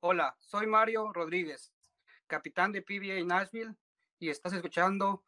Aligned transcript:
Hola, 0.00 0.36
soy 0.38 0.68
Mario 0.68 1.12
Rodríguez, 1.12 1.72
capitán 2.28 2.70
de 2.70 2.82
PBA 2.82 3.24
Nashville, 3.24 3.74
y 4.20 4.28
estás 4.28 4.52
escuchando 4.52 5.24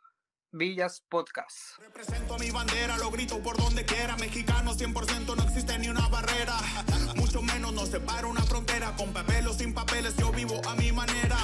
Villas 0.53 1.04
Podcast. 1.08 1.76
Represento 1.78 2.39
mi 2.39 2.52
bandera, 2.52 2.96
lo 2.98 3.10
grito 3.10 3.42
por 3.42 3.56
donde 3.56 3.84
quiera. 3.84 4.17
Mexicano 4.18 4.72
100% 4.72 5.36
no 5.36 5.42
existe 5.42 5.76
ni 5.80 5.88
una 5.88 6.06
barrera. 6.06 6.54
Mucho 7.17 7.42
menos 7.42 7.72
nos 7.72 7.88
separa 7.88 8.29
una 8.29 8.43
frontera. 8.43 8.95
Con 8.96 9.12
papel 9.12 9.48
o 9.48 9.53
sin 9.53 9.75
papeles, 9.75 10.17
yo 10.17 10.30
vivo 10.30 10.61
a 10.69 10.77
mi 10.77 10.93
manera. 10.93 11.37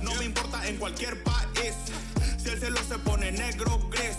No 0.00 0.14
me 0.14 0.24
importa 0.24 0.64
en 0.68 0.76
cualquier 0.76 1.20
país. 1.24 1.74
Si 2.38 2.48
el 2.48 2.60
cielo 2.60 2.78
se 2.78 2.96
pone 3.00 3.32
negro, 3.32 3.76
gris. 3.90 4.16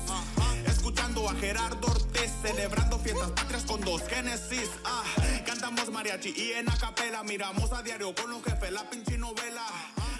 Escuchando 0.89 1.29
a 1.29 1.35
Gerardo 1.35 1.87
Ortiz, 1.87 2.31
celebrando 2.41 2.97
fiestas 2.97 3.29
patrias 3.29 3.63
con 3.63 3.79
dos 3.81 4.01
Génesis. 4.07 4.71
Ah, 4.83 5.03
cantamos 5.45 5.87
mariachi 5.91 6.33
y 6.35 6.53
en 6.53 6.67
acapela. 6.67 7.21
Miramos 7.21 7.71
a 7.71 7.83
diario 7.83 8.11
con 8.15 8.31
los 8.31 8.43
jefes 8.43 8.71
la 8.71 8.89
pinche 8.89 9.15
novela. 9.15 9.67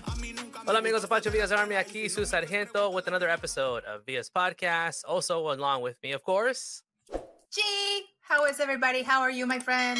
A 0.05 0.15
mí 0.17 0.31
nunca 0.31 0.59
me 0.59 0.69
Hola 0.69 0.77
amigos 0.77 1.01
de 1.01 1.07
Pancho 1.07 1.31
Villas 1.31 1.51
Army, 1.51 1.73
aquí 1.73 2.07
su 2.07 2.23
sargento 2.23 2.91
with 2.91 3.07
another 3.07 3.29
episode 3.29 3.83
of 3.85 4.05
Villas 4.05 4.29
Podcast. 4.29 5.03
Also 5.07 5.51
along 5.51 5.81
with 5.81 5.97
me, 6.03 6.13
of 6.13 6.21
course. 6.21 6.83
G, 7.51 7.61
how 8.21 8.45
is 8.45 8.59
everybody? 8.59 9.01
How 9.01 9.21
are 9.21 9.31
you, 9.31 9.47
my 9.47 9.57
friend? 9.57 9.99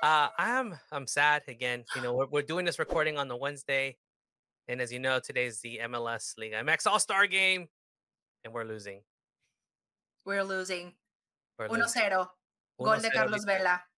Uh, 0.00 0.28
I'm 0.38 0.78
I'm 0.92 1.08
sad 1.08 1.42
again. 1.48 1.86
You 1.96 2.02
know, 2.02 2.14
we're, 2.14 2.28
we're 2.30 2.46
doing 2.46 2.64
this 2.64 2.78
recording 2.78 3.18
on 3.18 3.26
the 3.26 3.36
Wednesday, 3.36 3.96
and 4.68 4.80
as 4.80 4.92
you 4.92 5.00
know, 5.00 5.18
today's 5.18 5.60
the 5.60 5.80
MLS 5.88 6.34
Liga 6.38 6.62
MX 6.62 6.86
All 6.86 7.00
Star 7.00 7.26
Game, 7.26 7.66
and 8.44 8.54
we're 8.54 8.62
losing. 8.62 9.00
We're 10.24 10.42
losing. 10.44 10.96
We're 11.58 11.68
1-0. 11.68 11.78
losing. 11.78 12.28
Gol 12.78 13.02
de 13.02 13.08
1-0 13.08 13.12
Carlos 13.12 13.44
Vela. 13.44 13.88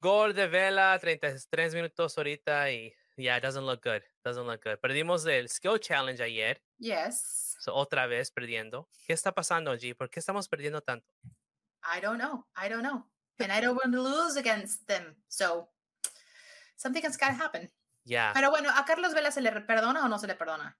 Gol 0.00 0.34
de 0.34 0.46
Vela, 0.48 0.98
33 0.98 1.74
minutos 1.74 2.16
ahorita, 2.16 2.70
y 2.70 2.92
yeah, 3.16 3.36
it 3.36 3.42
doesn't 3.42 3.64
look 3.64 3.82
good. 3.82 4.02
Doesn't 4.24 4.46
look 4.46 4.62
good. 4.64 4.78
Perdimos 4.80 5.26
el 5.26 5.48
Skill 5.48 5.78
Challenge 5.78 6.20
ayer, 6.22 6.62
Yes. 6.78 7.56
so 7.60 7.74
otra 7.74 8.06
vez 8.06 8.30
perdiendo. 8.30 8.88
¿Qué 9.06 9.12
está 9.12 9.32
pasando, 9.32 9.74
G? 9.76 9.94
¿Por 9.96 10.10
qué 10.10 10.20
estamos 10.20 10.48
perdiendo 10.48 10.80
tanto? 10.80 11.06
I 11.84 12.00
don't 12.00 12.18
know. 12.18 12.46
I 12.56 12.68
don't 12.68 12.82
know. 12.82 13.08
And 13.38 13.52
I 13.52 13.60
don't 13.60 13.76
want 13.76 13.92
to 13.94 14.00
lose 14.02 14.36
against 14.38 14.86
them. 14.86 15.16
So, 15.28 15.68
something 16.76 17.02
has 17.04 17.16
got 17.16 17.28
to 17.28 17.34
happen. 17.44 17.70
Yeah. 18.04 18.32
Pero 18.34 18.50
bueno, 18.50 18.70
¿a 18.74 18.84
Carlos 18.84 19.14
Vela 19.14 19.30
se 19.30 19.40
le 19.40 19.52
perdona 19.62 20.04
o 20.04 20.08
no 20.08 20.18
se 20.18 20.26
le 20.26 20.34
perdona? 20.34 20.76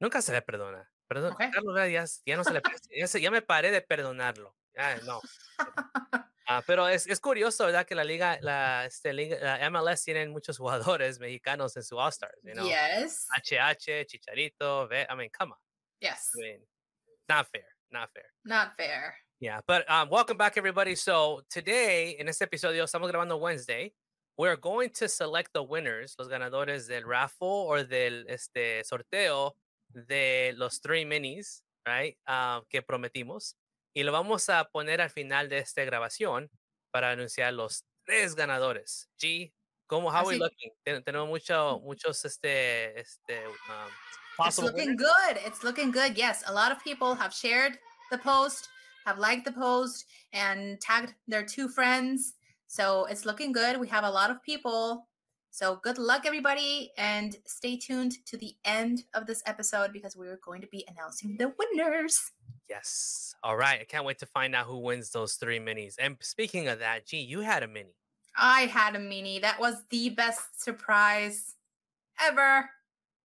Nunca 0.00 0.22
se 0.22 0.32
le 0.32 0.42
perdona. 0.42 0.90
Perdón. 1.08 1.34
Carlos 1.36 1.76
ya, 1.90 2.04
ya 2.24 2.36
no 2.36 2.44
se 2.44 2.52
le 2.52 2.62
ya, 2.96 3.06
se- 3.06 3.20
ya 3.20 3.30
me 3.30 3.42
paré 3.42 3.70
de 3.70 3.80
perdonarlo. 3.82 4.54
Ya, 4.74 4.96
no. 5.04 5.20
Ah, 6.46 6.62
pero 6.66 6.86
es, 6.88 7.06
es 7.06 7.20
curioso, 7.20 7.64
¿verdad? 7.64 7.86
Que 7.86 7.94
la 7.94 8.04
liga, 8.04 8.38
la, 8.42 8.84
este, 8.84 9.14
liga, 9.14 9.38
la 9.40 9.70
MLS 9.70 10.04
tienen 10.04 10.30
muchos 10.30 10.58
jugadores 10.58 11.18
mexicanos 11.18 11.74
en 11.78 11.82
su 11.82 11.98
All 11.98 12.10
Stars. 12.10 12.38
You 12.42 12.52
know? 12.52 12.66
Yes. 12.66 13.26
HH, 13.34 14.04
Chicharito, 14.06 14.86
Ve- 14.86 15.06
I 15.08 15.14
mean, 15.16 15.30
come 15.30 15.52
on. 15.52 15.58
Yes. 16.02 16.32
I 16.36 16.42
mean, 16.42 16.60
not 17.30 17.46
fair, 17.50 17.64
not 17.90 18.10
fair. 18.12 18.26
Not 18.44 18.76
fair. 18.76 19.14
Yeah, 19.40 19.62
but 19.66 19.88
um, 19.90 20.10
welcome 20.10 20.36
back, 20.36 20.58
everybody. 20.58 20.96
So 20.96 21.40
today, 21.48 22.16
en 22.18 22.28
este 22.28 22.42
episodio, 22.42 22.84
estamos 22.84 23.10
grabando 23.10 23.38
Wednesday. 23.40 23.94
We're 24.36 24.56
going 24.56 24.90
to 24.98 25.08
select 25.08 25.54
the 25.54 25.62
winners, 25.62 26.14
los 26.18 26.28
ganadores 26.28 26.86
del 26.86 27.04
raffle 27.06 27.48
or 27.48 27.84
del 27.84 28.26
este 28.28 28.84
sorteo 28.84 29.52
de 29.94 30.52
los 30.56 30.80
three 30.80 31.04
minis, 31.04 31.64
right? 31.86 32.16
ah, 32.26 32.62
que 32.68 32.82
prometimos. 32.82 33.56
Y 33.94 34.02
lo 34.02 34.12
vamos 34.12 34.48
a 34.48 34.64
poner 34.64 35.00
al 35.00 35.10
final 35.10 35.48
de 35.48 35.58
esta 35.58 35.84
grabación 35.84 36.50
para 36.90 37.10
anunciar 37.10 37.52
los 37.54 37.84
tres 38.04 38.34
ganadores. 38.34 39.08
G, 39.20 39.52
¿cómo, 39.86 40.08
how 40.10 40.18
are 40.18 40.26
we 40.26 40.34
Así- 40.34 40.38
looking? 40.40 40.72
Ten- 40.84 41.04
Tenemos 41.04 41.28
mucho, 41.28 41.80
muchos, 41.80 42.24
este, 42.24 42.98
este, 43.00 43.46
um, 43.46 43.52
It's 43.86 44.36
possible 44.36 44.70
looking 44.70 44.96
winners. 44.96 45.06
good. 45.28 45.36
It's 45.46 45.62
looking 45.62 45.90
good. 45.92 46.16
Yes, 46.16 46.42
a 46.46 46.52
lot 46.52 46.72
of 46.72 46.82
people 46.82 47.14
have 47.14 47.32
shared 47.32 47.78
the 48.10 48.18
post, 48.18 48.68
have 49.06 49.18
liked 49.18 49.44
the 49.44 49.52
post, 49.52 50.06
and 50.32 50.78
tagged 50.80 51.14
their 51.28 51.44
two 51.46 51.68
friends. 51.68 52.34
So 52.66 53.06
it's 53.06 53.24
looking 53.24 53.52
good. 53.52 53.78
We 53.78 53.86
have 53.88 54.02
a 54.04 54.10
lot 54.10 54.30
of 54.30 54.42
people. 54.42 55.06
So 55.54 55.78
good 55.80 55.98
luck, 55.98 56.26
everybody, 56.26 56.90
and 56.98 57.36
stay 57.46 57.76
tuned 57.76 58.26
to 58.26 58.36
the 58.36 58.56
end 58.64 59.04
of 59.14 59.28
this 59.28 59.40
episode 59.46 59.92
because 59.92 60.16
we're 60.16 60.40
going 60.44 60.60
to 60.62 60.66
be 60.66 60.84
announcing 60.88 61.36
the 61.36 61.54
winners. 61.56 62.32
Yes. 62.68 63.36
All 63.40 63.56
right. 63.56 63.80
I 63.80 63.84
can't 63.84 64.04
wait 64.04 64.18
to 64.18 64.26
find 64.26 64.56
out 64.56 64.66
who 64.66 64.78
wins 64.78 65.10
those 65.10 65.34
three 65.34 65.60
minis. 65.60 65.94
And 65.96 66.16
speaking 66.18 66.66
of 66.66 66.80
that, 66.80 67.06
gee, 67.06 67.20
you 67.20 67.42
had 67.42 67.62
a 67.62 67.68
mini. 67.68 67.94
I 68.36 68.62
had 68.62 68.96
a 68.96 68.98
mini. 68.98 69.38
That 69.38 69.60
was 69.60 69.76
the 69.90 70.08
best 70.08 70.60
surprise 70.60 71.54
ever. 72.20 72.68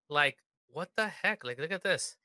Like, 0.07 0.37
what 0.67 0.91
the 0.95 1.07
heck? 1.07 1.43
Like, 1.43 1.57
look 1.57 1.71
at 1.71 1.81
this. 1.81 2.15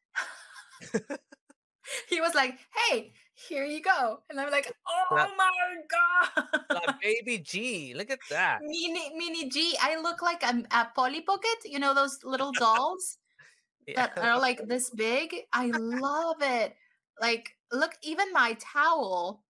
He 2.08 2.20
was 2.20 2.34
like, 2.34 2.58
"Hey, 2.74 3.12
here 3.34 3.64
you 3.64 3.82
go," 3.82 4.22
and 4.30 4.40
I'm 4.40 4.50
like, 4.50 4.72
"Oh 4.86 5.16
That- 5.16 5.36
my 5.36 5.50
god!" 5.90 6.46
La 6.70 6.94
baby 7.02 7.38
G. 7.38 7.94
Look 7.94 8.10
at 8.10 8.20
that. 8.30 8.60
Mini 8.62 9.10
Mini 9.16 9.48
G. 9.50 9.76
I 9.82 9.98
look 10.00 10.22
like 10.22 10.42
I'm 10.42 10.66
a 10.70 10.86
Polly 10.94 11.22
Pocket. 11.22 11.64
You 11.64 11.78
know 11.78 11.94
those 11.94 12.18
little 12.24 12.52
dolls 12.52 13.18
Yeah. 13.86 14.06
that 14.14 14.18
are 14.18 14.38
like 14.40 14.64
this 14.66 14.88
big. 14.90 15.34
I 15.52 15.68
love 15.74 16.40
it. 16.40 16.74
Like, 17.20 17.54
look, 17.70 17.92
even 18.02 18.32
my 18.32 18.56
towel. 18.58 19.42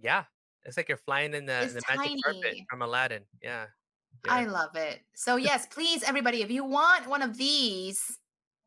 yeah. 0.00 0.24
It's 0.66 0.78
like 0.78 0.88
you're 0.88 0.96
flying 1.04 1.34
in 1.34 1.44
the, 1.44 1.60
It's 1.60 1.74
the 1.74 1.82
magic 1.94 2.16
carpet 2.24 2.56
from 2.70 2.80
Aladdin. 2.80 3.26
Yeah. 3.42 3.66
I 4.26 4.46
love 4.46 4.74
it. 4.76 5.04
So 5.14 5.36
yes, 5.36 5.66
please, 5.66 6.02
everybody, 6.02 6.40
if 6.40 6.50
you 6.50 6.64
want 6.64 7.06
one 7.06 7.20
of 7.20 7.36
these, 7.36 8.00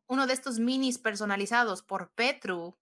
uno 0.08 0.24
de 0.24 0.34
estos 0.34 0.60
minis 0.60 0.96
personalizados 0.96 1.82
por 1.84 2.10
Petru, 2.16 2.72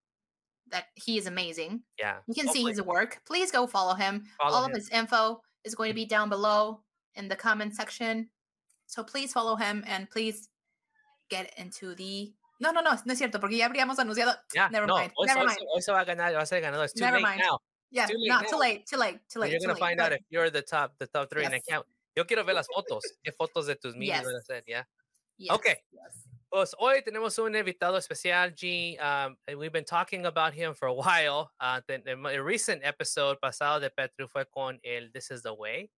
that 0.71 0.85
he 0.95 1.17
is 1.17 1.27
amazing. 1.27 1.81
Yeah. 1.99 2.17
You 2.27 2.33
can 2.35 2.47
see 2.51 2.63
his 2.63 2.81
work. 2.81 3.19
Please 3.25 3.51
go 3.51 3.67
follow 3.67 3.93
him. 3.95 4.25
follow 4.41 4.55
All 4.57 4.65
him. 4.65 4.71
of 4.71 4.77
his 4.77 4.89
info 4.89 5.41
is 5.63 5.75
going 5.75 5.89
to 5.89 5.95
be 5.95 6.05
down 6.05 6.29
below 6.29 6.81
in 7.15 7.27
the 7.27 7.35
comment 7.35 7.75
section. 7.75 8.29
So 8.85 9.03
please 9.03 9.33
follow 9.33 9.55
him 9.55 9.83
and 9.87 10.09
please 10.09 10.49
get 11.29 11.53
into 11.57 11.95
the. 11.95 12.33
No, 12.59 12.71
no, 12.71 12.81
no, 12.81 12.91
no 13.05 13.11
es 13.13 13.19
cierto, 13.19 13.39
porque 13.39 13.57
ya 13.57 13.67
habríamos 13.69 13.97
anunciado. 13.99 14.35
Yeah. 14.55 14.69
Never 14.71 14.87
no, 14.87 14.95
mind. 14.95 15.11
hoy, 15.15 15.27
Never 15.27 15.41
hoy 15.41 15.45
mind. 15.47 15.59
hoy 15.75 15.81
va 15.93 15.99
a 16.01 16.05
ganar, 16.05 16.33
va 16.33 16.41
a 16.41 16.45
ser 16.45 16.61
ganador. 16.61 16.85
It's 16.85 16.93
too 16.93 17.01
Never 17.05 17.17
late 17.17 17.23
mind. 17.23 17.41
now. 17.43 17.59
Yeah, 17.91 18.05
too 18.07 18.17
late 18.17 18.27
not 18.27 18.43
now. 18.43 18.49
too 18.49 18.57
late, 18.57 18.85
too 18.87 18.97
late, 18.97 19.19
too 19.29 19.39
late. 19.39 19.51
you're 19.51 19.59
too 19.59 19.67
gonna 19.67 19.73
late, 19.75 19.79
find 19.79 19.99
out 20.01 20.09
but 20.09 20.19
if 20.19 20.25
you're 20.29 20.49
the 20.49 20.61
top, 20.63 20.93
the 20.99 21.07
top 21.07 21.29
three, 21.29 21.45
and 21.45 21.53
I 21.53 21.57
Yes. 21.57 21.65
can't. 21.69 21.85
Yo 22.15 22.25
quiero 22.25 22.43
ver 22.43 22.55
las 22.55 22.67
fotos. 22.67 23.03
¿Qué 23.23 23.31
fotos 23.31 23.67
de 23.67 23.75
tus 23.75 23.93
minis 23.95 24.07
Yes. 24.17 24.25
van 24.25 24.35
a 24.35 24.39
hacer? 24.39 24.63
Yeah. 24.65 24.83
yes, 25.37 25.51
okay. 25.55 25.75
yes. 25.91 26.26
Pues 26.49 26.73
hoy 26.79 27.01
tenemos 27.03 27.37
un 27.39 27.55
invitado 27.57 27.97
especial, 27.97 28.53
G. 28.55 28.97
Um, 28.99 29.35
and 29.47 29.57
we've 29.57 29.73
been 29.73 29.83
talking 29.83 30.25
about 30.25 30.53
him 30.53 30.73
for 30.73 30.87
a 30.87 30.93
while. 30.93 31.51
Uh, 31.59 31.81
the, 31.87 32.01
the 32.05 32.41
recent 32.41 32.81
episode 32.85 33.37
pasado 33.41 33.81
de 33.81 33.89
Petru 33.89 34.29
fue 34.29 34.45
con 34.45 34.79
el 34.81 35.09
This 35.13 35.29
is 35.29 35.43
the 35.43 35.53
Way. 35.53 35.91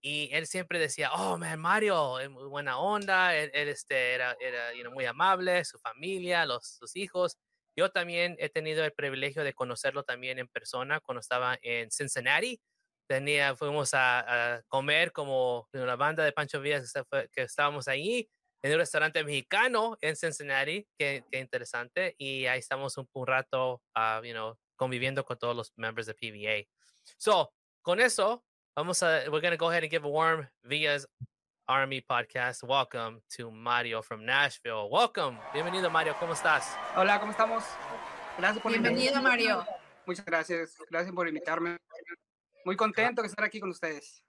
Y 0.00 0.30
él 0.32 0.46
siempre 0.46 0.78
decía, 0.78 1.10
oh, 1.12 1.36
man, 1.36 1.60
Mario, 1.60 2.18
muy 2.30 2.48
buena 2.48 2.78
onda. 2.78 3.36
Él, 3.36 3.50
él, 3.52 3.68
este, 3.68 4.14
era, 4.14 4.34
era 4.40 4.72
you 4.74 4.82
know, 4.82 4.92
muy 4.92 5.04
amable, 5.04 5.62
su 5.66 5.78
familia, 5.78 6.46
los, 6.46 6.66
sus 6.66 6.96
hijos. 6.96 7.36
Yo 7.76 7.90
también 7.90 8.34
he 8.38 8.48
tenido 8.48 8.84
el 8.86 8.92
privilegio 8.92 9.44
de 9.44 9.52
conocerlo 9.52 10.04
también 10.04 10.38
en 10.38 10.48
persona 10.48 11.00
cuando 11.00 11.20
estaba 11.20 11.58
en 11.60 11.90
Cincinnati. 11.90 12.58
Tenía, 13.06 13.54
fuimos 13.56 13.92
a, 13.92 14.54
a 14.54 14.62
comer 14.68 15.12
como 15.12 15.68
la 15.72 15.96
banda 15.96 16.24
de 16.24 16.32
Pancho 16.32 16.62
Villas 16.62 16.92
que, 16.94 17.28
que 17.30 17.42
estábamos 17.42 17.88
ahí 17.88 18.30
en 18.62 18.72
un 18.72 18.78
restaurante 18.78 19.24
mexicano 19.24 19.98
en 20.00 20.14
Cincinnati, 20.14 20.86
qué, 20.96 21.24
qué 21.30 21.40
interesante, 21.40 22.14
y 22.16 22.46
ahí 22.46 22.60
estamos 22.60 22.96
un, 22.96 23.08
un 23.12 23.26
rato, 23.26 23.82
ah, 23.94 24.20
you 24.24 24.32
know, 24.32 24.56
conviviendo 24.76 25.24
con 25.24 25.36
todos 25.36 25.56
los 25.56 25.72
members 25.76 26.06
de 26.06 26.14
PBA. 26.14 26.68
So, 27.18 27.52
con 27.82 28.00
eso, 28.00 28.44
vamos 28.76 29.02
a, 29.02 29.24
we're 29.30 29.40
going 29.40 29.50
to 29.50 29.56
go 29.56 29.68
ahead 29.68 29.82
and 29.82 29.90
give 29.90 30.06
a 30.06 30.08
warm 30.08 30.48
Villa's 30.62 31.06
Army 31.66 32.00
podcast. 32.00 32.62
Welcome 32.62 33.20
to 33.36 33.50
Mario 33.50 34.02
from 34.02 34.24
Nashville. 34.24 34.88
Welcome. 34.90 35.38
Bienvenido, 35.52 35.90
Mario. 35.90 36.14
¿Cómo 36.20 36.34
estás? 36.34 36.76
Hola, 36.96 37.18
¿cómo 37.18 37.32
estamos? 37.32 37.64
Gracias 38.38 38.62
por 38.62 38.70
Bienvenido, 38.70 39.16
invitación. 39.16 39.22
Mario. 39.24 39.66
Muchas 40.06 40.24
gracias. 40.24 40.76
Gracias 40.88 41.14
por 41.14 41.26
invitarme. 41.26 41.76
Muy 42.64 42.76
contento 42.76 43.22
de 43.22 43.28
estar 43.28 43.44
aquí 43.44 43.58
con 43.58 43.70
ustedes. 43.70 44.22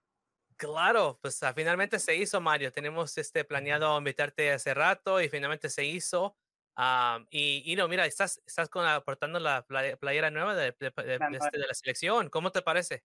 Claro, 0.57 1.19
pues 1.21 1.41
ah, 1.43 1.53
finalmente 1.53 1.99
se 1.99 2.15
hizo, 2.15 2.39
Mario. 2.41 2.71
Tenemos 2.71 3.17
este 3.17 3.43
planeado 3.43 3.97
invitarte 3.97 4.51
hace 4.51 4.73
rato 4.73 5.21
y 5.21 5.29
finalmente 5.29 5.69
se 5.69 5.85
hizo. 5.85 6.35
Am, 6.75 7.27
y, 7.29 7.61
y 7.71 7.75
no, 7.75 7.87
mira, 7.87 8.05
estás, 8.05 8.41
estás 8.45 8.69
con 8.69 8.83
la- 8.83 9.03
portando 9.03 9.39
la 9.39 9.65
playera 9.65 10.31
nueva 10.31 10.55
de, 10.55 10.69
este, 10.69 10.91
de 11.01 11.67
la 11.67 11.73
selección. 11.73 12.29
¿Cómo 12.29 12.51
te 12.51 12.61
parece? 12.61 13.03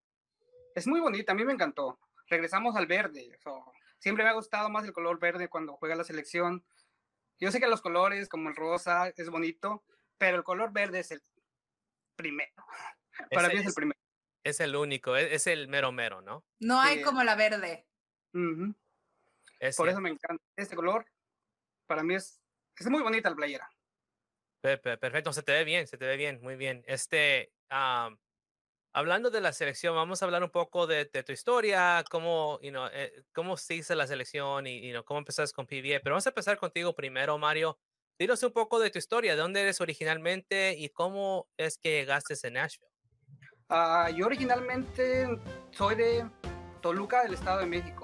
Es 0.74 0.86
muy 0.86 1.00
bonita, 1.00 1.32
a 1.32 1.34
mí 1.34 1.44
me 1.44 1.52
encantó. 1.52 1.98
Regresamos 2.28 2.76
al 2.76 2.86
verde. 2.86 3.38
so, 3.42 3.72
siempre 3.98 4.24
me 4.24 4.30
ha 4.30 4.34
gustado 4.34 4.70
más 4.70 4.84
el 4.84 4.92
color 4.92 5.18
verde 5.18 5.48
cuando 5.48 5.76
juega 5.76 5.96
la 5.96 6.04
selección. 6.04 6.64
Yo 7.40 7.50
sé 7.50 7.60
que 7.60 7.68
los 7.68 7.80
colores, 7.82 8.28
como 8.28 8.48
el 8.48 8.56
rosa, 8.56 9.08
es 9.16 9.30
bonito, 9.30 9.84
pero 10.18 10.36
el 10.36 10.44
color 10.44 10.72
verde 10.72 11.00
es 11.00 11.10
el 11.10 11.22
primero. 12.16 12.52
Para 13.30 13.48
mí 13.48 13.56
es 13.56 13.66
el 13.66 13.74
primero. 13.74 13.98
Es 14.48 14.60
el 14.60 14.74
único, 14.76 15.16
es, 15.16 15.32
es 15.32 15.46
el 15.46 15.68
mero 15.68 15.92
mero, 15.92 16.20
¿no? 16.22 16.44
No 16.60 16.80
hay 16.80 16.98
Sí. 16.98 17.02
como 17.02 17.22
la 17.22 17.34
verde. 17.36 17.86
Es 19.60 19.76
Por 19.76 19.88
eso 19.88 20.00
me 20.00 20.10
encanta. 20.10 20.42
Este 20.56 20.76
color, 20.76 21.06
para 21.86 22.02
mí 22.02 22.14
es, 22.14 22.40
es 22.76 22.86
muy 22.88 23.02
bonita 23.02 23.30
la 23.30 23.36
playera. 23.36 23.70
Pe- 24.60 24.78
pe- 24.78 24.98
Perfecto, 24.98 25.32
se 25.32 25.42
te 25.42 25.52
ve 25.52 25.64
bien, 25.64 25.86
se 25.86 25.98
te 25.98 26.06
ve 26.06 26.16
bien, 26.16 26.40
muy 26.40 26.56
bien. 26.56 26.82
Este, 26.86 27.52
hablando 28.92 29.30
de 29.30 29.40
la 29.40 29.52
selección, 29.52 29.94
vamos 29.94 30.22
a 30.22 30.24
hablar 30.24 30.42
un 30.42 30.50
poco 30.50 30.86
de, 30.86 31.04
de 31.06 31.22
tu 31.22 31.32
historia, 31.32 32.04
cómo, 32.10 32.58
you 32.62 32.70
know, 32.70 32.88
eh, 32.92 33.24
cómo 33.32 33.56
se 33.56 33.74
hizo 33.76 33.94
la 33.94 34.06
selección 34.06 34.66
y 34.66 34.80
you 34.86 34.90
know, 34.92 35.04
cómo 35.04 35.18
empezaste 35.18 35.54
con 35.54 35.66
PBA. 35.66 36.00
Pero 36.02 36.14
vamos 36.14 36.26
a 36.26 36.30
empezar 36.30 36.58
contigo 36.58 36.94
primero, 36.94 37.38
Mario. 37.38 37.78
Dinos 38.18 38.42
un 38.42 38.52
poco 38.52 38.80
de 38.80 38.90
tu 38.90 38.98
historia, 38.98 39.32
de 39.36 39.40
dónde 39.40 39.60
eres 39.60 39.80
originalmente 39.80 40.74
y 40.76 40.88
cómo 40.88 41.48
es 41.56 41.78
que 41.78 41.90
llegaste 41.90 42.34
a 42.46 42.50
Nashville. 42.50 42.90
Ah, 43.70 44.08
yo 44.08 44.24
originalmente 44.24 45.28
soy 45.72 45.94
de 45.94 46.26
Toluca, 46.80 47.22
del 47.22 47.34
Estado 47.34 47.58
de 47.58 47.66
México, 47.66 48.02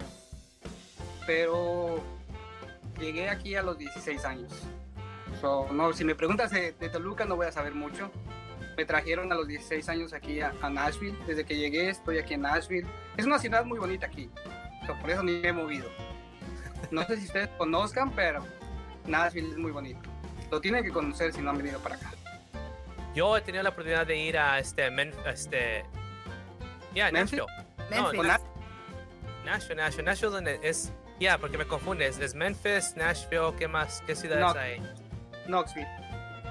pero 1.27 2.05
llegué 3.01 3.31
aquí 3.31 3.55
a 3.55 3.63
los 3.63 3.79
16 3.79 4.27
años. 4.27 4.53
So, 5.41 5.67
no, 5.73 5.95
si 5.95 6.05
me 6.05 6.15
preguntas 6.15 6.51
de, 6.51 6.73
Toluca 6.73 7.25
no 7.25 7.37
voy 7.37 7.47
a 7.47 7.53
saber 7.53 7.75
mucho. 7.75 8.11
Me 8.77 8.85
trajeron 8.85 9.33
a 9.33 9.37
los 9.37 9.49
16 9.49 9.89
años 9.89 10.13
aquí 10.13 10.43
a, 10.43 10.53
a 10.61 10.69
Nashville. 10.69 11.17
Desde 11.27 11.47
que 11.47 11.57
llegué 11.57 11.89
estoy 11.89 12.19
aquí 12.19 12.35
en 12.35 12.43
Nashville. 12.43 12.87
Es 13.17 13.25
una 13.25 13.39
ciudad 13.39 13.65
muy 13.65 13.79
bonita 13.79 14.05
aquí, 14.05 14.29
so, 14.87 14.95
por 15.01 15.11
eso 15.11 15.23
ni 15.23 15.41
me 15.41 15.49
he 15.49 15.53
movido. 15.55 15.89
No 16.91 17.05
sé 17.05 17.17
si 17.17 17.25
ustedes 17.25 17.49
conozcan, 17.57 18.11
pero 18.11 18.45
Nashville 19.07 19.49
es 19.49 19.57
muy 19.57 19.73
bonito. 19.73 20.11
Lo 20.51 20.61
tienen 20.61 20.85
que 20.85 20.91
conocer 20.91 21.33
si 21.33 21.41
no 21.41 21.51
han 21.51 21.57
venido 21.57 21.79
para 21.79 21.95
acá. 21.95 22.11
Yo 23.15 23.37
he 23.37 23.41
tenido 23.43 23.63
la 23.63 23.71
oportunidad 23.71 24.07
de 24.07 24.17
ir 24.17 24.39
a 24.39 24.59
este, 24.59 24.91
Men- 24.91 25.15
este, 25.27 25.85
yeah, 26.95 27.11
¿Memphis? 27.13 27.41
Nashville. 27.91 28.23
No, 28.23 28.39
Nashville, 29.45 29.77
Nashville, 29.77 30.05
Nashville 30.05 30.59
es, 30.63 30.93
ya, 31.21 31.39
porque 31.39 31.59
me 31.59 31.67
confundes, 31.67 32.19
es 32.19 32.35
Memphis, 32.35 32.97
Nashville, 32.97 33.53
¿qué 33.59 33.69
más? 33.69 34.03
¿Qué 34.07 34.17
ciudades 34.17 34.55
No. 34.55 34.61
hay? 34.61 34.81
Knoxville. 35.47 35.87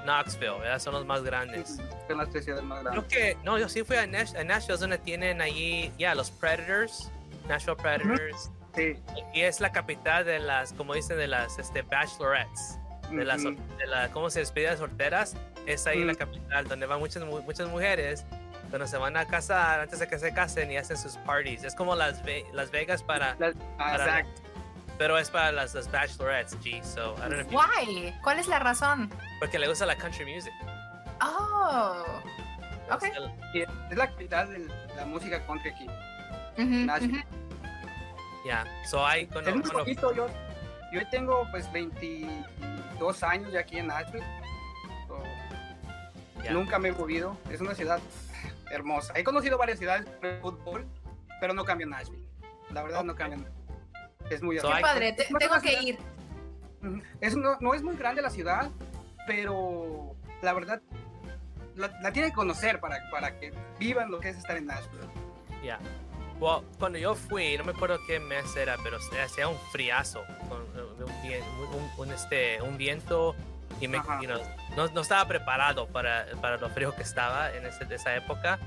Knoxville, 0.06 0.60
¿verdad? 0.60 0.80
Son 0.80 0.94
los 0.94 1.06
más 1.06 1.24
grandes. 1.24 1.78
Son 2.08 2.18
las 2.18 2.30
tres 2.30 2.44
ciudades 2.46 2.66
más 2.66 2.84
grandes. 2.84 3.04
Creo 3.06 3.36
que, 3.36 3.38
no, 3.44 3.58
yo 3.58 3.68
sí 3.68 3.84
fui 3.84 3.96
a, 3.96 4.06
Nash, 4.06 4.36
a 4.36 4.44
Nashville, 4.44 4.76
es 4.76 4.80
donde 4.80 4.98
tienen 5.00 5.42
allí, 5.42 5.92
ya, 5.98 6.14
los 6.14 6.30
Predators, 6.32 7.10
Nashville 7.48 7.76
Predators, 7.78 8.52
Sí. 8.76 8.96
y 9.34 9.42
es 9.42 9.60
la 9.60 9.72
capital 9.72 10.26
de 10.26 10.40
las, 10.40 10.74
como 10.74 10.94
dicen, 10.94 11.18
de 11.18 11.28
las 11.28 11.58
este, 11.60 11.82
bachelorettes, 11.84 12.78
de 13.16 13.26
las, 13.26 13.44
de 13.44 13.88
la, 13.88 14.10
¿cómo 14.12 14.30
se 14.30 14.40
despide 14.40 14.72
de 14.72 14.78
solteras? 14.78 15.36
Es 15.66 15.86
ahí 15.88 16.04
la 16.04 16.16
capital, 16.16 16.68
donde 16.68 16.86
van 16.86 17.00
muchas, 17.00 17.24
mu- 17.24 17.42
muchas 17.42 17.68
mujeres, 17.70 18.26
donde 18.72 18.88
se 18.88 18.98
van 18.98 19.16
a 19.18 19.26
casar 19.26 19.82
antes 19.82 20.00
de 20.00 20.08
que 20.08 20.18
se 20.20 20.34
casen 20.34 20.72
y 20.72 20.78
hacen 20.78 20.98
sus 20.98 21.18
parties. 21.18 21.64
Es 21.64 21.76
como 21.76 21.96
Las, 21.96 22.24
Ve- 22.24 22.46
las 22.54 22.72
Vegas 22.72 23.02
para, 23.04 23.36
Las- 23.40 23.56
ah, 23.78 23.92
para- 23.98 24.20
exacto. 24.20 24.42
pero 24.98 25.18
es 25.18 25.30
para 25.30 25.52
las, 25.52 25.74
las 25.74 25.90
bachelorettes, 25.92 26.58
G, 26.62 26.84
so, 26.84 27.16
I 27.18 27.22
don't 27.22 27.30
know 27.30 27.40
if 27.42 27.50
you- 27.52 27.58
Why? 27.60 28.14
¿Cuál 28.24 28.40
es 28.40 28.48
la 28.48 28.60
razón? 28.60 29.10
porque 29.40 29.58
le 29.60 29.68
gusta 29.68 29.86
la 29.86 29.96
country 29.96 30.26
music. 30.26 30.54
Oh. 31.22 32.04
Ok. 32.92 33.04
el- 33.04 33.32
Es 33.92 33.98
la 33.98 34.08
capital 34.08 34.50
de 34.52 34.68
la 34.96 35.06
música 35.06 35.46
country 35.46 35.70
aquí. 35.70 35.88
Ujú. 36.58 37.18
Ya, 38.46 38.66
so 38.90 39.06
hay, 39.06 39.26
cuando, 39.28 39.50
es 39.52 39.56
cuando- 39.62 39.80
poquito. 39.80 40.14
Yo, 40.14 40.28
yo 40.94 41.10
tengo 41.10 41.48
pues 41.52 41.72
22 41.72 43.24
años 43.24 43.52
ya 43.52 43.62
aquí 43.62 43.78
en 43.80 43.88
Nashville. 43.88 44.26
So. 45.08 45.22
Nunca 46.52 46.80
me 46.80 46.90
he 46.90 46.92
movido. 46.92 47.38
Es 47.50 47.62
una 47.62 47.74
ciudad 47.76 48.00
hermosa. 48.72 49.14
He 49.16 49.24
conocido 49.24 49.58
varias 49.58 49.80
ciudades 49.80 50.06
de 50.22 50.38
fútbol, 50.40 50.86
pero 51.40 51.54
no 51.54 51.64
cambio 51.66 51.88
Nashville. 51.88 52.24
La 52.72 52.84
verdad 52.84 53.04
no 53.04 53.16
cambio. 53.16 53.46
Es 54.30 54.42
muy 54.42 54.58
So 54.60 54.70
padre, 54.82 55.14
te- 55.14 55.24
Es 55.24 55.30
una 55.32 55.40
tengo 55.40 55.54
que 55.62 55.70
ciudad- 55.70 55.84
ir. 55.84 56.00
Es, 57.22 57.36
no, 57.36 57.58
no 57.62 57.74
es 57.74 57.82
muy 57.82 57.96
grande 57.96 58.22
la 58.22 58.30
ciudad, 58.30 58.70
pero 59.26 60.16
la 60.42 60.54
verdad 60.54 60.82
la, 61.76 61.88
la 62.02 62.12
tienen 62.12 62.32
que 62.32 62.36
conocer 62.36 62.80
para, 62.82 62.98
para 63.10 63.38
que 63.40 63.54
vivan 63.80 64.12
lo 64.12 64.20
que 64.20 64.30
es 64.30 64.38
estar 64.38 64.58
en 64.58 64.66
Nashville. 64.66 65.08
Ya. 65.64 65.80
Well, 66.44 66.62
cuando 66.78 66.98
yo 67.00 67.16
fui, 67.16 67.58
no 67.58 67.64
me 67.64 67.72
acuerdo 67.72 67.98
qué 68.06 68.20
mes 68.20 68.54
era, 68.58 68.76
pero 68.84 69.00
se- 69.00 69.22
hacía 69.22 69.48
un 69.48 69.58
friazo, 69.72 70.26
con, 70.50 70.62
eh, 70.76 71.42
un, 71.42 71.76
un- 71.82 71.92
un- 71.98 72.12
este, 72.12 72.62
un 72.62 72.78
viento 72.78 73.34
y 73.80 73.88
me, 73.88 73.98
you 74.22 74.28
know, 74.28 74.42
no, 74.76 74.88
no 74.90 75.02
estaba 75.02 75.26
preparado 75.26 75.88
para, 75.88 76.26
para 76.42 76.58
lo 76.58 76.70
frío 76.70 76.94
que 76.94 77.02
estaba 77.04 77.50
en 77.56 77.66
ese- 77.66 77.88
esa 77.96 78.14
época, 78.18 78.60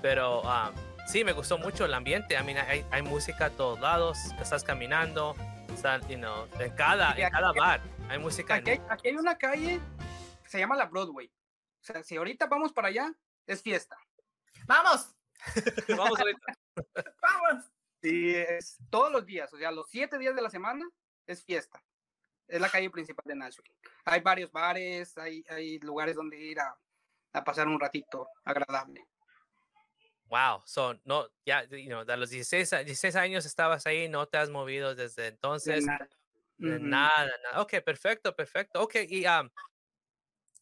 pero 0.00 0.42
um, 0.42 0.72
sí, 1.08 1.24
me 1.24 1.32
gustó 1.32 1.58
mucho 1.58 1.84
el 1.84 1.94
ambiente. 1.94 2.38
I 2.38 2.44
mean, 2.44 2.58
hay, 2.58 2.86
hay 2.92 3.02
música 3.02 3.46
a 3.46 3.50
todos 3.50 3.80
lados, 3.80 4.18
estás 4.40 4.62
caminando, 4.62 5.34
están, 5.74 6.06
you 6.08 6.18
know, 6.18 6.46
en 6.60 6.70
cada, 6.76 7.12
en 7.18 7.28
cada 7.30 7.52
bar 7.52 7.80
hay 8.08 8.20
música. 8.20 8.54
Aquí 8.54 8.70
hay, 8.70 8.80
aquí 8.88 9.08
hay 9.08 9.16
una 9.16 9.36
calle, 9.36 9.80
se 10.46 10.60
llama 10.60 10.76
la 10.76 10.84
Broadway. 10.86 11.26
O 11.26 11.84
sea, 11.84 12.04
si 12.04 12.16
ahorita 12.16 12.46
vamos 12.46 12.72
para 12.72 12.86
allá, 12.86 13.12
es 13.48 13.62
fiesta. 13.62 13.96
Vamos, 14.66 15.08
Vamos 15.88 16.18
ahorita. 16.20 16.54
Vamos. 17.20 17.64
Y 18.02 18.34
es 18.34 18.78
todos 18.90 19.10
los 19.10 19.24
días, 19.26 19.52
o 19.52 19.58
sea, 19.58 19.70
los 19.72 19.88
siete 19.88 20.18
días 20.18 20.34
de 20.36 20.42
la 20.42 20.50
semana 20.50 20.88
es 21.26 21.44
fiesta. 21.44 21.82
Es 22.46 22.60
la 22.60 22.68
calle 22.70 22.90
principal 22.90 23.24
de 23.26 23.34
Nashville. 23.34 23.74
Hay 24.04 24.20
varios 24.20 24.52
bares, 24.52 25.16
hay, 25.18 25.44
hay 25.48 25.78
lugares 25.80 26.14
donde 26.14 26.38
ir 26.38 26.60
a, 26.60 26.78
a 27.32 27.42
pasar 27.44 27.66
un 27.66 27.80
ratito 27.80 28.28
agradable. 28.44 29.04
Wow, 30.28 30.62
so, 30.64 30.94
no, 31.04 31.28
ya, 31.44 31.64
you 31.64 31.86
know, 31.88 32.04
de 32.04 32.16
los 32.16 32.30
16, 32.30 32.72
a- 32.72 32.78
16 32.84 33.16
años 33.16 33.46
estabas 33.46 33.86
ahí, 33.86 34.08
no 34.08 34.26
te 34.26 34.38
has 34.38 34.50
movido 34.50 34.94
desde 34.94 35.22
De 35.22 35.28
entonces. 35.28 35.84
nada. 35.84 36.08
De 36.58 36.76
Ujú. 36.76 36.84
Nada, 36.86 37.30
nada. 37.42 37.60
Ok, 37.62 37.74
perfecto, 37.84 38.34
perfecto. 38.34 38.82
Ok, 38.82 38.96
y 39.08 39.26
um, 39.26 39.48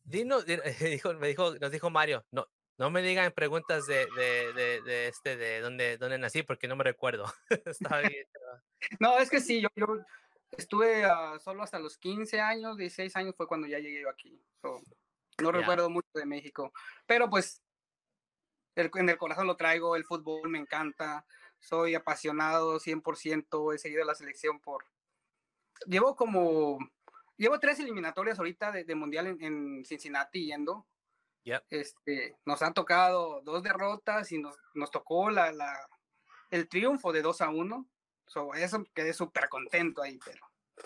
dinos, 0.03 0.45
di- 0.47 0.59
dijo, 1.03 1.15
me 1.15 1.29
dijo, 1.29 1.55
nos 1.57 1.71
dijo 1.71 1.91
Mario, 1.91 2.25
no, 2.31 2.47
no 2.79 2.91
me 2.91 3.03
digan 3.03 3.33
preguntas 3.33 3.87
de, 3.87 4.07
de, 4.17 4.53
de, 4.53 4.83
de 4.83 5.09
este, 5.09 5.37
de 5.37 5.61
dónde, 5.61 5.97
dónde 5.97 6.19
nací, 6.19 6.43
porque 6.43 6.69
no 6.69 6.77
me 6.77 6.85
recuerdo. 6.85 7.25
No, 9.01 9.19
es 9.19 9.31
que 9.31 9.41
sí, 9.41 9.61
yo, 9.63 9.69
yo 9.77 9.87
estuve 10.57 11.05
ah, 11.05 11.39
solo 11.41 11.63
hasta 11.63 11.79
los 11.79 11.97
15 11.99 12.41
años, 12.41 12.77
16 12.77 13.17
años 13.17 13.35
fue 13.37 13.47
cuando 13.47 13.67
ya 13.67 13.79
llegué 13.79 14.03
yo 14.03 14.11
aquí. 14.11 14.41
So, 14.61 14.81
no 15.43 15.53
Ya. 15.53 15.59
recuerdo 15.59 15.89
mucho 15.91 16.09
de 16.15 16.27
México, 16.27 16.73
pero 17.07 17.29
pues 17.31 17.63
el- 18.75 18.91
en 18.95 19.09
el 19.09 19.19
corazón 19.19 19.47
lo 19.47 19.57
traigo, 19.57 19.97
el 19.97 20.05
fútbol 20.05 20.49
me 20.49 20.59
encanta, 20.59 21.27
soy 21.61 21.95
apasionado 21.95 22.79
100%, 22.79 23.73
he 23.73 23.79
seguido 23.79 24.05
la 24.05 24.15
selección 24.15 24.61
por... 24.61 24.85
Llevo 25.87 26.15
como... 26.17 26.79
Llevo 27.37 27.59
tres 27.59 27.81
eliminatorias 27.81 28.39
ahorita 28.39 28.71
de, 28.71 28.85
de 28.85 28.95
mundial 28.95 29.27
en, 29.27 29.43
en 29.43 29.85
Cincinnati 29.85 30.47
yendo. 30.47 30.87
Yep. 31.45 31.65
Este, 31.71 32.37
nos 32.45 32.63
han 32.63 32.73
tocado 32.75 33.41
dos 33.43 33.63
derrotas 33.63 34.33
y 34.33 34.39
nos, 34.39 34.57
nos 34.75 34.91
tocó 34.91 35.31
la, 35.31 35.53
la, 35.53 35.73
el 36.51 36.69
triunfo 36.69 37.13
de 37.13 37.23
2 37.23 37.41
a 37.43 37.51
1. 37.51 37.87
So, 38.27 38.55
eso 38.55 38.83
quedé 38.95 39.13
súper 39.13 39.49
contento 39.51 40.03
ahí, 40.03 40.19
pero. 40.25 40.43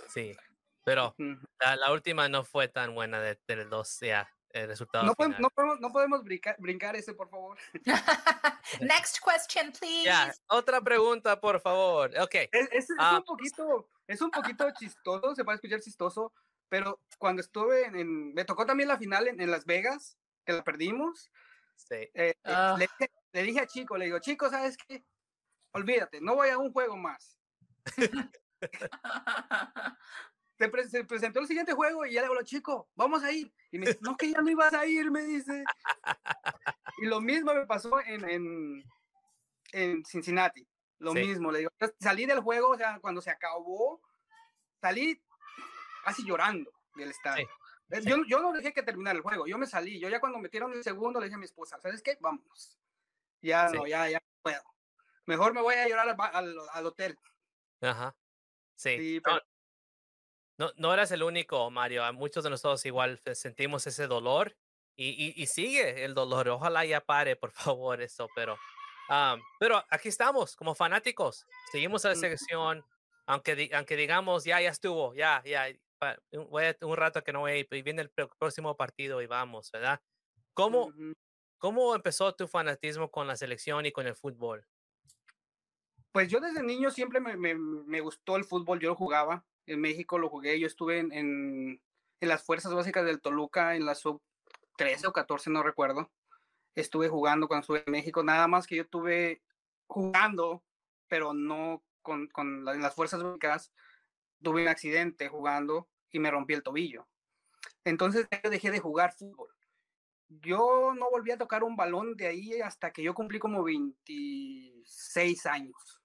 Sí, 0.08 0.36
pero 0.84 1.14
ujú. 1.18 1.38
la, 1.60 1.76
la 1.76 1.92
última 1.92 2.28
no 2.28 2.44
fue 2.44 2.66
tan 2.68 2.94
buena 2.94 3.20
de, 3.20 3.40
de 3.46 3.56
los 3.56 3.70
dos, 3.70 3.98
ya, 4.00 4.28
el 4.50 4.66
resultado 4.66 5.04
No, 5.06 5.14
podemos, 5.14 5.36
final. 5.36 5.42
no 5.42 5.50
podemos, 5.54 5.80
no 5.80 5.92
podemos 5.92 6.24
brincar, 6.24 6.56
brincar 6.58 6.96
ese, 6.96 7.14
por 7.14 7.30
favor. 7.30 7.56
Next 8.80 9.18
question, 9.24 9.72
please. 9.72 10.04
Ya, 10.04 10.32
otra 10.48 10.80
pregunta, 10.80 11.40
por 11.40 11.60
favor. 11.60 12.10
Ok, 12.20 12.34
Es, 12.50 12.68
es- 12.72 12.90
es 12.90 12.96
Ah. 12.98 13.18
un 13.18 13.24
poquito, 13.24 13.88
es 14.06 14.20
un 14.20 14.30
poquito 14.30 14.66
chistoso, 14.78 15.34
se 15.34 15.44
puede 15.44 15.56
escuchar 15.56 15.80
chistoso, 15.80 16.32
pero 16.68 17.00
cuando 17.18 17.40
estuve 17.40 17.86
en, 17.86 17.96
en- 17.96 18.34
me 18.34 18.44
tocó 18.44 18.66
también 18.66 18.88
la 18.88 18.98
final 18.98 19.28
en, 19.28 19.40
en 19.40 19.50
Las 19.50 19.64
Vegas, 19.64 20.18
que 20.48 20.54
la 20.54 20.64
perdimos, 20.64 21.30
sí. 21.76 21.94
eh, 21.94 22.10
eh, 22.14 22.34
Ah. 22.44 22.74
le, 22.78 22.86
dije- 22.86 23.12
le 23.32 23.42
dije 23.42 23.60
a 23.60 23.66
Chico, 23.66 23.98
le 23.98 24.06
digo, 24.06 24.18
Chico, 24.18 24.48
¿sabes 24.48 24.78
qué? 24.78 25.04
Olvídate, 25.72 26.22
no 26.22 26.36
voy 26.36 26.48
a 26.48 26.56
un 26.56 26.72
juego 26.72 26.96
más. 26.96 27.38
Se, 30.58 30.68
pre- 30.68 30.88
se 30.88 31.04
presentó 31.04 31.38
el 31.38 31.46
siguiente 31.46 31.72
juego 31.72 32.04
y 32.04 32.14
ya 32.14 32.22
le 32.22 32.28
digo, 32.28 32.42
Chico, 32.42 32.88
vamos 32.96 33.22
a 33.22 33.30
ir. 33.30 33.52
Y 33.70 33.78
me 33.78 33.86
dice, 33.86 33.98
no, 34.02 34.16
que 34.16 34.28
ya 34.32 34.40
no 34.40 34.50
ibas 34.50 34.72
a 34.72 34.84
ir, 34.86 35.08
me 35.08 35.22
dice. 35.22 35.62
Y 37.00 37.06
lo 37.06 37.20
mismo 37.20 37.54
me 37.54 37.64
pasó 37.64 38.00
en, 38.00 38.28
en, 38.28 38.82
en 39.72 40.04
Cincinnati. 40.04 40.66
Lo 40.98 41.12
Sí. 41.12 41.18
mismo, 41.20 41.52
le 41.52 41.60
digo, 41.60 41.70
salí 42.00 42.26
del 42.26 42.40
juego, 42.40 42.70
o 42.70 42.76
sea, 42.76 42.98
cuando 43.00 43.20
se 43.20 43.30
acabó, 43.30 44.00
salí 44.80 45.22
casi 46.04 46.24
llorando 46.26 46.72
del 46.96 47.10
estadio. 47.10 47.48
Eh, 47.90 48.00
Yo, 48.04 48.16
yo 48.28 48.40
no 48.40 48.52
dejé 48.52 48.72
que 48.74 48.82
terminara 48.82 49.16
el 49.16 49.22
juego, 49.22 49.46
yo 49.46 49.56
me 49.58 49.66
salí. 49.66 49.98
Yo 49.98 50.08
ya 50.08 50.20
cuando 50.20 50.38
metieron 50.38 50.72
el 50.72 50.82
segundo 50.84 51.20
le 51.20 51.26
dije 51.26 51.36
a 51.36 51.38
mi 51.38 51.44
esposa, 51.46 51.80
¿sabes 51.80 52.02
qué? 52.02 52.16
Vámonos. 52.20 52.78
Ya 53.40 53.68
Sí. 53.68 53.76
no, 53.76 53.86
ya, 53.86 54.08
ya 54.10 54.18
no 54.18 54.26
puedo. 54.42 54.62
Mejor 55.26 55.54
me 55.54 55.62
voy 55.62 55.74
a 55.74 55.88
llorar 55.88 56.08
al, 56.08 56.16
al, 56.34 56.56
al 56.72 56.86
hotel. 56.86 57.18
Ajá. 57.80 58.14
Sí. 58.76 58.96
Sí, 58.98 59.16
no, 59.16 59.22
pero- 59.22 59.46
no, 60.58 60.72
no 60.76 60.92
eras 60.92 61.10
el 61.12 61.22
único, 61.22 61.70
Mario. 61.70 62.04
A 62.04 62.12
muchos 62.12 62.42
de 62.44 62.50
nosotros 62.50 62.84
igual 62.84 63.20
sentimos 63.34 63.86
ese 63.86 64.06
dolor 64.06 64.56
y, 64.96 65.10
y- 65.10 65.34
y 65.42 65.46
sigue 65.46 66.04
el 66.04 66.14
dolor. 66.14 66.48
Ojalá 66.48 66.84
ya 66.84 67.00
pare, 67.00 67.36
por 67.36 67.52
favor, 67.52 68.00
eso. 68.02 68.28
Pero, 68.34 68.58
am, 69.08 69.40
pero 69.60 69.84
aquí 69.90 70.08
estamos 70.08 70.56
como 70.56 70.74
fanáticos. 70.74 71.46
Seguimos 71.70 72.04
a 72.04 72.08
la 72.10 72.14
selección. 72.16 72.84
aunque, 73.26 73.70
aunque 73.74 73.96
digamos, 73.96 74.44
ya, 74.44 74.60
ya 74.60 74.70
estuvo, 74.70 75.14
ya, 75.14 75.42
ya, 75.44 75.66
voy 76.50 76.64
a, 76.64 76.76
un 76.82 76.96
rato 76.96 77.22
que 77.22 77.32
no 77.32 77.40
voy 77.40 77.66
y 77.70 77.82
viene 77.82 78.02
el 78.02 78.10
próximo 78.10 78.76
partido 78.76 79.22
y 79.22 79.26
vamos, 79.26 79.70
¿verdad? 79.72 80.00
¿Cómo, 80.54 80.92
¿Cómo 81.58 81.94
empezó 81.94 82.34
tu 82.34 82.46
fanatismo 82.46 83.10
con 83.10 83.26
la 83.26 83.36
selección 83.36 83.86
y 83.86 83.92
con 83.92 84.06
el 84.06 84.14
fútbol? 84.14 84.66
Pues 86.12 86.28
yo 86.28 86.40
desde 86.40 86.62
niño 86.62 86.90
siempre 86.90 87.20
me, 87.20 87.36
me, 87.36 87.54
me 87.54 88.00
gustó 88.00 88.36
el 88.36 88.44
fútbol, 88.44 88.80
yo 88.80 88.90
lo 88.90 88.94
jugaba, 88.94 89.44
en 89.66 89.80
México 89.80 90.18
lo 90.18 90.28
jugué, 90.28 90.58
yo 90.58 90.66
estuve 90.66 90.98
en, 90.98 91.12
en, 91.12 91.82
en 92.20 92.28
las 92.28 92.42
fuerzas 92.42 92.74
básicas 92.74 93.04
del 93.04 93.20
Toluca, 93.20 93.76
en 93.76 93.84
la 93.84 93.94
sub 93.94 94.22
13 94.76 95.08
o 95.08 95.12
14, 95.12 95.50
no 95.50 95.62
recuerdo. 95.62 96.10
Estuve 96.74 97.08
jugando 97.08 97.48
cuando 97.48 97.62
estuve 97.62 97.82
en 97.84 97.92
México, 97.92 98.22
nada 98.22 98.48
más 98.48 98.66
que 98.66 98.76
yo 98.76 98.82
estuve 98.82 99.42
jugando, 99.86 100.62
pero 101.08 101.34
no 101.34 101.82
con, 102.02 102.28
con 102.28 102.66
en 102.68 102.80
las 102.80 102.94
fuerzas 102.94 103.22
básicas, 103.22 103.72
tuve 104.42 104.62
un 104.62 104.68
accidente 104.68 105.28
jugando 105.28 105.88
y 106.10 106.18
me 106.18 106.30
rompí 106.30 106.54
el 106.54 106.62
tobillo. 106.62 107.06
Entonces 107.84 108.26
yo 108.42 108.50
dejé 108.50 108.70
de 108.70 108.80
jugar 108.80 109.12
fútbol 109.12 109.48
yo 110.28 110.92
no 110.94 111.10
volví 111.10 111.30
a 111.30 111.38
tocar 111.38 111.64
un 111.64 111.76
balón 111.76 112.16
de 112.16 112.26
ahí 112.26 112.60
hasta 112.60 112.92
que 112.92 113.02
yo 113.02 113.14
cumplí 113.14 113.38
como 113.38 113.62
26 113.62 115.46
años. 115.46 116.02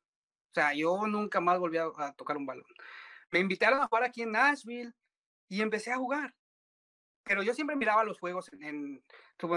O 0.52 0.54
sea, 0.54 0.74
yo 0.74 1.06
nunca 1.08 1.42
más 1.42 1.60
volví 1.60 1.78
a, 1.78 2.14
tocar 2.16 2.38
un 2.38 2.46
balón. 2.46 2.66
Me 3.32 3.40
invitaron 3.40 3.82
a 3.82 3.88
jugar 3.88 4.04
aquí 4.04 4.22
en 4.22 4.32
Nashville 4.32 4.94
y 5.50 5.62
empecé 5.62 5.92
a 5.92 5.98
jugar. 5.98 6.34
Pero 7.24 7.42
yo 7.44 7.54
siempre 7.54 7.76
miraba 7.76 8.04
los 8.04 8.20
juegos 8.20 8.50
en, 8.54 9.04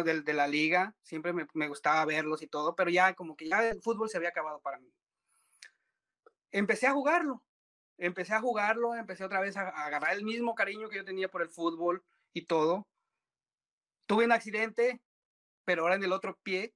de, 0.04 0.23
de, 0.23 0.33
la 0.33 0.47
liga, 0.47 0.95
siempre 1.02 1.33
me, 1.33 1.68
gustaba 1.68 2.04
verlos 2.04 2.42
y 2.42 2.47
todo, 2.47 2.75
pero 2.75 2.90
ya 2.90 3.14
como 3.14 3.37
que 3.37 3.49
ya 3.49 3.68
el 3.68 3.83
fútbol 3.83 4.09
se 4.09 4.16
había 4.16 4.30
acabado 4.30 4.61
para 4.61 4.78
mí. 4.78 4.92
Empecé 6.52 6.87
a 6.87 6.92
jugarlo, 6.92 7.42
empecé 7.99 8.35
a 8.35 8.41
jugarlo, 8.41 8.95
empecé 8.95 9.25
otra 9.25 9.41
vez 9.41 9.57
a, 9.57 9.69
a 9.69 9.87
agarrar 9.87 10.15
el 10.15 10.25
mismo 10.25 10.55
cariño 10.55 10.88
que 10.88 10.97
yo 10.97 11.05
tenía 11.05 11.29
por 11.29 11.43
el 11.43 11.49
fútbol 11.49 12.05
y 12.33 12.47
todo 12.47 12.87
tuve 14.07 14.25
un 14.25 14.33
accidente, 14.33 15.03
pero 15.65 15.83
ahora 15.83 15.97
en 15.97 16.05
el 16.05 16.12
otro 16.12 16.38
pie, 16.43 16.75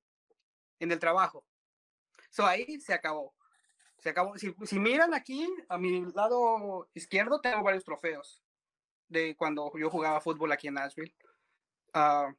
en 0.78 0.92
el 0.92 0.98
trabajo. 0.98 1.44
So 2.30 2.46
ahí 2.46 2.80
se 2.80 2.92
acabó. 2.92 3.34
Se 3.98 4.10
acabó. 4.10 4.36
Si, 4.36 4.54
si 4.64 4.78
miran 4.78 5.14
aquí, 5.14 5.48
a 5.68 5.78
mi 5.78 6.04
lado 6.12 6.88
izquierdo, 6.94 7.40
tengo 7.40 7.62
varios 7.62 7.84
trofeos 7.84 8.42
de 9.08 9.36
cuando 9.36 9.72
yo 9.78 9.90
jugaba 9.90 10.20
fútbol 10.20 10.52
aquí 10.52 10.68
en 10.68 10.74
Nashville. 10.74 11.14
Uh, 11.94 12.32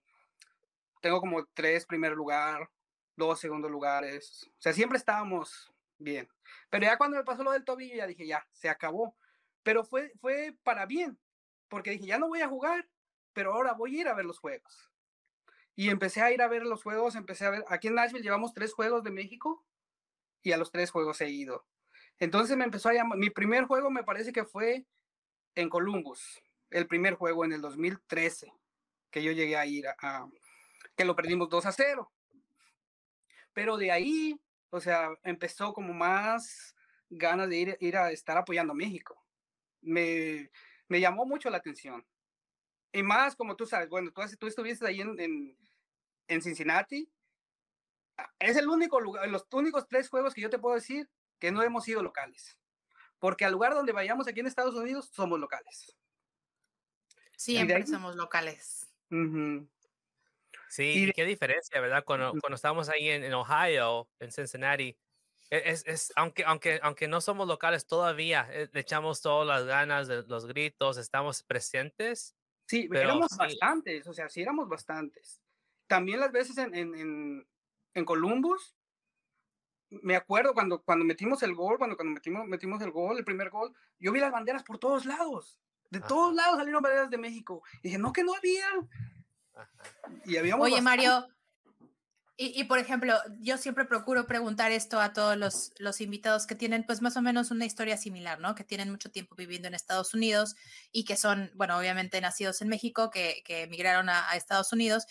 tengo 1.02 1.20
como 1.20 1.46
tres 1.54 1.86
primer 1.86 2.14
lugar, 2.14 2.70
dos 3.16 3.40
segundos 3.40 3.72
lugares. 3.72 4.50
O 4.50 4.62
sea, 4.62 4.74
siempre 4.74 4.98
estábamos 4.98 5.71
bien. 6.04 6.28
Pero 6.70 6.86
ya 6.86 6.98
cuando 6.98 7.18
me 7.18 7.24
pasó 7.24 7.44
lo 7.44 7.52
del 7.52 7.66
tobillo, 7.66 7.96
ya 7.96 8.08
dije, 8.08 8.28
ya, 8.28 8.46
se 8.52 8.70
acabó. 8.70 9.16
Pero 9.64 9.84
fue, 9.84 10.12
fue 10.20 10.56
para 10.64 10.86
bien, 10.86 11.20
porque 11.68 11.92
dije, 11.92 12.08
ya 12.08 12.18
no 12.18 12.28
voy 12.28 12.42
a 12.42 12.48
jugar 12.48 12.88
pero 13.34 13.54
ahora 13.54 13.74
voy 13.74 13.98
a 13.98 14.02
ir 14.02 14.08
a 14.08 14.14
ver 14.14 14.26
los 14.26 14.40
juegos. 14.40 14.92
Y 15.76 15.90
empecé 15.90 16.22
a 16.22 16.32
ir 16.32 16.42
a 16.42 16.48
ver 16.48 16.64
los 16.64 16.84
juegos, 16.84 17.16
empecé 17.16 17.46
a 17.46 17.50
ver, 17.50 17.66
aquí 17.68 17.88
en 17.88 17.96
Nashville 17.96 18.24
llevamos 18.24 18.54
tres 18.54 18.74
juegos 18.74 19.04
de 19.04 19.12
México 19.12 19.66
y 20.44 20.52
a 20.52 20.58
los 20.58 20.72
tres 20.72 20.92
juegos 20.92 21.22
he 21.22 21.30
ido. 21.30 21.66
Entonces 22.20 22.58
me 22.58 22.66
empezó 22.66 22.90
a 22.90 22.94
llamar, 22.94 23.18
mi 23.18 23.30
primer 23.30 23.66
juego 23.66 23.90
me 23.90 24.04
parece 24.04 24.34
que 24.34 24.46
fue 24.46 24.86
en 25.56 25.70
Columbus, 25.70 26.42
el 26.70 26.88
primer 26.88 27.16
juego 27.16 27.46
en 27.46 27.54
el 27.54 27.62
2013, 27.62 28.54
que 29.10 29.24
yo 29.24 29.32
llegué 29.32 29.58
a 29.58 29.66
ir 29.66 29.88
a, 29.88 30.28
que 30.96 31.06
lo 31.06 31.16
perdimos 31.16 31.50
2 31.50 31.66
a 31.66 31.72
0. 31.72 32.12
Pero 33.54 33.78
de 33.78 33.92
ahí, 33.92 34.40
o 34.72 34.80
sea, 34.80 35.10
empezó 35.24 35.74
como 35.74 35.94
más 35.94 36.76
ganas 37.10 37.50
de 37.50 37.58
ir, 37.58 37.78
ir 37.82 37.98
a 37.98 38.12
estar 38.12 38.38
apoyando 38.38 38.74
a 38.74 38.76
México. 38.76 39.22
Me, 39.82 40.50
me 40.88 41.00
llamó 41.00 41.26
mucho 41.26 41.50
la 41.50 41.58
atención. 41.58 42.08
Y 42.94 43.04
más, 43.04 43.36
como 43.36 43.56
tú 43.56 43.66
sabes, 43.66 43.90
bueno, 43.90 44.12
tú, 44.12 44.22
tú 44.40 44.48
estuviste 44.48 44.88
ahí 44.88 45.02
en, 45.02 45.20
en, 45.20 45.58
en 46.28 46.42
Cincinnati. 46.42 47.12
Ah, 48.18 48.34
es 48.40 48.58
el 48.58 48.68
único 48.68 49.00
lugar, 49.00 49.28
los 49.30 49.46
únicos 49.52 49.88
tres 49.88 50.10
juegos 50.10 50.34
que 50.34 50.42
yo 50.42 50.50
te 50.50 50.60
puedo 50.60 50.76
decir 50.76 51.10
que 51.38 51.52
no 51.52 51.62
hemos 51.64 51.84
sido 51.84 52.02
locales. 52.02 52.58
Porque 53.20 53.46
al 53.46 53.52
lugar 53.52 53.74
donde 53.74 53.92
vayamos 53.92 54.28
aquí 54.28 54.40
en 54.40 54.48
Estados 54.48 54.76
Unidos 54.76 55.10
somos 55.14 55.40
locales. 55.40 55.96
Siempre 57.36 57.86
somos 57.86 58.16
locales. 58.16 58.88
Sí, 60.72 61.12
qué 61.14 61.26
diferencia, 61.26 61.80
¿verdad? 61.82 62.04
Cuando, 62.06 62.32
cuando 62.40 62.56
estábamos 62.56 62.90
ahí 62.90 63.10
en, 63.10 63.24
en 63.24 63.34
Ohio, 63.34 64.08
en 64.20 64.32
Cincinnati, 64.32 64.98
e, 65.50 65.62
es, 65.66 65.84
es, 65.86 66.14
aunque, 66.16 66.46
aunque, 66.46 66.80
aunque 66.82 67.08
no 67.08 67.20
somos 67.20 67.48
locales 67.48 67.86
todavía, 67.86 68.48
eh, 68.52 68.70
le 68.72 68.80
echamos 68.80 69.22
todas 69.22 69.46
las 69.46 69.66
ganas, 69.66 70.08
de 70.08 70.24
los 70.24 70.46
gritos, 70.46 70.98
estamos 70.98 71.44
presentes 71.44 72.36
Sí, 72.72 72.88
éramos 72.94 73.36
bastantes, 73.38 74.08
o 74.08 74.14
sea, 74.14 74.30
sí 74.30 74.42
éramos 74.42 74.70
bastantes. 74.70 75.42
También 75.88 76.22
las 76.22 76.32
veces 76.32 76.58
en, 76.58 76.74
en, 76.74 77.46
en, 77.94 78.06
Columbus, 78.06 78.78
me 79.90 80.16
acuerdo 80.16 80.54
cuando, 80.54 80.82
cuando 80.82 81.04
metimos 81.04 81.44
el 81.44 81.54
gol, 81.54 81.78
cuando, 81.78 81.98
cuando 81.98 82.14
metimos, 82.14 82.48
metimos 82.48 82.82
el 82.82 82.92
gol, 82.92 83.18
el 83.18 83.26
primer 83.26 83.50
gol, 83.50 83.76
yo 84.00 84.14
vi 84.14 84.22
las 84.22 84.32
banderas 84.32 84.64
por 84.64 84.78
todos 84.78 85.06
lados. 85.06 85.60
De 85.90 86.00
todos 86.00 86.34
lados 86.34 86.60
salieron 86.60 86.82
banderas 86.82 87.10
de 87.10 87.18
México. 87.18 87.62
Y 87.80 87.90
dije, 87.90 87.98
no, 87.98 88.14
que 88.14 88.24
no 88.24 88.34
había. 88.34 88.70
Y 90.26 90.38
habíamos 90.38 90.66
Oye, 90.66 90.82
Mario, 90.82 91.28
y, 92.44 92.64
por 92.64 92.80
ejemplo, 92.80 93.14
yo 93.40 93.56
siempre 93.60 93.86
procuro 93.86 94.26
preguntar 94.26 94.72
esto 94.72 95.00
a 95.00 95.14
todos 95.14 95.38
los, 95.38 95.74
los, 95.78 96.02
invitados 96.02 96.48
que 96.48 96.56
tienen 96.56 96.84
pues 96.84 97.00
más 97.00 97.16
o 97.16 97.22
menos 97.22 97.52
una 97.52 97.66
historia 97.66 97.98
similar, 97.98 98.40
¿no? 98.40 98.56
Que 98.56 98.64
tienen 98.64 98.90
mucho 98.90 99.12
tiempo 99.12 99.36
viviendo 99.36 99.68
en 99.68 99.76
Estados 99.76 100.16
Unidos 100.16 100.56
y 100.92 101.06
que 101.06 101.18
son, 101.18 101.52
bueno, 101.54 101.78
obviamente 101.78 102.20
nacidos 102.20 102.64
en 102.64 102.70
México, 102.70 103.12
que, 103.12 103.44
que 103.46 103.64
emigraron 103.64 104.10
a, 104.10 104.36
Estados 104.36 104.74
Unidos. 104.74 105.06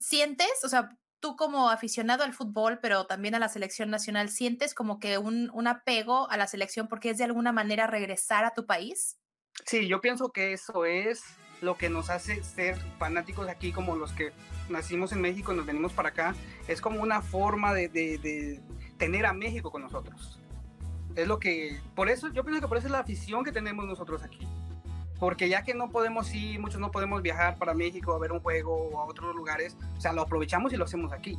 ¿Sientes, 0.00 0.64
o 0.64 0.68
sea, 0.68 0.88
tú 1.20 1.36
como 1.36 1.70
aficionado 1.70 2.24
al 2.24 2.34
fútbol, 2.34 2.80
pero 2.80 3.06
también 3.06 3.36
a 3.36 3.38
la 3.38 3.48
selección 3.48 3.88
nacional, 3.88 4.28
sientes 4.28 4.74
como 4.74 4.98
que 4.98 5.18
un, 5.18 5.50
un 5.52 5.68
apego 5.68 6.28
a 6.30 6.36
la 6.36 6.48
selección 6.48 6.88
porque 6.88 7.10
es 7.10 7.18
de 7.18 7.24
alguna 7.24 7.52
manera 7.52 7.86
regresar 7.86 8.44
a 8.44 8.54
tu 8.54 8.66
país? 8.66 9.18
Sí, 9.64 9.86
yo 9.86 10.00
pienso 10.00 10.32
que 10.32 10.52
eso 10.52 10.84
es 10.84 11.22
lo 11.60 11.76
que 11.76 11.88
nos 11.88 12.10
hace 12.10 12.42
ser 12.42 12.78
fanáticos 12.98 13.48
aquí 13.48 13.72
como 13.72 13.96
los 13.96 14.12
que 14.12 14.32
nacimos 14.68 15.12
en 15.12 15.20
México 15.20 15.52
y 15.52 15.56
nos 15.56 15.66
venimos 15.66 15.92
para 15.92 16.10
acá, 16.10 16.34
es 16.68 16.80
como 16.80 17.02
una 17.02 17.22
forma 17.22 17.72
de, 17.72 17.88
de, 17.88 18.60
tener 18.98 19.26
a 19.26 19.32
México 19.32 19.70
con 19.70 19.82
nosotros. 19.82 20.38
Es 21.14 21.26
lo 21.26 21.38
que, 21.38 21.80
por 21.94 22.08
eso, 22.08 22.28
yo 22.32 22.44
pienso 22.44 22.60
que 22.60 22.68
por 22.68 22.76
eso 22.76 22.86
es 22.86 22.92
la 22.92 23.00
afición 23.00 23.44
que 23.44 23.52
tenemos 23.52 23.86
nosotros 23.86 24.22
aquí. 24.22 24.46
Porque 25.18 25.48
ya 25.48 25.62
que 25.62 25.72
no 25.72 25.90
podemos 25.90 26.34
ir, 26.34 26.60
muchos 26.60 26.78
no 26.78 26.90
podemos 26.90 27.22
viajar 27.22 27.56
para 27.56 27.72
México 27.72 28.12
a 28.12 28.18
ver 28.18 28.32
un 28.32 28.40
juego 28.40 28.90
o 28.90 29.00
a 29.00 29.06
otros 29.06 29.34
lugares, 29.34 29.76
o 29.96 30.00
sea, 30.00 30.12
lo 30.12 30.22
aprovechamos 30.22 30.72
y 30.74 30.76
lo 30.76 30.84
hacemos 30.84 31.12
aquí. 31.12 31.38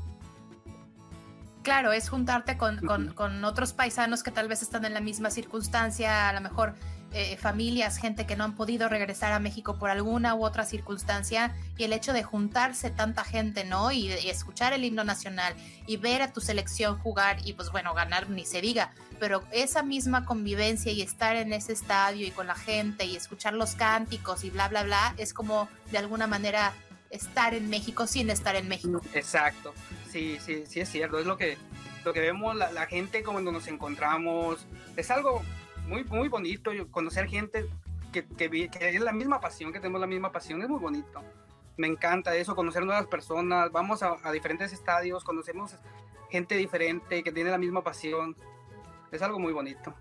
Claro, 1.61 1.91
es 1.91 2.09
juntarte 2.09 2.57
con, 2.57 2.79
con, 2.79 3.13
con 3.13 3.43
otros 3.43 3.73
paisanos 3.73 4.23
que 4.23 4.31
tal 4.31 4.47
vez 4.47 4.61
están 4.61 4.85
en 4.85 4.93
la 4.93 5.01
misma 5.01 5.29
circunstancia, 5.29 6.29
a 6.29 6.33
lo 6.33 6.41
mejor 6.41 6.75
eh, 7.13 7.37
familias, 7.37 7.97
gente 7.97 8.25
que 8.25 8.35
no 8.35 8.43
han 8.43 8.55
podido 8.55 8.89
regresar 8.89 9.31
a 9.31 9.39
México 9.39 9.79
por 9.79 9.89
alguna 9.89 10.35
u 10.35 10.43
otra 10.43 10.65
circunstancia 10.65 11.55
y 11.77 11.85
el 11.85 11.93
hecho 11.93 12.11
de 12.11 12.21
juntarse 12.21 12.89
tanta 12.89 13.23
gente, 13.23 13.63
¿no? 13.63 13.93
Y, 13.93 14.11
escuchar 14.11 14.73
el 14.73 14.83
himno 14.83 15.05
nacional 15.05 15.55
y 15.85 15.95
ver 15.95 16.21
a 16.21 16.33
tu 16.33 16.41
selección 16.41 16.97
jugar 16.97 17.37
y 17.45 17.53
pues 17.53 17.71
bueno, 17.71 17.93
ganar 17.93 18.29
ni 18.29 18.45
se 18.45 18.59
diga, 18.59 18.91
pero 19.19 19.43
esa 19.51 19.83
misma 19.83 20.25
convivencia 20.25 20.91
y 20.91 21.01
estar 21.01 21.37
en 21.37 21.53
ese 21.53 21.71
estadio 21.71 22.27
y 22.27 22.31
con 22.31 22.45
la 22.45 22.55
gente 22.55 23.05
y 23.05 23.15
escuchar 23.15 23.53
los 23.53 23.75
cánticos 23.75 24.43
y 24.43 24.49
bla, 24.49 24.67
bla, 24.67 24.83
bla, 24.83 25.15
es 25.17 25.33
como 25.33 25.69
de 25.91 25.99
alguna 25.99 26.27
manera 26.27 26.73
estar 27.09 27.53
en 27.53 27.69
México 27.69 28.05
sin 28.05 28.29
estar 28.29 28.57
en 28.57 28.67
México. 28.67 29.01
Exacto, 29.13 29.73
sí, 30.11 30.39
sí, 30.45 30.65
sí 30.67 30.81
es 30.81 30.89
cierto, 30.89 31.19
es 31.19 31.25
lo 31.25 31.37
que, 31.37 31.57
lo 32.03 32.11
que 32.11 32.19
vemos 32.19 32.53
la, 32.53 32.69
la 32.73 32.85
gente 32.85 33.23
cuando 33.23 33.53
nos 33.53 33.67
encontramos, 33.67 34.65
es 34.97 35.09
algo 35.09 35.41
muy, 35.87 36.03
muy 36.03 36.29
bonito 36.29 36.71
conocer 36.91 37.27
gente 37.27 37.67
que, 38.11 38.25
que, 38.25 38.69
es 38.79 39.01
la 39.01 39.11
misma 39.11 39.39
pasión, 39.39 39.71
que 39.71 39.79
tenemos 39.79 40.01
la 40.01 40.07
misma 40.07 40.31
pasión, 40.31 40.61
es 40.61 40.69
muy 40.69 40.79
bonito. 40.79 41.23
Me 41.77 41.87
encanta 41.87 42.35
eso, 42.35 42.55
conocer 42.55 42.85
nuevas 42.85 43.07
personas, 43.07 43.71
vamos 43.71 44.03
a, 44.03 44.15
a 44.23 44.31
diferentes 44.31 44.73
estadios, 44.73 45.23
conocemos 45.23 45.75
gente 46.29 46.55
diferente 46.55 47.23
que 47.23 47.31
tiene 47.31 47.51
la 47.51 47.57
misma 47.57 47.83
pasión. 47.83 48.35
Es 49.11 49.21
algo 49.21 49.39
muy 49.39 49.53
bonito. 49.53 49.93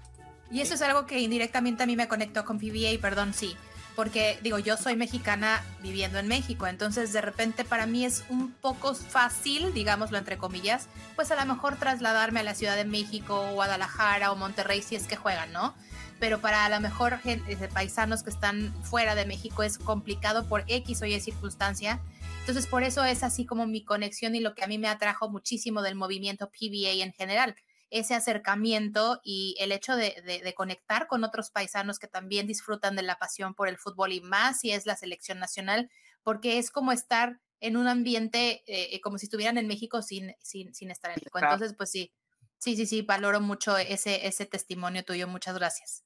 Y 0.50 0.60
eso 0.60 0.74
es 0.74 0.82
algo 0.82 1.06
que 1.06 1.18
indirectamente 1.18 1.82
a 1.82 1.86
mí 1.86 1.96
me 1.96 2.08
conectó 2.08 2.44
con 2.44 2.58
PBA, 2.58 3.00
perdón, 3.00 3.34
sí 3.34 3.56
porque 3.96 4.38
digo, 4.42 4.58
yo 4.58 4.76
soy 4.76 4.94
mexicana 4.94 5.64
viviendo 5.82 6.18
en 6.18 6.28
México, 6.28 6.66
entonces 6.66 7.14
de 7.14 7.22
repente 7.22 7.64
para 7.64 7.86
mí 7.86 8.04
es 8.04 8.24
un 8.28 8.52
poco 8.52 8.94
fácil, 8.94 9.72
digámoslo 9.72 10.18
entre 10.18 10.36
comillas, 10.36 10.88
pues 11.16 11.30
a 11.30 11.36
lo 11.36 11.52
mejor 11.52 11.76
trasladarme 11.76 12.40
a 12.40 12.42
la 12.42 12.54
Ciudad 12.54 12.76
de 12.76 12.84
México, 12.84 13.40
o 13.40 13.54
Guadalajara 13.54 14.30
o 14.30 14.36
Monterrey 14.36 14.82
si 14.82 14.96
es 14.96 15.06
que 15.06 15.16
juegan, 15.16 15.50
¿no? 15.52 15.74
Pero 16.20 16.40
para 16.40 16.66
a 16.66 16.68
lo 16.68 16.78
mejor 16.80 17.18
gente, 17.18 17.52
eh, 17.52 17.68
paisanos 17.72 18.22
que 18.22 18.30
están 18.30 18.72
fuera 18.84 19.14
de 19.14 19.26
México 19.26 19.62
es 19.62 19.78
complicado 19.78 20.46
por 20.46 20.64
X 20.66 21.02
o 21.02 21.06
Y 21.06 21.18
circunstancia. 21.20 22.00
Entonces 22.40 22.66
por 22.66 22.82
eso 22.82 23.04
es 23.04 23.22
así 23.22 23.44
como 23.44 23.66
mi 23.66 23.82
conexión 23.82 24.34
y 24.34 24.40
lo 24.40 24.54
que 24.54 24.62
a 24.62 24.66
mí 24.66 24.78
me 24.78 24.88
atrajo 24.88 25.28
muchísimo 25.30 25.82
del 25.82 25.94
movimiento 25.94 26.50
PBA 26.50 27.02
en 27.02 27.12
general 27.12 27.56
ese 27.90 28.14
acercamiento 28.14 29.20
y 29.22 29.56
el 29.58 29.72
hecho 29.72 29.94
de, 29.96 30.40
de, 30.42 30.54
conectar 30.54 31.06
con 31.06 31.24
otros 31.24 31.50
paisanos 31.50 31.98
que 31.98 32.08
también 32.08 32.46
disfrutan 32.46 32.96
de 32.96 33.02
la 33.02 33.18
pasión 33.18 33.54
por 33.54 33.68
el 33.68 33.78
fútbol 33.78 34.12
y 34.12 34.20
más 34.20 34.60
si 34.60 34.72
es 34.72 34.86
la 34.86 34.96
selección 34.96 35.38
nacional, 35.38 35.90
porque 36.22 36.58
es 36.58 36.70
como 36.70 36.92
estar 36.92 37.40
en 37.60 37.76
un 37.76 37.86
ambiente 37.86 38.64
eh, 38.66 39.00
como 39.00 39.18
si 39.18 39.26
estuvieran 39.26 39.58
en 39.58 39.68
México 39.68 40.02
sin, 40.02 40.34
sin, 40.42 40.74
sin 40.74 40.90
estar 40.90 41.10
en 41.10 41.16
México. 41.16 41.38
Entonces, 41.38 41.74
pues 41.76 41.90
sí, 41.90 42.12
sí, 42.58 42.76
sí, 42.76 42.86
sí, 42.86 43.02
valoro 43.02 43.40
mucho 43.40 43.78
ese, 43.78 44.26
ese 44.26 44.46
testimonio 44.46 45.04
tuyo. 45.04 45.28
Muchas 45.28 45.56
gracias. 45.56 46.04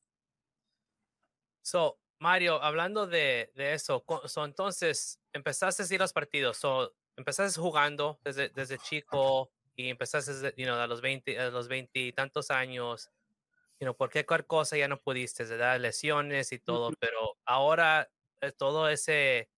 So, 1.62 1.98
Mario, 2.18 2.62
hablando 2.62 3.06
de, 3.06 3.50
de 3.54 3.74
eso, 3.74 4.04
so, 4.26 4.44
entonces 4.44 5.18
empezaste 5.32 5.82
a 5.82 5.94
ir 5.94 6.00
a 6.00 6.04
los 6.04 6.12
partidos, 6.12 6.58
so, 6.58 6.94
empezaste 7.16 7.60
jugando 7.60 8.20
desde, 8.22 8.50
desde 8.50 8.78
chico 8.78 9.50
y 9.80 9.90
empezaste 9.90 10.54
you 10.56 10.64
know, 10.64 10.76
a 10.76 10.86
los 10.86 11.00
20, 11.00 11.38
a 11.38 11.50
los 11.50 11.68
20 11.68 11.98
y 11.98 12.12
tantos 12.12 12.50
años, 12.50 13.10
you 13.78 13.86
know, 13.86 13.96
por 13.96 14.10
cualquier 14.10 14.46
cosa 14.46 14.76
ya 14.76 14.88
no 14.88 14.98
pudiste, 14.98 15.44
dar 15.56 15.80
lesiones 15.80 16.52
y 16.52 16.58
todo, 16.58 16.92
pero 16.98 17.36
ahora 17.44 18.10
eh, 18.40 18.52
todo 18.52 18.88
ese 18.88 19.48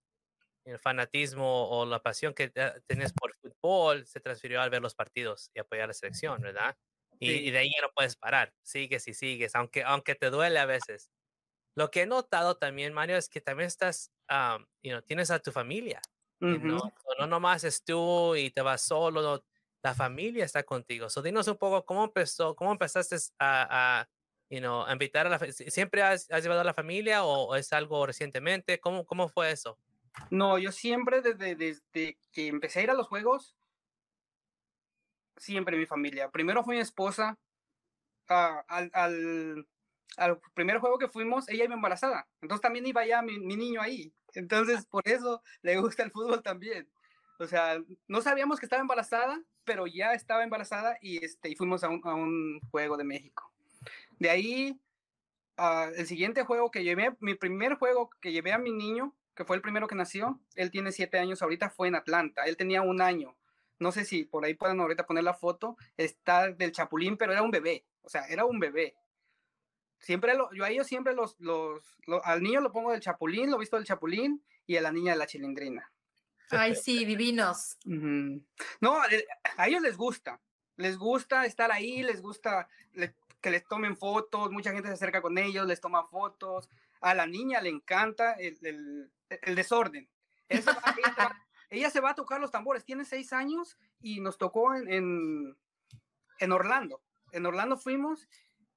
el 0.64 0.78
fanatismo 0.78 1.68
o 1.70 1.84
la 1.86 2.00
pasión 2.00 2.34
que 2.34 2.52
tienes 2.86 3.12
por 3.12 3.34
fútbol 3.36 4.06
se 4.06 4.20
transfirió 4.20 4.60
al 4.60 4.70
ver 4.70 4.80
los 4.80 4.94
partidos 4.94 5.50
y 5.54 5.60
apoyar 5.60 5.84
a 5.84 5.86
la 5.88 5.92
selección, 5.92 6.40
¿verdad? 6.40 6.76
Y, 7.18 7.50
de 7.50 7.58
ahí 7.58 7.70
ya 7.72 7.82
no 7.82 7.92
puedes 7.94 8.16
parar, 8.16 8.52
sigues 8.62 9.06
y 9.06 9.14
sigues, 9.14 9.54
aunque, 9.54 9.84
aunque 9.84 10.16
te 10.16 10.30
duele 10.30 10.58
a 10.58 10.66
veces. 10.66 11.10
Lo 11.76 11.90
que 11.90 12.02
he 12.02 12.06
notado 12.06 12.56
también, 12.56 12.92
Mario, 12.92 13.16
es 13.16 13.28
que 13.28 13.40
también 13.40 13.68
estás, 13.68 14.12
um, 14.28 14.66
you 14.82 15.00
tienes 15.02 15.30
a 15.30 15.38
tu 15.38 15.52
familia. 15.52 16.00
no, 16.40 16.92
no 17.18 17.26
nomás 17.26 17.62
es 17.62 17.84
tú 17.84 18.34
y 18.34 18.50
te 18.50 18.60
vas 18.60 18.82
solo, 18.82 19.44
la 19.82 19.94
familia 19.94 20.44
está 20.44 20.62
contigo. 20.62 21.10
So, 21.10 21.22
dinos 21.22 21.48
un 21.48 21.56
poco 21.56 21.84
cómo 21.84 22.04
empezó, 22.04 22.54
cómo 22.54 22.72
empezaste 22.72 23.16
a, 23.38 24.00
a 24.00 24.08
you 24.48 24.60
know, 24.60 24.84
invitar 24.90 25.26
a 25.26 25.30
la 25.30 25.38
¿Siempre 25.38 26.02
has, 26.02 26.28
llevado 26.28 26.60
a 26.60 26.64
la 26.64 26.74
familia 26.74 27.24
o, 27.24 27.56
es 27.56 27.72
algo 27.72 28.06
recientemente? 28.06 28.80
¿Cómo, 28.80 29.06
cómo 29.06 29.28
fue 29.28 29.50
eso? 29.50 29.78
No, 30.30 30.58
yo 30.58 30.70
siempre 30.72 31.22
desde, 31.22 31.56
desde 31.56 32.18
que 32.32 32.48
empecé 32.48 32.80
a 32.80 32.82
ir 32.82 32.90
a 32.90 32.94
los 32.94 33.08
juegos, 33.08 33.56
siempre 35.36 35.76
mi 35.76 35.86
familia. 35.86 36.30
Primero 36.30 36.62
fue 36.62 36.76
mi 36.76 36.80
esposa. 36.80 37.38
Ah, 38.28 38.62
al, 38.68 38.90
al, 38.92 39.66
al, 40.16 40.40
primer 40.54 40.78
juego 40.78 40.98
que 40.98 41.08
fuimos, 41.08 41.48
ella 41.48 41.64
iba 41.64 41.74
embarazada. 41.74 42.28
Entonces 42.40 42.62
también 42.62 42.86
iba 42.86 43.04
ya 43.06 43.22
mi, 43.22 43.40
mi, 43.40 43.56
niño 43.56 43.80
ahí. 43.80 44.12
Entonces 44.34 44.86
por 44.86 45.08
eso 45.08 45.42
le 45.62 45.78
gusta 45.78 46.02
el 46.02 46.12
fútbol 46.12 46.42
también. 46.42 46.88
O 47.38 47.46
sea, 47.46 47.82
no 48.06 48.20
sabíamos 48.20 48.60
que 48.60 48.66
estaba 48.66 48.82
embarazada, 48.82 49.42
pero 49.64 49.86
ya 49.86 50.14
estaba 50.14 50.44
embarazada 50.44 50.98
y, 51.00 51.24
este, 51.24 51.48
y 51.48 51.56
fuimos 51.56 51.84
a 51.84 51.88
un, 51.88 52.60
juego 52.70 52.96
de 52.96 53.04
México. 53.04 53.52
De 54.18 54.30
ahí, 54.30 54.80
uh, 55.58 55.92
el 55.96 56.06
siguiente 56.06 56.44
juego 56.44 56.70
que 56.70 56.84
llevé, 56.84 57.16
mi 57.20 57.34
primer 57.34 57.74
juego 57.74 58.10
que 58.20 58.32
llevé 58.32 58.52
a 58.52 58.58
mi 58.58 58.72
niño, 58.72 59.14
que 59.34 59.44
fue 59.44 59.56
el 59.56 59.62
primero 59.62 59.88
que 59.88 59.94
nació, 59.94 60.40
él 60.54 60.70
tiene 60.70 60.92
siete 60.92 61.18
años 61.18 61.42
ahorita, 61.42 61.70
fue 61.70 61.88
en 61.88 61.96
Atlanta. 61.96 62.44
Él 62.44 62.56
tenía 62.56 62.82
un 62.82 63.00
año 63.00 63.36
no 63.82 63.92
sé 63.92 64.04
si 64.04 64.24
por 64.24 64.44
ahí 64.44 64.54
pueden 64.54 64.80
ahorita 64.80 65.06
poner 65.06 65.24
la 65.24 65.34
foto, 65.34 65.76
está 65.96 66.50
del 66.52 66.72
Chapulín, 66.72 67.16
pero 67.16 67.32
era 67.32 67.42
un 67.42 67.50
bebé, 67.50 67.84
o 68.02 68.08
sea, 68.08 68.26
era 68.28 68.44
un 68.44 68.58
bebé. 68.58 68.96
Siempre 69.98 70.34
lo, 70.34 70.52
yo 70.52 70.64
a 70.64 70.70
ellos 70.70 70.86
siempre 70.86 71.14
los, 71.14 71.38
los, 71.38 71.84
al 72.24 72.42
niño 72.42 72.60
lo 72.60 72.72
pongo 72.72 72.92
del 72.92 73.00
Chapulín, 73.00 73.50
lo 73.50 73.58
visto 73.58 73.76
del 73.76 73.84
Chapulín 73.84 74.42
y 74.66 74.76
a 74.76 74.80
la 74.80 74.92
niña 74.92 75.12
de 75.12 75.18
la 75.18 75.26
Chilindrina. 75.26 75.91
Ay, 76.52 76.74
sí, 76.76 77.04
divinos. 77.04 77.78
No, 77.84 79.04
eh, 79.10 79.26
a 79.56 79.68
ellos 79.68 79.82
les 79.82 79.96
gusta, 79.96 80.40
les 80.76 80.96
gusta 80.96 81.44
estar 81.46 81.72
ahí, 81.72 82.02
les 82.02 82.22
gusta 82.22 82.68
que 83.40 83.50
les 83.50 83.66
tomen 83.66 83.96
fotos, 83.96 84.52
mucha 84.52 84.72
gente 84.72 84.88
se 84.88 84.94
acerca 84.94 85.20
con 85.20 85.36
ellos, 85.36 85.66
les 85.66 85.80
toma 85.80 86.06
fotos. 86.06 86.70
A 87.00 87.14
la 87.14 87.26
niña 87.26 87.60
le 87.60 87.70
encanta 87.70 88.34
el, 88.34 88.56
el, 88.62 89.12
el 89.28 89.54
desorden. 89.54 90.08
ella 91.70 91.90
se 91.90 92.00
va 92.00 92.10
a 92.10 92.14
tocar 92.14 92.40
los 92.40 92.50
tambores, 92.50 92.84
tiene 92.84 93.04
seis 93.04 93.32
años 93.32 93.78
y 94.00 94.20
nos 94.20 94.38
tocó 94.38 94.74
en, 94.74 95.56
en, 96.38 96.52
Orlando. 96.52 97.02
En 97.32 97.46
Orlando 97.46 97.76
fuimos 97.76 98.28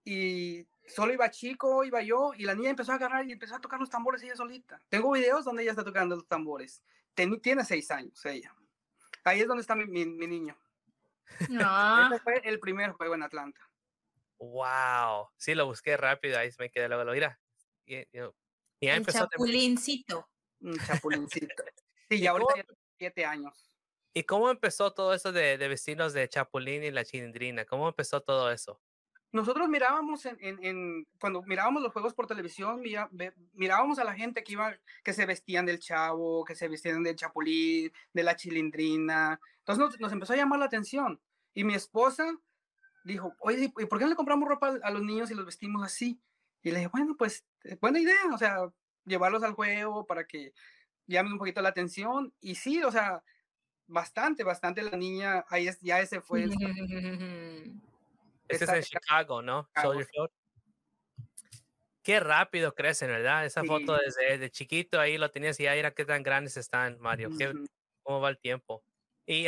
y 0.04 0.66
solo 0.88 1.14
iba 1.14 1.30
chico, 1.30 1.84
iba 1.84 2.02
yo, 2.02 2.32
y 2.38 2.46
la 2.46 2.56
niña 2.56 2.70
empezó 2.70 2.94
a 2.94 2.96
agarrar 2.96 3.28
y 3.28 3.34
empezó 3.34 3.56
a 3.56 3.62
tocar 3.62 3.80
los 3.80 3.90
tambores 3.90 4.24
ella 4.24 4.36
solita. 4.36 4.82
Tengo 4.90 5.12
videos 5.12 5.44
donde 5.44 5.64
ella 5.64 5.72
está 5.72 5.84
tocando 5.84 6.16
los 6.16 6.28
tambores. 6.28 6.82
Tiene 7.42 7.64
seis 7.66 7.90
años 7.92 8.24
ella. 8.26 8.54
Ahí 9.24 9.42
es 9.42 9.48
donde 9.48 9.62
está 9.62 9.76
mi, 9.76 9.86
mi, 9.86 10.28
niño. 10.28 10.58
No. 11.50 12.04
Este 12.04 12.20
fue 12.20 12.42
el 12.44 12.60
primer 12.60 12.92
juego 12.92 13.16
en 13.16 13.24
Atlanta. 13.24 13.60
Wow. 14.38 15.30
Sí, 15.38 15.56
lo 15.56 15.66
busqué 15.66 15.98
rápido, 15.98 16.38
ahí 16.38 16.50
me 16.60 16.70
quedé 16.70 16.88
luego, 16.88 17.04
lo 17.04 17.14
mira. 17.14 17.40
Y, 17.86 17.98
y, 17.98 18.20
empezó 18.80 19.28
chapulincito. 19.28 20.30
Un 20.62 20.78
chapulincito. 20.80 21.48
Sí, 22.08 22.18
y 22.18 22.28
ahorita 22.28 22.54
siete 23.00 23.26
años. 23.26 23.72
¿Y 24.14 24.26
cómo 24.26 24.52
empezó 24.52 24.94
todo 24.94 25.16
eso 25.16 25.32
de, 25.32 25.58
de 25.58 25.68
vecinos 25.68 26.14
de 26.14 26.30
Chapulín 26.30 26.84
y 26.84 26.92
la 26.92 27.04
Chilindrina? 27.04 27.66
¿Cómo 27.66 27.88
empezó 27.88 28.22
todo 28.22 28.52
eso? 28.52 28.80
Nosotros 29.32 29.68
mirábamos 29.68 30.26
en, 30.26 31.06
cuando 31.20 31.44
mirábamos 31.44 31.84
los 31.84 31.92
juegos 31.92 32.14
por 32.14 32.26
televisión, 32.26 32.82
mirábamos 33.54 34.00
a 34.00 34.06
la 34.06 34.14
gente 34.14 34.44
que 34.44 34.54
iba, 34.54 34.78
que 35.04 35.14
se 35.14 35.26
vestían 35.26 35.66
del 35.66 35.80
chavo, 35.80 36.46
que 36.46 36.56
se 36.56 36.70
vestían 36.70 37.04
del 37.04 37.18
chapulín, 37.18 37.92
de 38.14 38.24
la 38.24 38.36
chilindrina. 38.36 39.40
Entonces 39.60 40.00
nos, 40.00 40.12
empezó 40.14 40.34
a 40.34 40.38
llamar 40.38 40.60
la 40.60 40.66
atención. 40.66 41.20
Y 41.54 41.66
mi 41.66 41.74
esposa 41.74 42.34
dijo, 43.04 43.36
oye, 43.40 43.74
¿y 43.78 43.86
por 43.86 43.98
qué 43.98 44.06
no 44.06 44.12
le 44.12 44.16
compramos 44.16 44.48
ropa 44.48 44.78
a 44.82 44.92
los 44.92 45.02
niños 45.02 45.30
y 45.32 45.36
los 45.36 45.46
vestimos 45.46 45.84
así? 45.84 46.20
Y 46.64 46.72
le 46.72 46.78
dije, 46.78 46.90
bueno, 46.92 47.16
pues 47.18 47.46
buena 47.82 48.00
idea, 48.00 48.26
o 48.34 48.38
sea, 48.38 48.72
llevarlos 49.06 49.44
al 49.44 49.54
juego 49.54 50.06
para 50.06 50.26
que 50.26 50.54
llame 51.08 51.32
un 51.32 51.38
poquito 51.38 51.62
la 51.62 51.70
atención. 51.70 52.34
Y 52.40 52.56
sí, 52.56 52.84
o 52.84 52.92
sea, 52.92 53.24
bastante, 53.88 54.44
bastante 54.44 54.82
la 54.82 54.98
niña, 54.98 55.46
ahí 55.50 55.68
es, 55.68 55.80
ya 55.82 56.00
ese 56.00 56.22
fue. 56.22 56.46
Ese 58.48 58.66
es 58.66 58.70
en 58.70 58.84
Chicago, 58.84 59.42
¿no? 59.42 59.70
Qué 62.04 62.20
rápido 62.20 62.76
crecen, 62.76 63.10
¿verdad? 63.10 63.46
Esa 63.46 63.64
foto 63.64 63.98
desde, 63.98 64.52
chiquito 64.52 65.00
ahí 65.00 65.18
lo 65.18 65.32
tenías 65.32 65.60
y 65.60 65.68
ahí 65.68 65.80
era 65.80 65.92
qué 65.92 66.06
tan 66.06 66.22
grandes 66.22 66.56
están, 66.58 67.00
Mario. 67.00 67.30
¿Cómo 68.04 68.22
va 68.22 68.30
el 68.30 68.38
tiempo? 68.38 68.84
Y, 69.26 69.48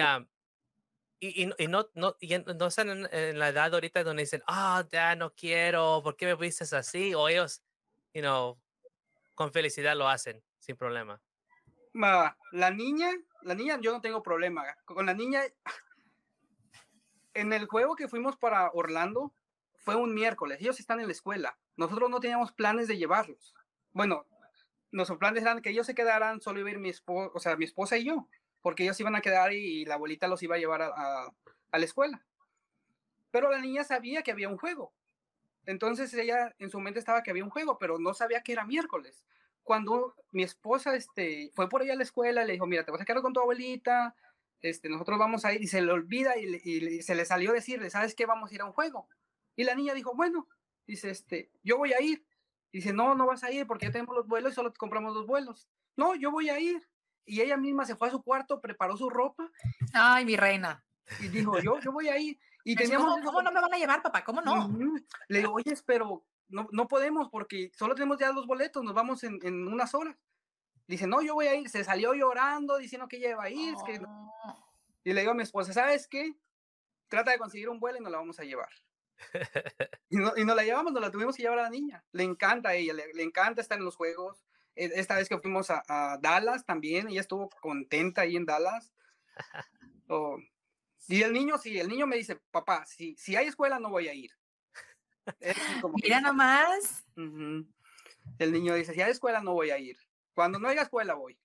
y, 1.19 1.43
y, 1.43 1.67
no, 1.67 1.87
no, 1.93 2.15
no 2.55 2.67
están 2.67 3.07
en, 3.11 3.39
la 3.39 3.49
edad 3.49 3.73
ahorita 3.73 4.03
donde 4.03 4.23
dicen, 4.23 4.41
ah, 4.47 4.83
ya 4.91 5.15
no 5.15 5.33
quiero, 5.35 6.01
¿por 6.03 6.15
qué 6.15 6.25
me 6.25 6.35
vistes 6.35 6.73
así? 6.73 7.13
O 7.13 7.29
ellos, 7.29 7.61
you 8.13 8.21
know, 8.21 8.59
con 9.35 9.51
felicidad 9.51 9.95
lo 9.95 10.07
hacen, 10.07 10.43
sin 10.59 10.75
problema 10.75 11.21
la 12.51 12.71
niña, 12.71 13.11
la 13.41 13.55
niña, 13.55 13.79
yo 13.81 13.91
no 13.91 14.01
tengo 14.01 14.21
problema. 14.21 14.63
Con 14.85 15.05
la 15.05 15.13
niña, 15.13 15.41
en 17.39 17.53
el 17.53 17.67
juego 17.67 17.95
que 17.95 18.07
fuimos 18.07 18.35
para 18.35 18.71
Orlando, 18.73 19.33
fue 19.77 19.95
un 19.95 20.13
miércoles. 20.13 20.59
Ellos 20.59 20.79
están 20.79 20.99
en 20.99 21.05
la 21.05 21.11
escuela. 21.11 21.57
Nosotros 21.75 22.09
no 22.09 22.19
teníamos 22.19 22.51
planes 22.51 22.87
de 22.87 22.97
llevarlos. 22.97 23.53
Bueno, 23.93 24.25
nuestros 24.91 25.19
planes 25.19 25.43
eran 25.43 25.61
que 25.61 25.69
ellos 25.69 25.85
se 25.85 25.95
quedaran, 25.95 26.41
solo 26.41 26.59
iba 26.59 26.71
a 26.71 26.79
mi 26.79 26.89
esposa, 26.89 27.31
o 27.33 27.39
sea, 27.39 27.55
mi 27.55 27.65
esposa 27.65 27.97
y 27.97 28.05
yo, 28.05 28.27
porque 28.61 28.83
ellos 28.83 28.99
iban 28.99 29.15
a 29.15 29.21
quedar 29.21 29.53
y, 29.53 29.85
la 29.85 29.95
abuelita 29.95 30.27
los 30.27 30.41
iba 30.43 30.55
a 30.55 30.59
llevar 30.59 30.81
a, 30.81 31.31
a 31.71 31.77
la 31.77 31.85
escuela. 31.85 32.25
Pero 33.31 33.51
la 33.51 33.59
niña 33.59 33.83
sabía 33.83 34.23
que 34.23 34.31
había 34.31 34.49
un 34.49 34.57
juego. 34.57 34.93
Entonces 35.65 36.13
ella 36.15 36.55
en 36.59 36.69
su 36.69 36.79
mente 36.79 36.99
estaba 36.99 37.23
que 37.23 37.31
había 37.31 37.43
un 37.43 37.49
juego, 37.49 37.77
pero 37.77 37.99
no 37.99 38.13
sabía 38.13 38.41
que 38.41 38.53
era 38.53 38.65
miércoles 38.65 39.23
cuando 39.67 40.15
mi 40.31 40.43
esposa 40.43 40.95
este, 40.95 41.51
fue 41.53 41.67
por 41.67 41.83
ella 41.83 41.91
a 41.91 41.97
la 41.97 42.03
escuela, 42.03 42.45
le 42.45 42.53
dijo, 42.53 42.65
mira, 42.65 42.85
te 42.85 42.91
vas 42.91 43.01
a 43.01 43.05
quedar 43.05 43.21
con 43.21 43.33
tu 43.33 43.41
abuelita, 43.41 44.15
este, 44.61 44.89
nosotros 44.89 45.19
vamos 45.19 45.45
a 45.45 45.53
ir, 45.53 45.61
y 45.61 45.67
se 45.67 45.81
le 45.81 45.91
olvida 45.91 46.37
y, 46.37 47.01
se 47.01 47.15
le 47.15 47.25
salió 47.25 47.53
decirle, 47.53 47.89
¿sabes 47.89 48.15
qué? 48.15 48.25
Vamos 48.25 48.51
a 48.51 48.55
ir 48.55 48.61
a 48.61 48.65
un 48.65 48.73
juego. 48.73 49.07
Y 49.55 49.63
la 49.63 49.75
niña 49.75 49.93
dijo, 49.93 50.15
bueno, 50.15 50.47
dice, 50.85 51.09
este, 51.09 51.51
yo 51.63 51.77
voy 51.77 51.93
a 51.93 52.01
ir. 52.01 52.25
Dice, 52.71 52.93
no, 52.93 53.15
no 53.15 53.25
vas 53.25 53.43
a 53.43 53.51
ir 53.51 53.65
porque 53.65 53.85
ya 53.85 53.91
tenemos 53.91 54.15
los 54.15 54.27
vuelos 54.27 54.51
y 54.51 54.55
solo 54.55 54.71
te 54.71 54.77
compramos 54.77 55.13
dos 55.13 55.25
vuelos. 55.25 55.67
No, 55.95 56.15
yo 56.15 56.31
voy 56.31 56.49
a 56.49 56.59
ir. 56.59 56.87
Y 57.25 57.41
ella 57.41 57.57
misma 57.57 57.85
se 57.85 57.95
fue 57.95 58.07
a 58.07 58.11
su 58.11 58.21
cuarto, 58.21 58.61
preparó 58.61 58.95
su 58.95 59.09
ropa. 59.09 59.49
Ay, 59.93 60.25
mi 60.25 60.35
reina. 60.35 60.85
Y 61.19 61.27
dijo, 61.29 61.59
yo, 61.59 61.79
yo 61.79 61.91
voy 61.91 62.09
a 62.09 62.17
ir. 62.17 62.39
Y 62.63 62.75
teníamos... 62.75 63.19
¿Cómo, 63.23 63.41
no 63.41 63.51
me 63.51 63.61
van 63.61 63.73
a 63.73 63.77
llevar, 63.77 64.01
papá? 64.01 64.23
¿Cómo 64.23 64.41
no? 64.41 64.69
Le 65.27 65.39
digo, 65.39 65.53
oye, 65.53 65.73
pero 65.85 66.25
no, 66.49 66.67
no 66.71 66.87
podemos 66.87 67.29
porque 67.29 67.71
solo 67.73 67.95
tenemos 67.95 68.17
ya 68.17 68.31
los 68.31 68.45
boletos, 68.45 68.83
nos 68.83 68.93
vamos 68.93 69.23
en, 69.23 69.39
en, 69.43 69.67
unas 69.67 69.93
horas. 69.93 70.15
Dice, 70.87 71.05
no, 71.05 71.21
yo 71.21 71.33
voy 71.33 71.47
a 71.47 71.55
ir. 71.55 71.69
Se 71.69 71.83
salió 71.83 72.13
llorando 72.13 72.77
diciendo 72.77 73.07
que 73.07 73.17
ella 73.17 73.31
iba 73.31 73.43
a 73.43 73.49
ir. 73.49 73.75
Que... 73.85 73.99
Y 75.03 75.13
le 75.13 75.21
digo 75.21 75.31
a 75.31 75.35
mi 75.35 75.43
esposa, 75.43 75.73
¿sabes 75.73 76.07
qué? 76.07 76.33
Trata 77.07 77.31
de 77.31 77.37
conseguir 77.37 77.69
un 77.69 77.79
vuelo 77.79 77.97
y 77.97 78.01
nos 78.01 78.11
la 78.11 78.17
vamos 78.17 78.39
a 78.39 78.43
llevar. 78.43 78.69
y, 80.09 80.17
no, 80.17 80.33
y 80.37 80.45
nos 80.45 80.55
la 80.55 80.63
llevamos, 80.63 80.93
nos 80.93 81.01
la 81.01 81.11
tuvimos 81.11 81.35
que 81.35 81.43
llevar 81.43 81.59
a 81.59 81.63
la 81.63 81.69
niña. 81.69 82.03
Le 82.11 82.23
encanta 82.23 82.69
a 82.69 82.75
ella, 82.75 82.93
le, 82.93 83.23
encanta 83.23 83.61
estar 83.61 83.77
en 83.77 83.85
los 83.85 83.95
juegos. 83.95 84.43
E, 84.75 84.85
esta 84.95 85.15
vez 85.15 85.27
que 85.27 85.39
fuimos 85.39 85.69
a, 85.69 86.17
Dallas 86.21 86.65
también, 86.65 87.09
ella 87.09 87.21
estuvo 87.21 87.49
contenta 87.61 88.21
ahí 88.21 88.35
en 88.35 88.45
Dallas. 88.45 88.93
Y 91.09 91.21
el 91.21 91.31
niño, 91.31 91.57
sí, 91.57 91.79
el 91.79 91.87
niño 91.87 92.05
me 92.05 92.17
dice, 92.17 92.35
papá, 92.51 92.85
si, 92.85 93.15
si 93.15 93.37
hay 93.37 93.47
escuela 93.47 93.79
no 93.79 93.89
voy 93.89 94.09
a 94.09 94.13
ir. 94.13 94.31
Mira 96.03 96.19
nomás. 96.19 97.05
El 97.15 98.51
niño 98.51 98.75
dice, 98.75 98.93
si 98.93 99.01
hay 99.01 99.11
escuela 99.11 99.41
no 99.41 99.53
voy 99.53 99.69
a 99.69 99.77
ir. 99.77 99.97
Cuando 100.37 100.59
no 100.59 100.67
haya 100.67 100.83
escuela 100.83 101.15
voy. 101.15 101.35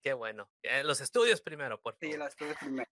Qué 0.00 0.12
bueno. 0.12 0.48
Eh, 0.62 0.84
los 0.84 1.00
estudios 1.00 1.40
primero, 1.40 1.80
por 1.80 1.96
favor. 1.96 2.12
Sí, 2.12 2.16
los 2.16 2.28
estudios 2.28 2.56
primero. 2.58 2.88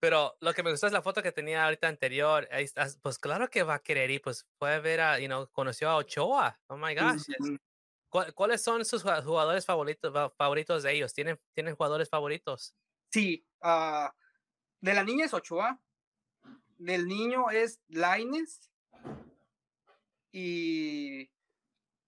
Pero 0.00 0.36
lo 0.40 0.52
que 0.52 0.62
me 0.62 0.70
gustó 0.70 0.86
es 0.86 0.92
la 0.92 1.00
foto 1.00 1.22
que 1.22 1.32
tenía 1.32 1.64
ahorita 1.64 1.88
anterior. 1.88 2.46
Ahí 2.52 2.64
estás, 2.64 2.98
pues 2.98 3.18
claro 3.18 3.48
que 3.48 3.62
va 3.62 3.76
a 3.76 3.82
querer 3.82 4.10
ir, 4.10 4.20
pues 4.20 4.46
puede 4.58 4.80
ver 4.80 5.00
a, 5.00 5.18
you 5.18 5.24
know, 5.24 5.48
conoció 5.50 5.88
a 5.88 5.96
Ochoa. 5.96 6.60
Oh 6.66 6.76
my 6.76 6.94
gosh. 6.94 7.22
¿Cuáles 8.34 8.62
son 8.62 8.84
sus 8.84 9.02
jugadores 9.02 9.64
favoritos, 9.64 10.12
favoritos 10.36 10.82
de 10.82 10.92
ellos? 10.92 11.14
¿Tienen, 11.14 11.40
¿tienen 11.54 11.74
jugadores 11.74 12.10
favoritos? 12.10 12.74
Sí, 13.10 13.46
uh, 13.62 14.10
de 14.82 14.92
la 14.92 15.04
niña 15.04 15.24
es 15.24 15.32
Ochoa, 15.32 15.80
del 16.76 17.08
niño 17.08 17.48
es 17.48 17.80
Laines 17.88 18.70
y 20.32 21.30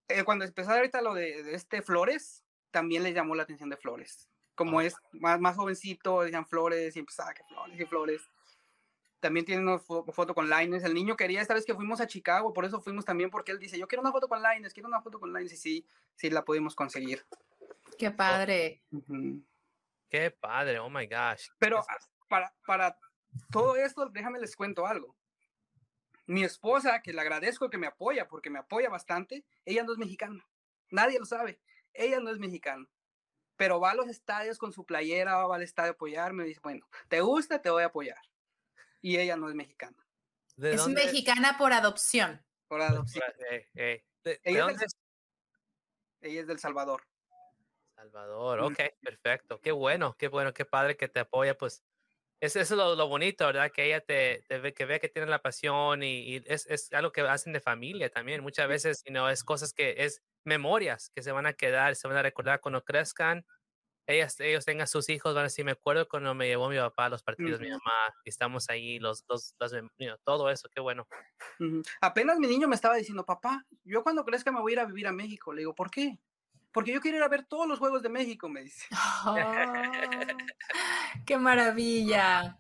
eh, 0.09 0.25
cuando 0.25 0.45
empezó 0.45 0.73
ahorita 0.73 1.01
lo 1.01 1.15
de, 1.15 1.55
este 1.55 1.81
Flores, 1.81 2.45
también 2.71 3.03
le 3.03 3.13
llamó 3.13 3.35
la 3.35 3.43
atención 3.43 3.71
de 3.71 3.77
Flores. 3.77 4.29
Como 4.55 4.81
es 4.81 4.95
más, 5.13 5.41
más 5.41 5.57
jovencito, 5.57 6.23
decían 6.23 6.47
Flores 6.47 6.95
y 6.97 6.99
empezaba 6.99 7.33
que 7.33 7.45
Flores 7.45 7.81
y 7.81 7.87
Flores. 7.87 8.23
También 9.21 9.45
tiene 9.45 9.63
una 9.63 9.79
foto 9.79 10.35
con 10.35 10.49
Lines. 10.49 10.83
El 10.83 10.95
niño 10.95 11.17
quería 11.17 11.43
esta 11.43 11.55
vez 11.55 11.67
que 11.67 11.75
fuimos 11.75 12.01
a 12.01 12.07
Chicago, 12.07 12.53
por 12.53 12.65
eso 12.65 12.81
fuimos 12.81 13.05
también, 13.05 13.31
porque 13.31 13.53
él 13.53 13.59
dice, 13.59 13.79
yo 13.79 13.87
quiero 13.87 14.01
una 14.01 14.13
foto 14.13 14.29
con 14.29 14.43
Lines, 14.43 14.73
quiero 14.73 14.89
una 14.89 15.03
foto 15.03 15.21
con 15.21 15.33
Lines, 15.33 15.53
y 15.53 15.57
sí, 15.57 15.87
sí 16.15 16.31
la 16.31 16.45
pudimos 16.45 16.75
conseguir. 16.75 17.25
Qué 17.99 18.11
padre. 18.11 18.83
Qué 20.09 20.31
padre, 20.31 20.79
oh 20.79 20.89
my 20.89 21.07
gosh. 21.07 21.49
Pero 21.59 21.85
para, 22.29 22.55
para 22.67 22.99
todo 23.51 23.77
esto, 23.77 24.09
déjame 24.09 24.41
les 24.41 24.57
cuento 24.57 24.87
algo. 24.87 25.15
Mi 26.27 26.45
esposa, 26.45 27.03
que 27.03 27.13
le 27.13 27.21
agradezco 27.21 27.69
que 27.69 27.79
me 27.79 27.89
apoya, 27.89 28.27
porque 28.29 28.51
me 28.51 28.59
apoya 28.59 28.89
bastante, 28.89 29.45
ella 29.65 29.83
no 29.83 29.93
es 29.93 29.99
mexicana. 29.99 30.47
Nadie 30.91 31.19
lo 31.19 31.27
sabe. 31.27 31.61
Ella 31.93 32.21
no 32.21 32.31
es 32.31 32.39
mexicana. 32.39 32.87
Pero 33.57 33.79
va 33.79 33.91
a 33.91 33.95
los 33.95 34.09
estadios 34.09 34.59
con 34.59 34.73
su 34.73 34.85
playera, 34.85 35.47
va 35.47 35.57
al 35.57 35.63
estadio 35.63 35.91
a 35.91 35.95
apoyarme 35.95 36.45
y 36.45 36.49
dice, 36.49 36.61
bueno, 36.63 36.89
¿te 37.09 37.21
gusta? 37.21 37.61
Te 37.61 37.71
voy 37.71 37.83
a 37.83 37.87
apoyar 37.87 38.19
y 39.03 39.19
ella 39.19 39.37
no 39.37 39.49
es 39.49 39.55
mexicana. 39.55 39.97
es 40.57 40.87
mexicana 40.89 41.57
por 41.59 41.73
adopción. 41.73 42.45
Por 42.69 42.83
adopción. 42.83 43.25
ella, 43.75 44.01
es 46.21 46.47
del 46.47 46.59
Salvador. 46.59 47.03
Salvador, 47.95 48.61
ok, 48.61 48.79
perfecto. 49.03 49.61
Qué 49.61 49.73
bueno, 49.73 50.17
qué 50.19 50.29
bueno, 50.29 50.55
qué 50.55 50.65
padre 50.65 50.97
que 50.97 51.09
te 51.09 51.21
apoya. 51.21 51.57
Pues 51.57 51.83
eso 52.41 52.61
es 52.61 52.71
lo, 52.71 53.09
bonito, 53.09 53.47
¿verdad? 53.47 53.71
Que 53.73 53.87
ella 53.87 54.01
te, 54.01 54.45
ve, 54.49 54.73
que 54.73 54.85
ve 54.87 55.01
que 55.01 55.09
tiene 55.09 55.29
la 55.29 55.43
pasión 55.43 56.03
y, 56.03 56.37
es, 56.47 56.67
es, 56.67 56.93
algo 56.93 57.13
que 57.13 57.23
hacen 57.23 57.53
de 57.53 57.61
familia 57.61 58.09
también. 58.11 58.43
Muchas 58.43 58.69
veces, 58.69 59.03
you 59.05 59.13
know, 59.13 59.29
es 59.29 59.45
cosas 59.45 59.73
que 59.73 59.97
es 59.99 60.23
memorias 60.45 61.11
que 61.15 61.23
se 61.23 61.33
van 61.33 61.47
a 61.47 61.53
quedar, 61.53 61.97
se 61.97 62.09
van 62.09 62.17
a 62.17 62.23
recordar 62.23 62.61
cuando 62.61 62.85
crezcan 62.85 63.45
ellos 64.11 64.65
tengan 64.65 64.87
sus 64.87 65.09
hijos, 65.09 65.35
van 65.35 65.43
a 65.43 65.45
decir, 65.45 65.65
me 65.65 65.73
acuerdo 65.73 66.09
cuando 66.09 66.35
me 66.35 66.47
llevó 66.47 66.69
mi 66.69 66.77
papá 66.77 67.07
a 67.07 67.09
los 67.09 67.23
partidos, 67.23 67.61
mi 67.61 67.71
mamá, 67.71 68.15
y 68.25 68.31
estamos 68.31 68.69
ahí, 68.69 68.99
los, 68.99 69.25
dos 69.27 69.55
todo 70.25 70.51
eso, 70.51 70.69
qué 70.75 70.81
bueno. 70.81 71.07
Apenas 72.01 72.39
mi 72.39 72.47
niño 72.47 72.69
me 72.69 72.75
estaba 72.75 72.97
diciendo, 72.97 73.25
papá, 73.25 73.65
yo 73.85 74.03
cuando 74.03 74.25
crezca 74.25 74.51
me 74.51 74.61
voy 74.61 74.73
a 74.73 74.75
ir 74.75 74.81
a 74.81 74.85
vivir 74.87 75.07
a 75.07 75.13
México. 75.13 75.53
Le 75.53 75.61
digo, 75.61 75.75
¿por 75.75 75.91
qué? 75.91 76.19
Porque 76.73 76.93
yo 76.93 77.01
quiero 77.01 77.19
ir 77.19 77.23
a 77.23 77.29
ver 77.29 77.45
todos 77.47 77.67
los 77.67 77.79
juegos 77.79 78.03
de 78.03 78.09
México, 78.09 78.49
me 78.49 78.63
dice. 78.63 78.87
Oh, 79.27 79.35
¡Qué 81.27 81.37
maravilla! 81.37 82.59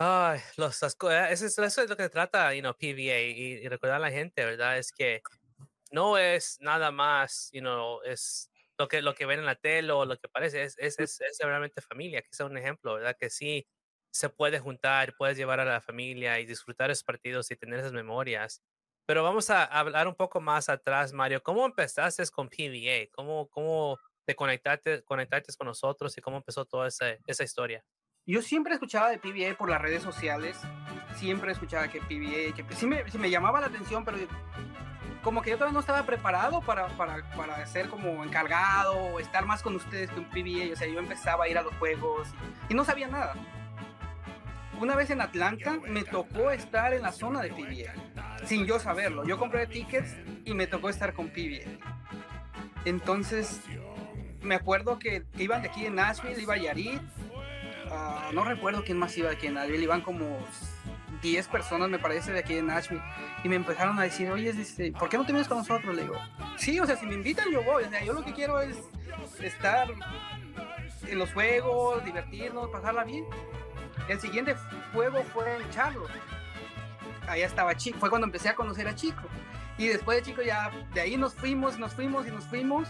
Ay, 0.00 0.40
los, 0.56 0.82
eh, 0.82 1.26
eso, 1.30 1.46
es, 1.46 1.58
eso 1.58 1.82
es 1.82 1.90
lo 1.90 1.96
que 1.96 2.08
trata, 2.08 2.54
you 2.54 2.60
know, 2.60 2.72
PVA, 2.72 3.20
y, 3.20 3.58
y 3.64 3.68
recordar 3.68 3.96
a 3.96 4.00
la 4.00 4.10
gente, 4.10 4.44
¿verdad? 4.44 4.78
Es 4.78 4.92
que 4.92 5.22
no 5.90 6.18
es 6.18 6.58
nada 6.60 6.90
más, 6.90 7.50
you 7.52 7.60
know, 7.60 8.00
es 8.02 8.50
lo 8.78 8.88
que, 8.88 9.02
lo 9.02 9.14
que 9.14 9.26
ven 9.26 9.40
en 9.40 9.46
la 9.46 9.56
tele 9.56 9.92
o 9.92 10.04
lo 10.04 10.16
que 10.16 10.28
parece, 10.28 10.62
es, 10.62 10.76
es, 10.78 10.98
es, 10.98 11.20
es 11.20 11.38
realmente 11.40 11.80
familia, 11.80 12.22
que 12.22 12.28
es 12.30 12.40
un 12.40 12.56
ejemplo, 12.56 12.94
¿verdad? 12.94 13.16
Que 13.18 13.28
sí 13.30 13.66
se 14.10 14.28
puede 14.28 14.58
juntar, 14.60 15.14
puedes 15.16 15.36
llevar 15.36 15.60
a 15.60 15.64
la 15.64 15.80
familia 15.80 16.38
y 16.40 16.46
disfrutar 16.46 16.90
esos 16.90 17.04
partidos 17.04 17.50
y 17.50 17.56
tener 17.56 17.80
esas 17.80 17.92
memorias. 17.92 18.62
Pero 19.06 19.22
vamos 19.22 19.48
a 19.50 19.64
hablar 19.64 20.06
un 20.06 20.14
poco 20.14 20.40
más 20.40 20.68
atrás, 20.68 21.12
Mario. 21.12 21.42
¿Cómo 21.42 21.64
empezaste 21.64 22.22
con 22.28 22.48
PBA? 22.48 23.08
¿Cómo, 23.12 23.48
cómo 23.48 23.98
te 24.26 24.36
conectaste, 24.36 25.02
conectaste 25.02 25.54
con 25.56 25.66
nosotros 25.66 26.16
y 26.16 26.20
cómo 26.20 26.36
empezó 26.36 26.64
toda 26.66 26.88
esa, 26.88 27.16
esa 27.26 27.44
historia? 27.44 27.82
Yo 28.26 28.42
siempre 28.42 28.74
escuchaba 28.74 29.08
de 29.08 29.18
PBA 29.18 29.56
por 29.56 29.70
las 29.70 29.80
redes 29.80 30.02
sociales. 30.02 30.60
Siempre 31.16 31.52
escuchaba 31.52 31.88
que 31.88 32.00
PBA, 32.00 32.54
que 32.54 32.74
sí 32.74 32.86
me, 32.86 33.10
sí 33.10 33.16
me 33.16 33.30
llamaba 33.30 33.60
la 33.60 33.68
atención, 33.68 34.04
pero 34.04 34.18
como 35.28 35.42
que 35.42 35.50
yo 35.50 35.56
todavía 35.56 35.74
no 35.74 35.80
estaba 35.80 36.06
preparado 36.06 36.62
para, 36.62 36.88
para, 36.96 37.22
para 37.36 37.66
ser 37.66 37.90
como 37.90 38.24
encargado 38.24 38.94
o 38.94 39.20
estar 39.20 39.44
más 39.44 39.62
con 39.62 39.76
ustedes 39.76 40.08
que 40.08 40.20
un 40.20 40.24
PBA. 40.24 40.72
O 40.72 40.76
sea, 40.76 40.88
yo 40.88 40.98
empezaba 40.98 41.44
a 41.44 41.48
ir 41.48 41.58
a 41.58 41.62
los 41.62 41.74
juegos 41.74 42.28
y, 42.70 42.72
no 42.72 42.82
sabía 42.82 43.08
nada. 43.08 43.34
Una 44.80 44.96
vez 44.96 45.10
en 45.10 45.20
Atlanta 45.20 45.76
me 45.86 46.02
tocó 46.02 46.50
estar 46.50 46.94
en 46.94 47.02
la 47.02 47.12
zona 47.12 47.42
de 47.42 47.50
PBA, 47.50 48.46
sin 48.46 48.64
yo 48.64 48.80
saberlo. 48.80 49.26
Yo 49.26 49.36
compré 49.36 49.66
tickets 49.66 50.16
y 50.46 50.54
me 50.54 50.66
tocó 50.66 50.88
estar 50.88 51.12
con 51.12 51.28
PBA. 51.28 51.76
Entonces, 52.86 53.60
me 54.40 54.54
acuerdo 54.54 54.98
que 54.98 55.24
iban 55.36 55.60
de 55.60 55.68
aquí 55.68 55.84
en 55.84 55.96
Nashville, 55.96 56.40
iba 56.40 56.56
Yarit, 56.56 57.02
uh, 57.02 58.32
no 58.32 58.44
recuerdo 58.44 58.82
quién 58.82 58.98
más 58.98 59.14
iba 59.18 59.28
de 59.28 59.36
aquí 59.36 59.48
en 59.48 59.54
Nashville, 59.54 59.82
iban 59.82 60.00
como 60.00 60.38
10 61.22 61.48
personas, 61.48 61.88
me 61.88 61.98
parece, 61.98 62.32
de 62.32 62.40
aquí 62.40 62.54
de 62.54 62.62
Nashville. 62.62 63.02
Y 63.44 63.48
me 63.48 63.56
empezaron 63.56 63.98
a 63.98 64.02
decir, 64.02 64.30
oye, 64.30 64.50
este, 64.50 64.92
¿por 64.92 65.08
qué 65.08 65.16
no 65.16 65.24
te 65.24 65.32
vienes 65.32 65.48
con 65.48 65.58
nosotros? 65.58 65.94
Le 65.94 66.02
digo, 66.02 66.16
sí, 66.56 66.78
o 66.80 66.86
sea, 66.86 66.96
si 66.96 67.06
me 67.06 67.14
invitan, 67.14 67.50
yo 67.50 67.62
voy. 67.62 67.84
O 67.84 67.90
sea, 67.90 68.02
yo 68.04 68.12
lo 68.12 68.24
que 68.24 68.32
quiero 68.32 68.60
es 68.60 68.76
estar 69.40 69.88
en 71.06 71.18
los 71.18 71.32
juegos, 71.32 72.04
divertirnos, 72.04 72.68
pasarla 72.70 73.04
bien. 73.04 73.24
El 74.08 74.20
siguiente 74.20 74.56
juego 74.92 75.22
fue 75.34 75.56
en 75.56 75.70
Charlotte. 75.70 76.10
Allá 77.28 77.46
estaba 77.46 77.76
Chico, 77.76 77.98
fue 77.98 78.08
cuando 78.08 78.26
empecé 78.26 78.48
a 78.48 78.54
conocer 78.54 78.88
a 78.88 78.94
Chico. 78.94 79.22
Y 79.76 79.86
después 79.86 80.18
de 80.18 80.22
Chico 80.24 80.42
ya, 80.42 80.70
de 80.92 81.00
ahí 81.00 81.16
nos 81.16 81.34
fuimos, 81.34 81.78
nos 81.78 81.94
fuimos 81.94 82.26
y 82.26 82.30
nos 82.30 82.44
fuimos. 82.44 82.88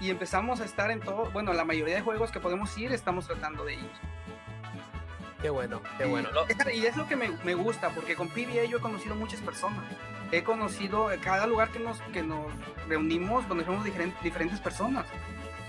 Y 0.00 0.10
empezamos 0.10 0.60
a 0.60 0.64
estar 0.64 0.90
en 0.90 1.00
todo, 1.00 1.30
bueno, 1.32 1.52
la 1.52 1.64
mayoría 1.64 1.96
de 1.96 2.00
juegos 2.00 2.30
que 2.30 2.40
podemos 2.40 2.76
ir, 2.78 2.92
estamos 2.92 3.26
tratando 3.26 3.64
de 3.64 3.74
ir. 3.74 3.90
Qué 5.42 5.48
bueno, 5.48 5.80
qué 5.96 6.04
bueno. 6.04 6.28
Y, 6.72 6.84
es 6.84 6.96
lo 6.96 7.06
que 7.06 7.16
me, 7.16 7.30
me, 7.44 7.54
gusta, 7.54 7.90
porque 7.90 8.14
con 8.14 8.28
PBA 8.28 8.64
yo 8.68 8.78
he 8.78 8.80
conocido 8.80 9.14
muchas 9.14 9.40
personas. 9.40 9.84
He 10.32 10.42
conocido 10.44 11.08
cada 11.22 11.46
lugar 11.46 11.70
que 11.70 11.78
nos, 11.78 12.00
que 12.12 12.22
nos 12.22 12.46
reunimos, 12.88 13.46
conocemos 13.46 13.84
diferentes, 13.84 14.22
diferentes 14.22 14.60
personas. 14.60 15.06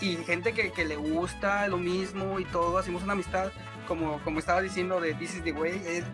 Y 0.02 0.18
gente 0.18 0.54
que, 0.54 0.72
que, 0.72 0.84
le 0.84 0.96
gusta 0.96 1.68
lo 1.68 1.78
mismo 1.78 2.40
y 2.40 2.46
todo, 2.46 2.78
hacemos 2.78 3.04
una 3.04 3.14
amistad, 3.14 3.52
como, 3.88 4.20
como 4.24 4.40
estaba 4.40 4.62
diciendo 4.62 5.00
de 5.00 5.14
This 5.14 5.36
is 5.36 5.44
the 5.44 5.54
Way. 5.54 5.82
Es, 5.86 6.06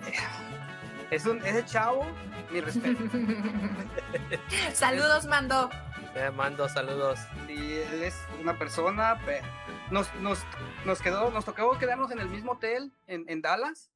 es 1.11 1.25
un, 1.25 1.43
ese 1.45 1.65
chavo, 1.65 2.05
mi 2.51 2.61
respeto. 2.61 3.03
saludos, 4.73 5.25
Mando. 5.25 5.69
Eh, 6.15 6.31
mando 6.31 6.67
saludos. 6.67 7.19
Sí, 7.47 7.79
él 7.93 8.03
es 8.03 8.15
una 8.41 8.57
persona, 8.57 9.19
pero 9.25 9.45
nos, 9.91 10.13
nos, 10.15 10.39
nos, 10.85 11.01
quedó, 11.01 11.31
nos 11.31 11.45
tocó 11.45 11.77
quedarnos 11.77 12.11
en 12.11 12.19
el 12.19 12.29
mismo 12.29 12.53
hotel 12.53 12.91
en, 13.07 13.25
en 13.29 13.41
Dallas. 13.41 13.91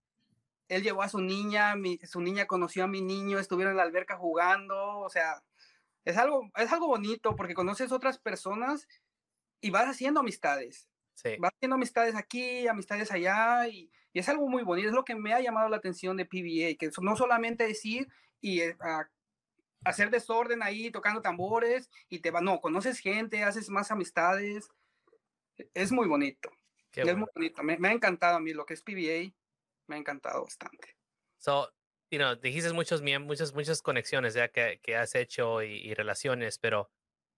Él 0.68 0.84
llevó 0.84 1.02
a 1.02 1.10
su 1.10 1.20
niña, 1.20 1.76
mi, 1.76 1.98
su 1.98 2.22
niña 2.22 2.46
conoció 2.46 2.86
a 2.86 2.88
mi 2.88 3.02
niño, 3.02 3.40
estuvieron 3.40 3.72
en 3.72 3.78
la 3.78 3.84
alberca 3.84 4.16
jugando, 4.16 5.00
o 5.00 5.10
sea, 5.10 5.44
es 6.06 6.18
algo, 6.18 6.50
es 6.56 6.72
algo 6.72 6.88
bonito 6.88 7.36
porque 7.36 7.54
conoces 7.54 7.92
otras 7.92 8.18
personas 8.18 8.88
y 9.60 9.70
vas 9.70 9.88
haciendo 9.88 10.22
amistades. 10.22 10.88
Sí. 11.14 11.36
Vas 11.40 11.52
haciendo 11.56 11.76
amistades 11.76 12.16
aquí, 12.16 12.68
amistades 12.68 13.12
allá, 13.12 13.68
y, 13.68 13.92
y, 14.14 14.20
es 14.20 14.30
algo 14.30 14.48
muy 14.48 14.64
bonito. 14.64 14.88
Es 14.88 14.96
lo 14.96 15.04
que 15.04 15.16
me 15.16 15.34
ha 15.34 15.42
llamado 15.42 15.68
la 15.68 15.78
atención 15.78 16.16
de 16.16 16.26
PBA, 16.26 16.78
que 16.80 16.90
no 17.02 17.16
solamente 17.18 17.68
decir 17.68 18.08
y 18.40 18.62
eh, 18.62 18.78
hacer 19.84 20.10
desorden 20.10 20.64
ahí 20.64 20.90
tocando 20.90 21.22
tambores 21.22 21.90
y 22.10 22.20
te 22.20 22.32
va, 22.32 22.40
no, 22.40 22.62
conoces 22.62 23.00
gente, 23.00 23.44
haces 23.44 23.70
más 23.70 23.92
amistades 23.92 24.70
es 25.74 25.92
muy 25.92 26.08
bonito. 26.08 26.52
es 26.94 27.16
muy 27.16 27.28
bonito. 27.34 27.64
Me, 27.64 27.88
ha 27.88 27.92
encantado 27.92 28.38
a 28.38 28.40
mí 28.40 28.54
lo 28.54 28.66
que 28.66 28.74
es 28.74 28.82
PBA. 28.82 29.34
Me 29.88 29.96
ha 29.96 30.00
encantado 30.00 30.44
bastante. 30.44 30.96
So, 31.38 31.70
you 32.10 32.20
know, 32.20 32.36
dijiste 32.36 32.72
muchos, 32.74 33.02
muchas, 33.02 33.54
muchas 33.54 33.82
conexiones 33.82 34.34
ya 34.34 34.50
que, 34.50 34.80
que 34.82 34.96
has 34.96 35.16
hecho 35.16 35.62
y, 35.64 35.94
relaciones, 35.94 36.60
pero 36.60 36.92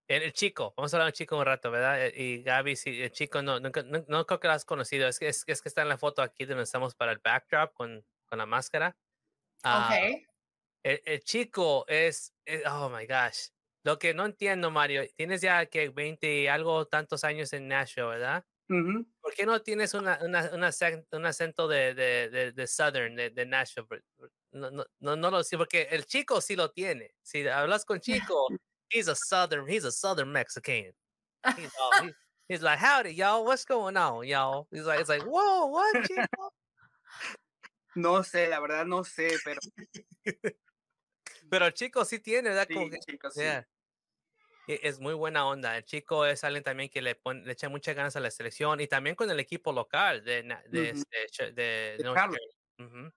el, 0.07 0.33
chico, 0.33 0.73
vamos 0.75 0.93
a 0.93 0.97
hablar 0.97 1.07
del 1.07 1.13
chico 1.13 1.38
un 1.38 1.45
rato, 1.45 1.71
¿verdad? 1.71 2.05
Eh, 2.05 2.13
y 2.15 2.43
Gaby, 2.43 2.75
si 2.75 3.01
el 3.01 3.12
chico 3.12 3.41
no, 3.41 3.59
no, 3.59 3.71
no, 4.07 4.25
creo 4.25 4.39
que 4.39 4.47
lo 4.47 4.53
has 4.53 4.65
conocido, 4.65 5.07
es 5.07 5.17
que, 5.17 5.27
es, 5.27 5.45
que 5.45 5.53
está 5.53 5.81
en 5.81 5.89
la 5.89 5.97
foto 5.97 6.21
aquí 6.21 6.45
donde 6.45 6.63
estamos 6.63 6.93
para 6.95 7.13
el 7.13 7.19
backdrop 7.19 7.73
con, 7.73 8.05
con 8.25 8.38
la 8.38 8.45
máscara. 8.45 8.97
Ah, 9.63 9.89
ok. 9.89 10.27
el, 10.83 11.23
chico 11.23 11.86
es, 11.88 12.33
oh 12.69 12.89
my 12.89 13.05
gosh, 13.07 13.47
lo 13.83 13.99
que 13.99 14.13
no 14.13 14.25
entiendo, 14.25 14.71
Mario, 14.71 15.03
tienes 15.15 15.41
ya 15.41 15.65
que 15.65 15.89
20 15.89 16.49
algo 16.49 16.85
tantos 16.87 17.23
años 17.23 17.51
en 17.53 17.67
Nashville, 17.67 18.07
¿verdad? 18.07 18.45
¿Por 18.67 19.05
¿por 19.21 19.33
qué 19.35 19.45
no 19.45 19.61
tienes 19.61 19.93
una, 19.93 20.19
una, 20.21 20.49
una 20.53 20.71
un 21.11 21.25
acento 21.25 21.67
de, 21.67 21.93
de, 21.93 22.29
de, 22.29 22.51
de 22.53 22.67
Southern, 22.67 23.15
de, 23.15 23.29
de 23.29 23.45
Nashville? 23.45 23.87
No, 24.51 24.71
no, 24.71 24.85
no, 24.99 25.15
no 25.15 25.31
lo 25.31 25.43
sé, 25.43 25.57
porque 25.57 25.87
el 25.91 26.05
chico 26.05 26.39
sí 26.41 26.55
lo 26.55 26.71
tiene. 26.71 27.13
Si 27.21 27.45
hablas 27.47 27.85
con 27.85 27.99
chico, 27.99 28.47
he's 28.89 29.07
a 29.07 29.15
Southern, 29.15 29.67
he's 29.67 29.83
a 29.83 29.91
Southern 29.91 30.31
Mexican. 30.31 30.93
He's, 31.57 31.71
all, 31.79 32.03
he's, 32.03 32.15
he's 32.47 32.61
like, 32.61 32.79
howdy, 32.79 33.13
y'all, 33.13 33.43
what's 33.45 33.65
going 33.65 33.97
on, 33.97 34.25
y'all? 34.25 34.67
He's 34.71 34.85
like, 34.85 34.99
it's 35.01 35.09
like, 35.09 35.23
whoa, 35.23 35.67
what, 35.67 36.05
chico? 36.07 36.53
No 37.95 38.23
sé, 38.23 38.47
la 38.49 38.59
verdad 38.59 38.85
no 38.87 39.03
sé, 39.03 39.37
pero 39.43 39.59
Pero 41.49 41.65
el 41.67 41.73
chico 41.73 42.03
sí 42.05 42.19
tiene, 42.19 42.49
¿verdad? 42.49 42.67
sí, 42.67 42.73
Como 42.73 42.89
que- 42.89 42.99
sí. 43.31 43.41
Yeah. 43.41 43.67
E- 44.67 44.80
Es 44.84 44.99
muy 44.99 45.13
buena 45.13 45.45
onda. 45.47 45.78
El 45.78 45.84
chico 45.86 46.26
es 46.26 46.43
alguien 46.43 46.63
también 46.63 46.89
que 46.89 47.02
le, 47.02 47.15
pone, 47.15 47.45
le 47.45 47.54
echa 47.54 47.69
muchas 47.69 47.95
ganas 47.95 48.15
a 48.15 48.19
la 48.19 48.32
selección 48.32 48.80
y 48.82 48.88
también 48.88 49.15
con 49.15 49.30
el 49.30 49.39
equipo 49.39 49.71
local 49.71 50.23
de, 50.23 50.43
de. 50.69 50.93
Ujú. 52.80 53.12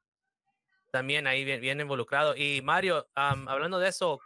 También 0.92 1.26
ahí 1.26 1.44
bien, 1.44 1.60
bien 1.60 1.80
involucrado. 1.80 2.34
Y 2.36 2.62
Mario, 2.62 3.08
hablando 3.14 3.78
de 3.78 3.88
eso, 3.88 4.20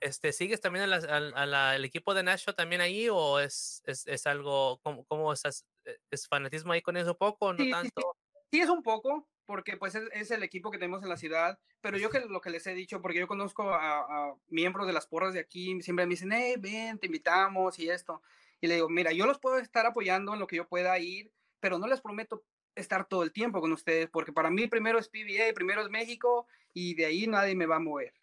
este, 0.00 0.32
¿sigues 0.32 0.60
también 0.60 0.84
a 0.84 0.86
la- 0.88 0.96
al- 1.16 1.34
a 1.36 1.46
la- 1.46 1.76
el 1.76 1.84
equipo 1.84 2.14
de 2.14 2.22
Nashville 2.22 2.54
también 2.56 2.80
ahí 2.80 3.08
o 3.08 3.40
es, 3.40 3.82
es, 3.86 4.06
es 4.06 4.26
algo, 4.26 4.80
¿cómo, 4.82 5.04
cómo 5.06 5.32
estás? 5.32 5.66
eh, 5.84 5.98
¿Es 6.10 6.28
fanatismo 6.28 6.72
ahí 6.72 6.82
con 6.82 6.96
eso 6.96 7.16
poco 7.16 7.46
o 7.46 7.52
no 7.52 7.58
Sí, 7.58 7.64
sí, 7.66 7.70
sí. 7.70 7.72
tanto? 7.72 8.16
Sí, 8.52 8.60
es 8.60 8.68
un 8.68 8.82
poco, 8.82 9.28
porque 9.46 9.76
pues 9.76 9.94
es, 9.94 10.04
es 10.12 10.30
el 10.30 10.42
equipo 10.42 10.70
que 10.70 10.78
tenemos 10.78 11.02
en 11.02 11.08
la 11.08 11.16
ciudad, 11.16 11.58
pero 11.80 11.98
yo 11.98 12.10
que 12.10 12.20
lo 12.20 12.40
que 12.40 12.50
les 12.50 12.66
he 12.66 12.74
dicho, 12.74 13.00
porque 13.02 13.18
yo 13.18 13.26
conozco 13.26 13.70
a, 13.70 14.00
a 14.00 14.34
miembros 14.48 14.86
de 14.86 14.92
las 14.92 15.06
porras 15.06 15.34
de 15.34 15.40
aquí, 15.40 15.80
siempre 15.82 16.06
me 16.06 16.10
dicen, 16.10 16.32
hey, 16.32 16.56
ven, 16.58 16.98
te 16.98 17.06
invitamos 17.06 17.78
y 17.78 17.90
esto. 17.90 18.22
Y 18.60 18.68
le 18.68 18.74
digo, 18.76 18.88
mira, 18.88 19.12
yo 19.12 19.26
los 19.26 19.38
puedo 19.38 19.58
estar 19.58 19.86
apoyando 19.86 20.32
en 20.34 20.40
lo 20.40 20.46
que 20.46 20.56
yo 20.56 20.68
pueda 20.68 20.98
ir, 20.98 21.32
pero 21.60 21.78
no 21.78 21.86
les 21.86 22.00
prometo 22.00 22.44
estar 22.74 23.06
todo 23.06 23.22
el 23.22 23.32
tiempo 23.32 23.60
con 23.60 23.72
ustedes, 23.72 24.08
porque 24.10 24.32
para 24.32 24.50
mí 24.50 24.66
primero 24.68 24.98
es 24.98 25.08
PBA, 25.08 25.52
primero 25.54 25.82
es 25.82 25.90
México, 25.90 26.46
y 26.72 26.94
de 26.94 27.06
ahí 27.06 27.26
nadie 27.26 27.54
me 27.54 27.66
va 27.66 27.76
a 27.76 27.80
mover. 27.80 28.14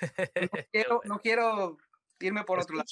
quiero, 0.72 1.00
no 1.04 1.18
quiero 1.18 1.78
irme 2.20 2.44
por 2.44 2.60
otro 2.60 2.76
lado 2.76 2.86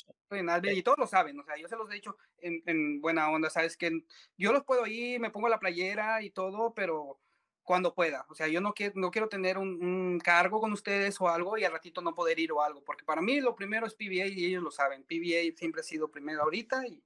y 0.72 0.82
todos 0.82 0.98
lo 0.98 1.06
saben, 1.06 1.38
o 1.40 1.44
sea, 1.44 1.56
yo 1.56 1.68
se 1.68 1.76
los 1.76 1.90
he 1.90 1.94
dicho 1.94 2.16
en, 2.38 2.62
en 2.66 3.00
buena 3.00 3.30
onda, 3.30 3.50
sabes 3.50 3.76
que 3.76 3.90
yo 4.36 4.52
los 4.52 4.64
puedo 4.64 4.86
ir, 4.86 5.20
me 5.20 5.30
pongo 5.30 5.48
la 5.48 5.58
playera 5.58 6.22
y 6.22 6.30
todo, 6.30 6.74
pero 6.74 7.20
cuando 7.66 7.94
pueda, 7.94 8.26
o 8.30 8.34
sea, 8.36 8.48
yo 8.48 8.62
no 8.62 8.74
quiero, 8.74 8.94
no 8.96 9.10
quiero 9.10 9.28
tener 9.28 9.58
un, 9.58 9.84
un 9.84 10.20
cargo 10.20 10.60
con 10.60 10.72
ustedes 10.72 11.20
o 11.20 11.28
algo 11.28 11.58
y 11.58 11.64
al 11.64 11.72
ratito 11.72 12.00
no 12.02 12.14
poder 12.14 12.38
ir 12.40 12.52
o 12.52 12.62
algo, 12.62 12.84
porque 12.84 13.04
para 13.04 13.22
mí 13.22 13.40
lo 13.40 13.56
primero 13.56 13.86
es 13.86 13.94
PBA 13.94 14.26
y 14.28 14.46
ellos 14.46 14.62
lo 14.64 14.70
saben, 14.72 15.04
PBA 15.04 15.56
siempre 15.58 15.82
ha 15.82 15.84
sido 15.84 16.10
primero 16.10 16.42
ahorita 16.44 16.86
y 16.86 17.04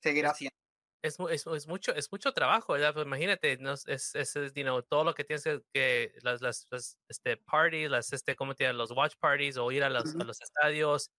seguirá 0.00 0.34
siendo. 0.34 0.54
es, 1.02 1.18
mu- 1.18 1.28
es, 1.28 1.46
es 1.46 1.66
mucho 1.66 1.94
es 1.94 2.10
mucho 2.12 2.32
trabajo, 2.32 2.72
¿verdad? 2.74 2.94
Pues 2.94 3.06
imagínate, 3.06 3.58
no, 3.58 3.72
es, 3.74 3.86
es, 4.14 4.34
you 4.54 4.62
know, 4.62 4.82
todo 4.82 5.04
lo 5.04 5.14
que 5.14 5.24
tienes 5.24 5.44
que, 5.72 6.14
las, 6.22 6.40
las, 6.42 6.66
las, 6.70 6.98
este, 7.08 7.36
parties, 7.36 7.90
las, 7.90 8.12
este, 8.12 8.34
¿cómo 8.36 8.54
te 8.54 8.64
llaman? 8.64 8.78
Los 8.78 8.90
watch 8.92 9.14
parties 9.20 9.56
o 9.58 9.70
ir 9.72 9.84
a 9.84 9.90
los, 9.90 10.14
a 10.18 10.24
los 10.24 10.40
estadios, 10.40 11.10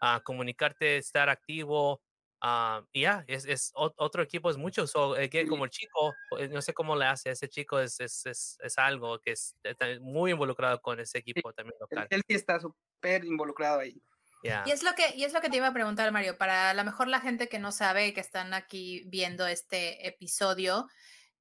a 0.00 0.20
comunicarte, 0.24 0.96
estar 0.98 1.28
activo. 1.28 2.02
Ah, 2.42 2.84
y 2.92 3.02
ya, 3.02 3.24
es, 3.28 3.46
es 3.46 3.72
ot- 3.74 3.94
otro 3.96 4.22
equipo, 4.22 4.50
es 4.50 4.56
mucho. 4.58 4.86
So, 4.86 5.16
eh, 5.16 5.30
que 5.30 5.42
Sí. 5.42 5.48
como 5.48 5.64
el 5.64 5.70
chico, 5.70 6.14
eh, 6.38 6.48
no 6.48 6.60
sé 6.60 6.74
cómo 6.74 6.96
le 6.96 7.06
hace, 7.06 7.30
ese 7.30 7.48
chico 7.48 7.78
es, 7.80 7.98
es, 8.00 8.26
es, 8.26 8.58
es 8.62 8.78
algo 8.78 9.18
que 9.20 9.32
es, 9.32 9.56
está 9.62 9.86
muy 10.00 10.32
involucrado 10.32 10.80
con 10.82 11.00
ese 11.00 11.18
equipo 11.18 11.52
también 11.54 11.74
Él, 11.78 11.80
local. 11.80 12.06
él 12.10 12.22
sí 12.28 12.34
está 12.34 12.60
súper 12.60 13.24
involucrado 13.24 13.80
ahí. 13.80 14.02
Yeah. 14.42 14.64
Y 14.66 14.72
es 14.72 14.82
lo 14.82 14.92
que, 14.94 15.14
y 15.16 15.22
es 15.22 15.32
lo 15.32 15.40
que 15.40 15.48
te 15.50 15.56
iba 15.58 15.68
a 15.68 15.72
preguntar, 15.72 16.10
Mario, 16.10 16.36
para 16.36 16.70
a 16.70 16.74
lo 16.74 16.82
mejor 16.84 17.06
la 17.06 17.20
gente 17.20 17.48
que 17.48 17.60
no 17.60 17.70
sabe 17.70 18.08
y 18.08 18.12
que 18.12 18.20
están 18.20 18.54
aquí 18.54 19.04
viendo 19.06 19.46
este 19.46 20.08
episodio, 20.08 20.88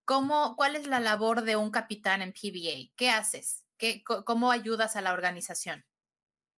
¿cómo, 0.05 0.55
¿cuál 0.55 0.75
es 0.75 0.85
la 0.85 0.99
labor 0.99 1.41
de 1.41 1.55
un 1.55 1.71
capitán 1.71 2.21
en 2.21 2.31
PBA? 2.31 2.93
¿Qué 2.95 3.09
haces? 3.09 3.65
¿Qué, 3.77 4.03
¿Cómo 4.03 4.51
ayudas 4.51 4.95
a 4.95 5.01
la 5.01 5.13
organización? 5.13 5.83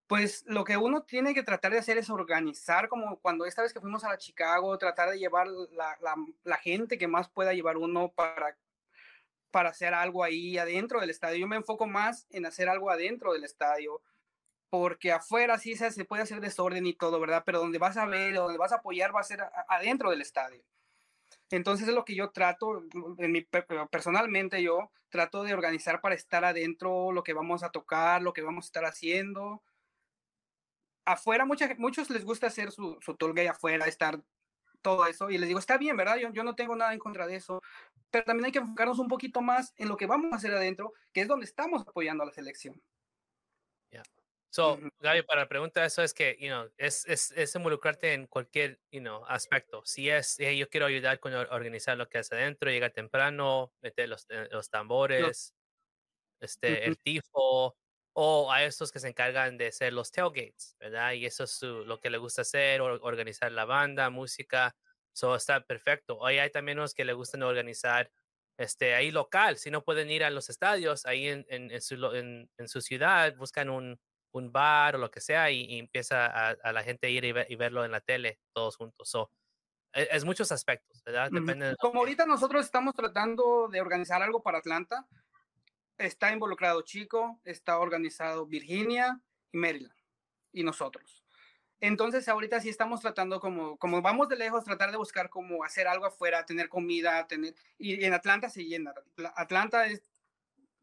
Pues 0.08 0.44
lo 0.48 0.63
que 0.63 0.76
uno 0.76 1.04
tiene 1.04 1.34
que 1.34 1.44
tratar 1.44 1.72
de 1.72 1.80
hacer 1.80 1.98
es 1.98 2.10
organizar, 2.10 2.89
como 2.89 3.20
cuando 3.20 3.46
esta 3.46 3.62
vez 3.62 3.74
que 3.74 3.80
fuimos 3.80 4.04
a 4.04 4.10
la 4.10 4.18
Chicago, 4.18 4.78
tratar 4.78 5.10
de 5.10 5.18
llevar 5.18 5.48
la, 5.48 5.98
la, 6.44 6.58
gente 6.58 6.98
que 6.98 7.08
más 7.08 7.30
pueda 7.30 7.54
llevar 7.54 7.78
uno 7.78 8.10
para, 8.10 8.58
para 9.50 9.70
hacer 9.70 9.94
algo 9.94 10.24
ahí 10.24 10.58
adentro 10.58 11.00
del 11.00 11.10
estadio. 11.10 11.39
Yo 11.39 11.48
me 11.48 11.56
enfoco 11.56 11.88
más 11.88 12.28
en 12.32 12.46
hacer 12.46 12.68
algo 12.68 12.89
adentro 12.89 13.34
del 13.34 13.46
estadio, 13.46 14.02
porque 14.70 15.12
afuera 15.12 15.58
sí 15.58 15.76
se, 15.76 15.89
se 15.92 16.06
puede 16.06 16.24
hacer 16.24 16.42
desorden 16.42 16.86
y 16.86 16.94
todo, 16.94 17.20
¿verdad? 17.20 17.44
Pero 17.46 17.60
donde 17.60 17.78
vas 17.78 17.96
a 17.96 18.06
ver, 18.06 18.36
donde 18.36 18.58
vas 18.58 18.74
a 18.74 18.78
apoyar 18.78 19.16
va 19.16 19.22
a 19.22 19.24
ser 19.24 19.42
adentro 19.70 20.10
del 20.10 20.22
estadio. 20.22 20.63
Entonces 21.50 21.88
es 21.88 21.94
lo 21.94 22.04
que 22.04 22.16
yo 22.16 22.32
trato, 22.32 22.84
en 23.20 23.32
mi, 23.32 23.42
pe- 23.42 23.66
personalmente 23.89 24.62
yo 24.62 24.92
trato 25.10 25.44
de 25.44 25.54
organizar 25.54 26.02
para 26.02 26.16
estar 26.16 26.44
adentro, 26.44 27.12
lo 27.12 27.24
que 27.24 27.34
vamos 27.34 27.63
a 27.63 27.70
tocar, 27.70 28.22
lo 28.22 28.34
que 28.34 28.42
vamos 28.42 28.66
a 28.66 28.68
estar 28.68 28.86
haciendo 28.86 29.62
afuera, 31.06 31.46
mucha, 31.46 31.76
muchos 31.78 32.10
les 32.10 32.26
gusta 32.26 32.48
hacer 32.48 32.72
su, 32.72 32.98
su 33.02 33.16
tour 33.16 33.34
gay 33.36 33.48
afuera, 33.48 33.86
estar 33.88 34.24
todo 34.82 35.08
eso, 35.08 35.30
y 35.32 35.38
les 35.39 35.48
digo, 35.48 35.60
está 35.60 35.78
bien, 35.78 35.98
¿verdad? 35.98 36.18
Yo, 36.18 36.32
yo 36.34 36.44
no 36.44 36.56
tengo 36.56 36.76
nada 36.76 36.94
en 36.94 37.00
contra 37.00 37.28
de 37.28 37.38
eso, 37.38 37.62
pero 38.12 38.26
también 38.26 38.46
hay 38.48 38.52
que 38.54 38.60
enfocarnos 38.60 39.00
un 39.00 39.08
poquito 39.10 39.42
más 39.42 39.74
en 39.78 39.89
lo 39.89 39.98
que 39.98 40.08
vamos 40.08 40.34
a 40.34 40.38
hacer 40.38 40.54
adentro, 40.56 40.94
que 41.13 41.22
es 41.22 41.28
donde 41.28 41.46
estamos 41.46 41.84
apoyando 41.88 42.24
a 42.24 42.28
la 42.28 42.34
selección. 42.34 42.82
So, 44.50 44.76
Ujú. 44.78 44.89
Gaby, 45.00 45.24
para 45.24 45.42
la 45.42 45.48
pregunta 45.50 45.84
eso 45.84 46.04
es 46.04 46.13
que, 46.13 46.38
you 46.39 46.48
know, 46.48 46.72
es, 46.78 47.06
es, 47.08 47.32
es 47.32 47.56
involucrarte 47.56 48.13
en 48.13 48.28
cualquier, 48.28 48.80
you 48.92 49.00
know, 49.00 49.26
aspecto. 49.26 49.84
Si 49.84 50.10
es, 50.10 50.36
"Hey, 50.39 50.60
yo 50.60 50.70
quiero 50.70 50.86
ayudar 50.86 51.20
con 51.20 51.34
or- 51.34 51.48
organizar 51.52 51.98
lo 51.98 52.08
que 52.08 52.20
hace 52.20 52.36
adentro, 52.36 52.70
llegar 52.70 52.92
temprano, 52.92 53.74
meter 53.82 54.10
los, 54.10 54.28
eh, 54.30 54.48
los 54.52 54.70
tambores, 54.70 55.56
este, 56.42 56.88
el 56.88 57.00
tifo, 57.00 57.78
o 58.13 58.52
a 58.52 58.63
esos 58.63 58.91
que 58.91 58.99
se 58.99 59.10
encargan 59.10 59.58
de 59.58 59.67
hacer 59.67 59.93
los 59.93 60.12
tailgates, 60.12 60.76
¿verdad? 60.80 61.13
Y 61.13 61.26
eso 61.26 61.45
es 61.45 61.52
su- 61.52 61.84
lo 61.86 61.99
que 61.99 62.10
le 62.10 62.17
gusta 62.19 62.43
hacer, 62.43 62.82
or- 62.82 62.99
organizar 63.04 63.52
la 63.52 63.65
banda, 63.65 64.10
música, 64.10 64.76
so 65.13 65.36
está 65.36 65.62
perfecto. 65.65 66.17
Hoy 66.19 66.38
hay 66.39 66.52
también 66.52 66.78
unos 66.80 66.93
que 66.93 67.06
le 67.06 67.13
gustan 67.13 67.43
organizar 67.43 68.12
este, 68.58 68.93
ahí 68.95 69.10
local, 69.12 69.58
si 69.58 69.71
no 69.71 69.84
pueden 69.84 70.12
ir 70.12 70.23
a 70.23 70.30
los 70.30 70.49
estadios, 70.49 71.06
ahí 71.08 71.28
en, 71.28 71.45
en, 71.49 71.71
en 71.71 71.82
su, 71.82 71.95
en, 72.15 72.49
en 72.58 72.67
su 72.67 72.82
ciudad, 72.82 73.36
buscan 73.36 73.69
un, 73.69 73.99
un 74.32 74.52
bar 74.52 74.95
o 74.95 74.99
lo 74.99 75.10
que 75.10 75.21
sea 75.21 75.49
y, 75.49 75.62
y 75.65 75.80
empieza 75.80 76.28
a, 76.28 76.49
a 76.52 76.71
la 76.71 76.84
gente 76.84 77.08
a 77.08 77.10
ir 77.10 77.26
y, 77.26 77.32
ver- 77.32 77.47
y 77.49 77.56
verlo 77.56 77.84
en 77.84 77.91
la 77.91 77.99
tele 78.02 78.39
todos 78.54 78.78
juntos. 78.78 79.10
So, 79.10 79.32
es, 79.93 80.08
es 80.12 80.26
muchos 80.26 80.52
aspectos, 80.52 81.02
¿verdad? 81.04 81.30
Depende 81.32 81.69
de 81.69 81.76
Como 81.78 81.93
que- 81.93 81.99
ahorita 81.99 82.26
nosotros 82.28 82.63
estamos 82.65 82.93
tratando 82.93 83.67
de 83.69 83.82
organizar 83.82 84.21
algo 84.21 84.43
para 84.43 84.60
Atlanta, 84.60 85.08
está 85.97 86.32
involucrado 86.32 86.82
Chico, 86.82 87.39
está 87.45 87.79
organizado 87.79 88.45
Virginia 88.45 89.21
y 89.51 89.58
Maryland, 89.58 89.95
y 90.51 90.63
nosotros. 90.63 91.23
Entonces 91.79 92.27
ahorita 92.29 92.62
sí 92.62 92.69
estamos 92.69 93.01
tratando 93.01 93.39
como, 93.41 93.77
como 93.77 94.01
vamos 94.01 94.29
de 94.29 94.38
lejos, 94.38 94.63
tratar 94.63 94.91
de 94.91 94.97
buscar 94.97 95.29
como 95.29 95.63
hacer 95.63 95.88
algo 95.88 96.06
afuera, 96.06 96.45
tener 96.45 96.69
comida, 96.69 97.27
tener, 97.27 97.56
y 97.77 98.06
en 98.06 98.13
Atlanta 98.13 98.49
se 98.49 98.63
llena. 98.63 98.93
La- 99.17 99.34
Atlanta 99.36 99.88
es, 99.88 100.01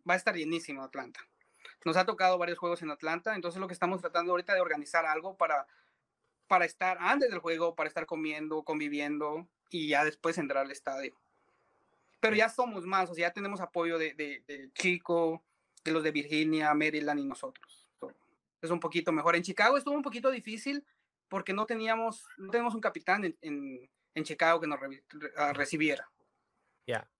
va 0.09 0.15
a 0.15 0.17
estar 0.19 0.37
llenísimo 0.37 0.83
Atlanta. 0.83 1.21
Nos 1.85 1.97
ha 1.97 2.05
tocado 2.05 2.37
varios 2.37 2.59
juegos 2.59 2.83
en 2.83 2.91
Atlanta, 2.91 3.35
entonces 3.35 3.61
lo 3.61 3.67
que 3.67 3.73
estamos 3.73 4.03
tratando 4.03 4.33
ahorita 4.33 4.55
de 4.55 4.61
organizar 4.61 5.07
algo 5.07 5.39
para, 5.39 5.67
para 6.47 6.67
estar 6.67 6.99
antes 7.01 7.31
del 7.31 7.39
juego, 7.39 7.75
para 7.75 7.89
estar 7.89 8.05
comiendo, 8.05 8.63
conviviendo 8.63 9.49
y 9.71 9.89
ya 9.89 10.05
después 10.05 10.37
entrar 10.37 10.65
al 10.67 10.71
estadio. 10.71 11.19
Pero 12.21 12.37
ya 12.37 12.49
somos 12.49 12.85
más, 12.85 13.11
o 13.11 13.15
sea, 13.15 13.29
ya 13.29 13.33
tenemos 13.33 13.61
apoyo 13.61 13.99
de, 13.99 14.15
de, 14.15 14.43
de 14.47 14.71
Chico, 14.75 15.43
de 15.83 15.93
los 15.93 16.03
de 16.03 16.11
Virginia, 16.11 16.73
Maryland 16.75 17.21
y 17.21 17.25
nosotros. 17.25 17.89
So, 17.99 18.13
es 18.61 18.71
un 18.71 18.79
poquito 18.81 19.11
mejor. 19.13 19.37
En 19.37 19.43
Chicago 19.43 19.77
estuvo 19.79 19.95
un 19.95 20.03
poquito 20.03 20.31
difícil 20.31 20.85
porque 21.29 21.53
no 21.55 21.65
teníamos, 21.65 22.27
no 22.37 22.51
tenemos 22.51 22.75
un 22.75 22.81
capitán 22.81 23.25
en, 23.25 23.39
en, 23.41 23.91
en 24.15 24.25
Chicago 24.25 24.61
que 24.61 24.67
nos 24.67 24.79
re- 24.81 25.03
re- 25.09 25.33
ah, 25.37 25.53
recibiera. 25.55 26.11
Ya. 26.87 27.11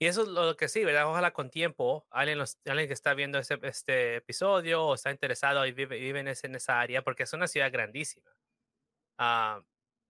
Y 0.00 0.06
eso 0.06 0.22
es 0.22 0.28
lo 0.28 0.56
que 0.56 0.66
sí, 0.68 0.84
¿verdad? 0.84 1.06
Ojalá 1.06 1.32
con 1.32 1.48
tiempo, 1.50 2.04
alguien, 2.10 2.38
los- 2.38 2.58
alguien 2.64 2.88
que 2.88 2.94
está 2.94 3.14
viendo 3.14 3.38
este, 3.38 3.60
este 3.68 4.16
episodio 4.16 4.82
o 4.84 4.94
está 4.94 5.12
interesado 5.12 5.64
y 5.66 5.70
vive, 5.72 5.98
vive 6.00 6.18
en, 6.18 6.26
ese- 6.28 6.48
en 6.48 6.56
esa 6.56 6.80
área, 6.80 7.02
porque 7.02 7.22
es 7.22 7.32
una 7.32 7.46
ciudad 7.46 7.70
grandísima. 7.70 8.28
ah, 9.18 9.62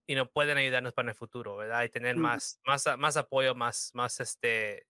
y 0.05 0.15
no 0.15 0.29
pueden 0.29 0.57
ayudarnos 0.57 0.93
para 0.93 1.09
el 1.09 1.15
futuro, 1.15 1.55
¿verdad? 1.55 1.83
Y 1.83 1.89
tener 1.89 2.15
más, 2.17 2.59
más, 2.65 2.85
más 2.97 3.17
apoyo, 3.17 3.55
más, 3.55 3.91
más 3.93 4.19
este, 4.19 4.87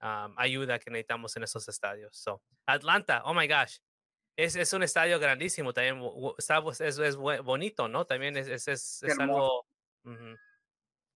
am, 0.00 0.34
ayuda 0.36 0.78
que 0.78 0.90
necesitamos 0.90 1.36
en 1.36 1.44
esos 1.44 1.68
estadios. 1.68 2.16
So, 2.16 2.42
Atlanta, 2.66 3.22
oh 3.24 3.34
my 3.34 3.46
gosh. 3.46 3.78
Es, 4.36 4.54
es 4.54 4.72
un 4.72 4.84
estadio 4.84 5.18
grandísimo, 5.18 5.72
también 5.72 6.00
está, 6.38 6.62
pues, 6.62 6.80
es, 6.80 6.98
es 6.98 7.16
bonito, 7.16 7.88
¿no? 7.88 8.04
También 8.04 8.36
es, 8.36 8.46
es, 8.46 8.68
es, 8.68 9.02
es 9.02 9.18
algo... 9.18 9.66
ujú. 10.04 10.36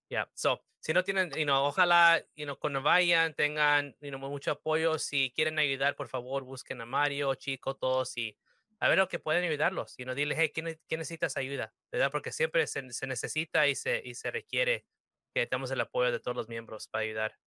Yeah. 0.08 0.28
So, 0.34 0.62
si 0.78 0.92
no 0.92 1.02
tienen, 1.04 1.30
you 1.30 1.44
know, 1.44 1.64
ojalá, 1.64 2.22
you 2.34 2.44
know, 2.44 2.58
cuando 2.58 2.82
vayan 2.82 3.32
tengan, 3.32 3.96
you 4.00 4.10
know, 4.10 4.18
mucho 4.18 4.50
apoyo. 4.50 4.98
Si 4.98 5.32
quieren 5.34 5.58
ayudar, 5.58 5.96
por 5.96 6.08
favor, 6.08 6.42
busquen 6.42 6.82
a 6.82 6.84
Mario, 6.84 7.34
Chico, 7.34 7.76
todos 7.76 8.14
y 8.18 8.36
a 8.82 8.88
ver 8.88 8.98
lo 8.98 9.08
que 9.08 9.20
pueden 9.20 9.44
ayudarlos. 9.44 9.96
Y 9.96 10.04
no 10.04 10.16
dile, 10.16 10.34
hey, 10.36 10.50
¿quién, 10.52 10.76
quién 10.88 10.98
necesitas 10.98 11.36
ayuda? 11.36 11.72
¿Verdad? 11.92 12.10
Porque 12.10 12.32
siempre 12.32 12.66
se, 12.66 12.82
necesita 12.82 13.68
y 13.68 13.76
se, 13.76 14.02
y 14.04 14.14
se 14.14 14.32
requiere 14.32 14.84
que 15.32 15.46
tenemos 15.46 15.70
el 15.70 15.80
apoyo 15.80 16.10
de 16.10 16.18
todos 16.18 16.36
los 16.36 16.48
miembros 16.48 16.88
para 16.88 17.04
ayudar. 17.04 17.38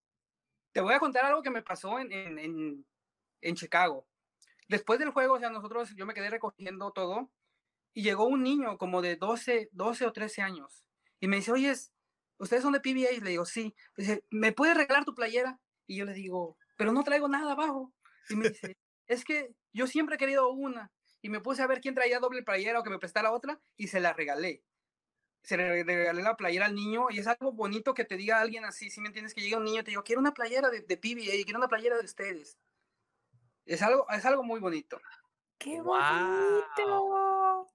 Te 0.72 0.80
voy 0.80 0.94
a 0.94 1.00
contar 1.00 1.26
algo 1.26 1.44
que 1.44 1.50
me 1.50 1.62
pasó 1.62 2.00
en, 2.00 2.10
en, 2.14 2.86
en, 3.42 3.56
Chicago. 3.56 4.08
Después 4.70 4.98
del 4.98 5.10
juego, 5.10 5.34
o 5.34 5.40
sea, 5.40 5.50
nosotros, 5.50 5.94
yo 5.98 6.06
me 6.06 6.14
quedé 6.14 6.30
recogiendo 6.30 6.94
todo 6.94 7.30
y 7.94 8.04
llegó 8.04 8.28
un 8.28 8.42
niño 8.42 8.78
como 8.78 9.02
de 9.02 9.18
12, 9.18 9.68
12 9.74 10.06
o 10.06 10.14
13 10.14 10.42
años 10.42 10.86
y 11.20 11.28
me 11.28 11.36
dice, 11.36 11.52
oye, 11.52 11.74
¿ustedes 12.38 12.64
son 12.64 12.72
de 12.72 12.80
PBA? 12.80 13.12
Y 13.12 13.20
le 13.20 13.32
digo, 13.32 13.44
sí. 13.44 13.76
Dice, 13.98 14.24
¿me 14.30 14.54
puedes 14.54 14.78
regalar 14.78 15.04
tu 15.04 15.14
playera? 15.14 15.60
Y 15.86 15.98
yo 15.98 16.06
le 16.06 16.14
digo, 16.14 16.58
pero 16.78 16.94
no 16.94 17.04
traigo 17.04 17.28
nada 17.28 17.52
abajo. 17.52 17.94
Y 18.30 18.38
me 18.38 18.48
dice, 18.48 18.78
es 19.08 19.26
que 19.26 19.54
yo 19.74 19.86
siempre 19.86 20.16
he 20.16 20.18
querido 20.18 20.50
una. 20.50 20.94
Y 21.26 21.30
me 21.30 21.40
puse 21.42 21.64
a 21.64 21.68
ver 21.68 21.82
quién 21.82 21.96
traía 21.96 22.20
doble 22.20 22.44
playera 22.44 22.80
o 22.80 22.84
que 22.84 22.92
me 22.92 23.00
prestara 23.00 23.32
otra 23.32 23.60
y 23.76 23.88
se 23.88 24.00
la 24.00 24.14
regalé. 24.14 24.64
Se 25.44 25.58
le 25.58 25.84
regalé 25.84 26.24
la 26.24 26.38
playera 26.38 26.68
al 26.68 26.76
niño 26.76 27.08
y 27.12 27.20
es 27.20 27.28
algo 27.28 27.54
bonito 27.54 27.94
que 27.96 28.06
te 28.06 28.18
diga 28.18 28.42
alguien 28.42 28.66
así, 28.66 28.92
si 28.92 29.02
me 29.02 29.08
entiendes, 29.10 29.34
que 29.34 29.42
llega 29.42 29.58
un 29.58 29.66
niño 29.66 29.82
y 29.82 29.84
te 29.86 29.92
digo, 29.92 30.04
quiero 30.04 30.22
una 30.22 30.34
playera 30.36 30.70
de, 30.70 30.82
de 30.82 30.98
PBA, 30.98 31.44
quiero 31.46 31.60
una 31.60 31.70
playera 31.70 31.98
de 31.98 32.06
ustedes. 32.06 32.60
Es 33.66 33.82
algo, 33.82 34.08
es 34.10 34.26
algo 34.26 34.44
muy 34.44 34.60
bonito. 34.60 35.00
¡Qué 35.60 35.82
Wow. 35.84 35.96
bonito! 35.96 37.70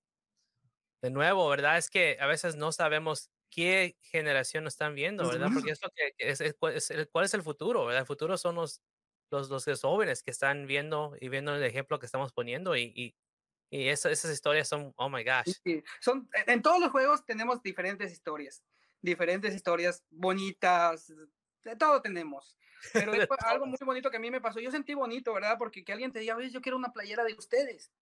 De 1.02 1.10
nuevo, 1.10 1.48
¿verdad? 1.48 1.78
Es 1.78 1.88
que 1.90 2.18
a 2.20 2.26
veces 2.26 2.56
no 2.56 2.72
sabemos 2.72 3.30
qué 3.50 3.96
generación 4.02 4.64
nos 4.64 4.74
están 4.74 4.94
viendo, 4.94 5.26
¿verdad? 5.26 5.50
Porque 5.52 5.70
es 5.70 5.78
lo 5.82 5.88
que 5.90 6.12
es, 6.18 6.40
es 6.42 6.54
cuál 6.58 6.74
es 6.76 6.90
el, 6.90 7.08
cuál 7.10 7.24
es 7.24 7.32
el 7.34 7.42
futuro, 7.42 7.86
¿verdad? 7.86 8.02
El 8.02 8.06
futuro 8.06 8.36
son 8.36 8.56
los, 8.56 8.82
los, 9.30 9.48
los 9.50 9.80
jóvenes 9.82 10.22
que 10.22 10.30
están 10.30 10.66
viendo 10.66 11.14
y 11.18 11.28
viendo 11.30 11.54
el 11.54 11.62
ejemplo 11.62 11.98
que 11.98 12.06
estamos 12.06 12.32
poniendo 12.34 12.76
y, 12.76 12.92
y, 12.94 13.16
y 13.70 13.88
esa- 13.88 14.10
esas 14.10 14.30
historias 14.32 14.68
son, 14.68 14.92
oh 14.96 15.08
my 15.08 15.22
gosh. 15.24 15.54
Sí, 15.64 15.82
son, 16.00 16.28
en- 16.46 16.60
todos 16.62 16.80
los 16.80 16.90
juegos 16.90 17.24
tenemos 17.24 17.62
diferentes 17.62 18.12
historias, 18.12 18.62
diferentes 19.00 19.54
historias 19.54 20.04
bonitas, 20.10 21.12
de 21.62 21.76
todo 21.76 22.02
tenemos. 22.02 22.56
Pero 23.12 23.12
es 23.14 23.28
algo 23.44 23.66
muy 23.66 23.78
bonito 23.84 24.10
que 24.10 24.16
a 24.16 24.20
mí 24.20 24.30
me 24.30 24.40
pasó. 24.40 24.58
Yo 24.58 24.70
sentí 24.70 24.94
bonito, 24.94 25.34
¿verdad? 25.34 25.56
Porque 25.58 25.84
que 25.84 25.92
alguien 25.92 26.12
te 26.12 26.18
diga, 26.20 26.34
oye, 26.36 26.50
yo 26.50 26.60
quiero 26.62 26.78
una 26.78 26.92
playera 26.92 27.24
de 27.24 27.34
ustedes. 27.34 27.92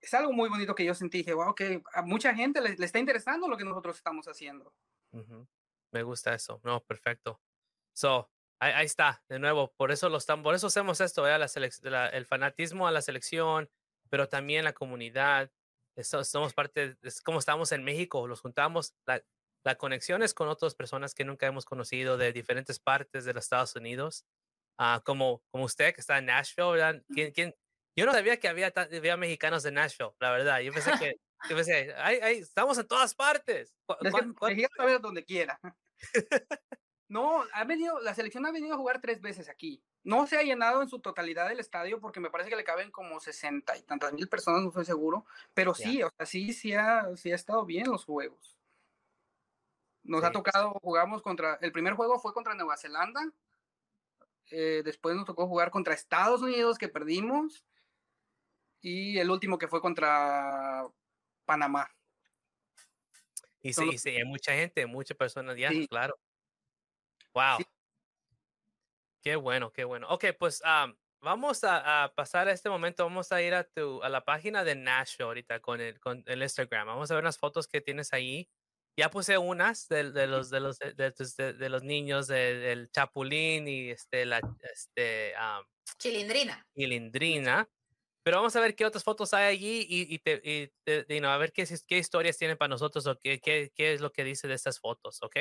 Es 0.00 0.12
algo 0.14 0.32
muy 0.32 0.48
bonito 0.48 0.74
que 0.74 0.84
yo 0.84 0.94
sentí. 0.94 1.18
Dije, 1.18 1.32
wow, 1.34 1.54
que 1.54 1.82
a 1.94 2.02
mucha 2.02 2.34
gente 2.34 2.60
le, 2.60 2.76
le 2.76 2.84
está 2.84 2.98
interesando 2.98 3.48
lo 3.48 3.56
que 3.56 3.64
nosotros 3.64 3.96
estamos 3.96 4.26
haciendo. 4.26 4.74
Ujú. 5.12 5.46
Me 5.92 6.02
gusta 6.02 6.34
eso. 6.34 6.60
No, 6.64 6.82
perfecto. 6.84 7.40
So, 7.92 8.28
ahí, 8.58 8.72
ahí 8.72 8.86
está, 8.86 9.22
de 9.28 9.38
nuevo, 9.38 9.72
por 9.76 9.90
eso 9.92 10.08
lo 10.08 10.18
están, 10.18 10.42
por 10.42 10.54
eso 10.54 10.66
hacemos 10.66 11.00
esto. 11.00 11.24
La 11.26 11.38
la- 11.82 12.08
el 12.08 12.26
fanatismo 12.26 12.86
a 12.86 12.90
la 12.90 13.00
selección, 13.02 13.70
pero 14.10 14.28
también 14.28 14.64
la 14.64 14.72
comunidad. 14.72 15.50
Eso- 15.96 16.24
somos 16.24 16.52
parte, 16.54 16.96
es 17.02 17.20
como 17.22 17.38
estamos 17.38 17.72
en 17.72 17.82
México, 17.84 18.26
los 18.28 18.40
juntamos, 18.42 18.94
la, 19.06 19.22
la 19.64 19.76
conexión 19.76 20.22
es 20.22 20.34
con 20.34 20.48
otras 20.48 20.74
personas 20.74 21.14
que 21.14 21.24
nunca 21.24 21.46
hemos 21.46 21.64
conocido 21.64 22.16
de 22.18 22.32
diferentes 22.32 22.78
partes 22.78 23.24
de 23.24 23.32
los 23.34 23.44
Estados 23.44 23.74
Unidos, 23.76 24.24
ah, 24.78 25.02
como, 25.04 25.42
como 25.50 25.64
usted 25.64 25.94
que 25.94 26.00
está 26.02 26.18
en 26.18 26.26
Nashville, 26.26 26.70
¿verdad? 26.72 27.02
¿Quién, 27.08 27.32
quién? 27.32 27.54
Yo 27.98 28.04
no 28.04 28.12
sabía 28.12 28.38
que 28.38 28.48
había, 28.48 28.72
había 28.76 29.16
mexicanos 29.16 29.62
de 29.62 29.72
Nashville, 29.72 30.12
la 30.20 30.30
verdad. 30.32 30.60
Yo 30.60 30.70
pensé 30.72 30.92
que, 30.98 31.14
yo 31.50 31.56
pensé, 31.56 31.94
"Ay, 31.96 32.18
ay, 32.22 32.38
estamos 32.38 32.76
en 32.78 32.86
todas 32.86 33.14
partes. 33.14 33.74
¿Cu- 33.86 33.94
Es 33.94 34.00
que 34.04 34.10
cuán- 34.10 34.34
cuán- 34.34 34.54
Mexicano 34.54 34.82
a 34.82 34.86
ver 34.86 35.00
donde 35.00 35.24
quiera. 35.24 35.58
No, 37.08 37.44
ha 37.52 37.64
venido, 37.64 38.00
la 38.00 38.14
selección 38.14 38.46
ha 38.46 38.50
venido 38.52 38.74
a 38.74 38.78
jugar 38.78 39.00
tres 39.00 39.20
veces 39.20 39.48
aquí. 39.48 39.82
No 40.02 40.26
se 40.26 40.38
ha 40.38 40.42
llenado 40.42 40.82
en 40.82 40.88
su 40.88 41.00
totalidad 41.00 41.50
el 41.50 41.60
estadio 41.60 42.00
porque 42.00 42.20
me 42.20 42.30
parece 42.30 42.50
que 42.50 42.56
le 42.56 42.64
caben 42.64 42.90
como 42.90 43.20
sesenta 43.20 43.76
y 43.76 43.82
tantas 43.82 44.12
mil 44.12 44.28
personas, 44.28 44.62
no 44.62 44.68
estoy 44.68 44.84
seguro. 44.84 45.24
Pero 45.54 45.74
sí, 45.74 46.02
o 46.02 46.10
sea, 46.16 46.26
sí, 46.26 46.52
sí 46.52 46.72
ha, 46.74 47.16
sí 47.16 47.32
ha 47.32 47.34
estado 47.34 47.64
bien 47.64 47.86
los 47.88 48.04
juegos. 48.04 48.56
Nos 50.02 50.22
ha 50.22 50.30
tocado, 50.30 50.78
jugamos 50.82 51.22
contra, 51.22 51.58
el 51.60 51.72
primer 51.72 51.94
juego 51.94 52.18
fue 52.20 52.32
contra 52.32 52.54
Nueva 52.54 52.76
Zelanda. 52.76 53.20
eh, 54.50 54.82
después 54.84 55.16
nos 55.16 55.24
tocó 55.26 55.48
jugar 55.48 55.70
contra 55.70 55.94
Estados 55.94 56.40
Unidos, 56.42 56.78
que 56.78 56.88
perdimos. 56.88 57.64
Y 58.80 59.18
el 59.18 59.30
último 59.30 59.58
que 59.58 59.66
fue 59.66 59.80
contra 59.80 60.86
Panamá. 61.44 61.90
Y 63.60 63.72
sí, 63.72 63.88
y 63.92 63.98
sí, 63.98 64.10
hay 64.10 64.24
mucha 64.24 64.52
gente, 64.52 64.86
muchas 64.86 65.16
personas 65.16 65.56
ya, 65.56 65.70
Sí. 65.70 65.88
claro. 65.88 66.16
Wow. 67.36 67.58
Sí. 67.58 67.64
Qué 69.22 69.36
bueno, 69.36 69.72
qué 69.72 69.84
bueno. 69.84 70.08
Ok, 70.08 70.24
pues 70.38 70.62
am, 70.64 70.96
vamos 71.20 71.64
a, 71.64 72.04
a 72.04 72.14
pasar 72.14 72.48
a 72.48 72.52
este 72.52 72.70
momento, 72.70 73.04
vamos 73.04 73.30
a 73.32 73.42
ir 73.42 73.54
a 73.54 73.64
tu 73.64 74.02
a 74.02 74.08
la 74.08 74.24
página 74.24 74.64
de 74.64 74.74
Nashville 74.76 75.26
ahorita 75.26 75.60
con 75.60 75.80
el, 75.80 76.00
con 76.00 76.22
el 76.26 76.42
Instagram. 76.42 76.86
Vamos 76.86 77.10
a 77.10 77.14
ver 77.14 77.24
las 77.24 77.38
fotos 77.38 77.66
que 77.68 77.80
tienes 77.80 78.12
ahí. 78.12 78.48
Ya 78.98 79.10
puse 79.10 79.36
unas 79.36 79.88
de, 79.88 80.12
de 80.12 80.26
los 80.26 80.48
de 80.48 80.60
los 80.60 80.78
de, 80.78 81.68
los 81.68 81.82
niños 81.82 82.28
de- 82.28 82.54
del 82.56 82.90
Chapulín 82.90 83.68
y 83.68 83.90
este 83.90 84.24
la 84.24 84.40
este 84.72 85.34
am, 85.36 85.64
Chilindrina. 85.98 86.64
Cilindrina. 86.74 87.68
Pero 88.22 88.38
vamos 88.38 88.56
a 88.56 88.60
ver 88.60 88.74
qué 88.74 88.86
otras 88.86 89.04
fotos 89.04 89.34
hay 89.34 89.44
allí 89.54 89.86
y, 89.88 90.14
y, 90.14 90.18
te, 90.18 90.40
y 90.42 90.72
te- 90.84 91.06
y 91.14 91.20
no, 91.20 91.28
a 91.30 91.36
ver 91.38 91.52
qué, 91.52 91.64
qué 91.86 91.98
historias 91.98 92.38
tienen 92.38 92.56
para 92.56 92.68
nosotros 92.70 93.06
o 93.06 93.18
qué, 93.20 93.38
qué, 93.40 93.70
qué 93.74 93.92
es 93.92 94.00
lo 94.00 94.10
que 94.12 94.24
dice 94.24 94.48
de 94.48 94.54
estas 94.54 94.80
fotos, 94.80 95.22
¿ok? 95.22 95.36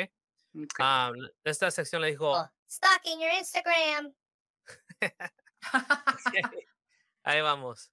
Ah, 0.80 1.12
esta 1.44 1.70
sección 1.72 2.02
le 2.02 2.10
dijo, 2.10 2.32
Oh, 2.32 2.50
stalking 2.70 3.20
your 3.20 3.32
Instagram. 3.38 4.14
ahí 7.24 7.42
vamos. 7.42 7.92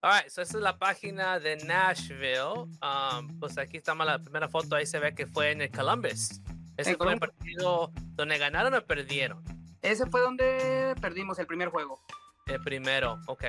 Alright, 0.00 0.28
so 0.30 0.42
esta 0.42 0.58
es 0.58 0.62
la 0.62 0.78
página 0.78 1.40
de 1.40 1.56
Nashville. 1.56 2.66
Um, 2.82 3.38
pues 3.40 3.58
aquí 3.58 3.78
está 3.78 3.94
la 3.94 4.18
primera 4.18 4.48
foto, 4.48 4.76
ahí 4.76 4.86
se 4.86 4.98
ve 5.00 5.14
que 5.14 5.26
fue 5.26 5.50
en 5.50 5.62
el 5.62 5.70
Columbus. 5.70 6.40
Ese 6.76 6.96
fue 6.96 7.12
el 7.14 7.18
partido 7.18 7.90
donde 8.14 8.38
ganaron 8.38 8.72
o 8.74 8.84
perdieron. 8.86 9.42
Ese 9.82 10.06
fue 10.06 10.20
donde 10.20 10.94
perdimos 11.00 11.38
el 11.40 11.46
primer 11.46 11.68
juego. 11.70 12.00
El 12.46 12.62
primero, 12.62 13.18
ok. 13.26 13.44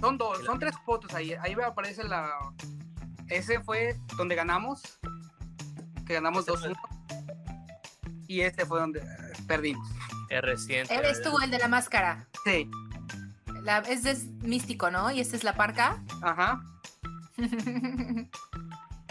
Son 0.00 0.16
dos, 0.16 0.44
son 0.44 0.58
tres 0.60 0.74
fotos 0.86 1.12
ahí. 1.14 1.34
Ahí 1.40 1.56
me 1.56 1.64
aparece 1.64 2.04
la. 2.04 2.32
Ese 3.28 3.60
fue 3.60 3.96
donde 4.16 4.36
ganamos. 4.36 4.80
Que 6.06 6.14
ganamos 6.14 6.46
Ese 6.48 6.56
fue- 6.56 6.70
2-1. 6.70 6.76
Y 8.28 8.42
este 8.42 8.64
fue 8.66 8.78
donde 8.78 9.00
eh, 9.00 9.04
perdimos. 9.48 9.88
Es 10.30 10.42
reciente. 10.42 10.94
Eres 10.94 11.20
tú 11.22 11.36
el 11.42 11.50
de 11.50 11.58
la 11.58 11.66
máscara. 11.68 12.28
Sí, 12.44 12.70
La, 13.62 13.78
ese 13.78 14.10
es 14.12 14.26
místico, 14.42 14.90
¿no? 14.90 15.10
Y 15.10 15.20
esta 15.20 15.34
es 15.36 15.42
la 15.44 15.54
parca. 15.56 15.98
ajá. 16.22 16.60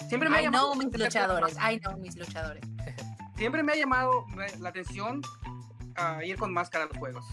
Siempre 0.10 0.30
me 0.30 0.38
ha 0.38 0.41
I 0.41 0.45
llamado. 0.45 0.73
know 0.73 0.84
mis 0.84 0.97
luchadores. 0.99 1.58
I 1.58 1.80
know 1.80 1.97
mis 1.97 2.15
luchadores. 2.15 2.63
Siempre 3.36 3.63
me 3.63 3.73
ha 3.73 3.75
llamado 3.75 4.25
me- 4.27 4.56
la 4.60 4.69
atención 4.69 5.21
a 5.95 6.23
ir 6.23 6.38
con 6.38 6.53
máscara 6.53 6.86
a 6.86 6.88
los 6.88 6.97
juegos. 6.97 7.25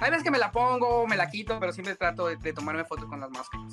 Hay 0.00 0.10
veces 0.10 0.24
que 0.24 0.30
me 0.30 0.38
la 0.38 0.50
pongo, 0.52 1.06
me 1.06 1.16
la 1.16 1.28
quito, 1.30 1.58
pero 1.60 1.72
siempre 1.72 1.94
trato 1.96 2.26
de, 2.26 2.36
de 2.36 2.52
tomarme 2.52 2.84
fotos 2.84 3.06
con 3.06 3.20
las 3.20 3.30
máscaras. 3.30 3.72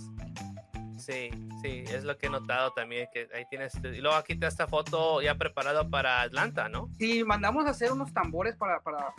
Sí, 1.06 1.30
sí, 1.62 1.84
es 1.88 2.04
lo 2.04 2.18
que 2.18 2.26
he 2.26 2.30
notado 2.32 2.72
también, 2.72 3.08
que 3.14 3.28
ahí 3.36 3.46
tienes, 3.48 3.76
y 3.76 4.02
luego 4.02 4.16
aquí 4.16 4.34
está 4.34 4.48
esta 4.48 4.68
foto 4.68 5.22
ya 5.22 5.36
preparada 5.36 5.88
para 5.88 6.22
Atlanta, 6.22 6.68
¿no? 6.68 6.90
Si 6.98 7.24
mandamos 7.24 7.68
a 7.68 7.70
hacer 7.70 7.92
unos 7.92 8.12
tambores 8.12 8.56
para, 8.56 8.80
para, 8.80 9.14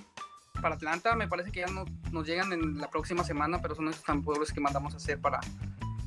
para 0.60 0.74
Atlanta, 0.74 1.14
me 1.14 1.28
parece 1.28 1.52
que 1.52 1.60
ya 1.60 1.68
no, 1.68 1.84
nos 2.10 2.26
llegan 2.26 2.52
en 2.52 2.78
la 2.78 2.90
próxima 2.90 3.22
semana, 3.22 3.62
pero 3.62 3.76
son 3.76 3.88
esos 3.88 4.02
tambores 4.02 4.52
que 4.52 4.60
mandamos 4.60 4.94
a 4.94 4.96
hacer 4.96 5.20
para, 5.20 5.38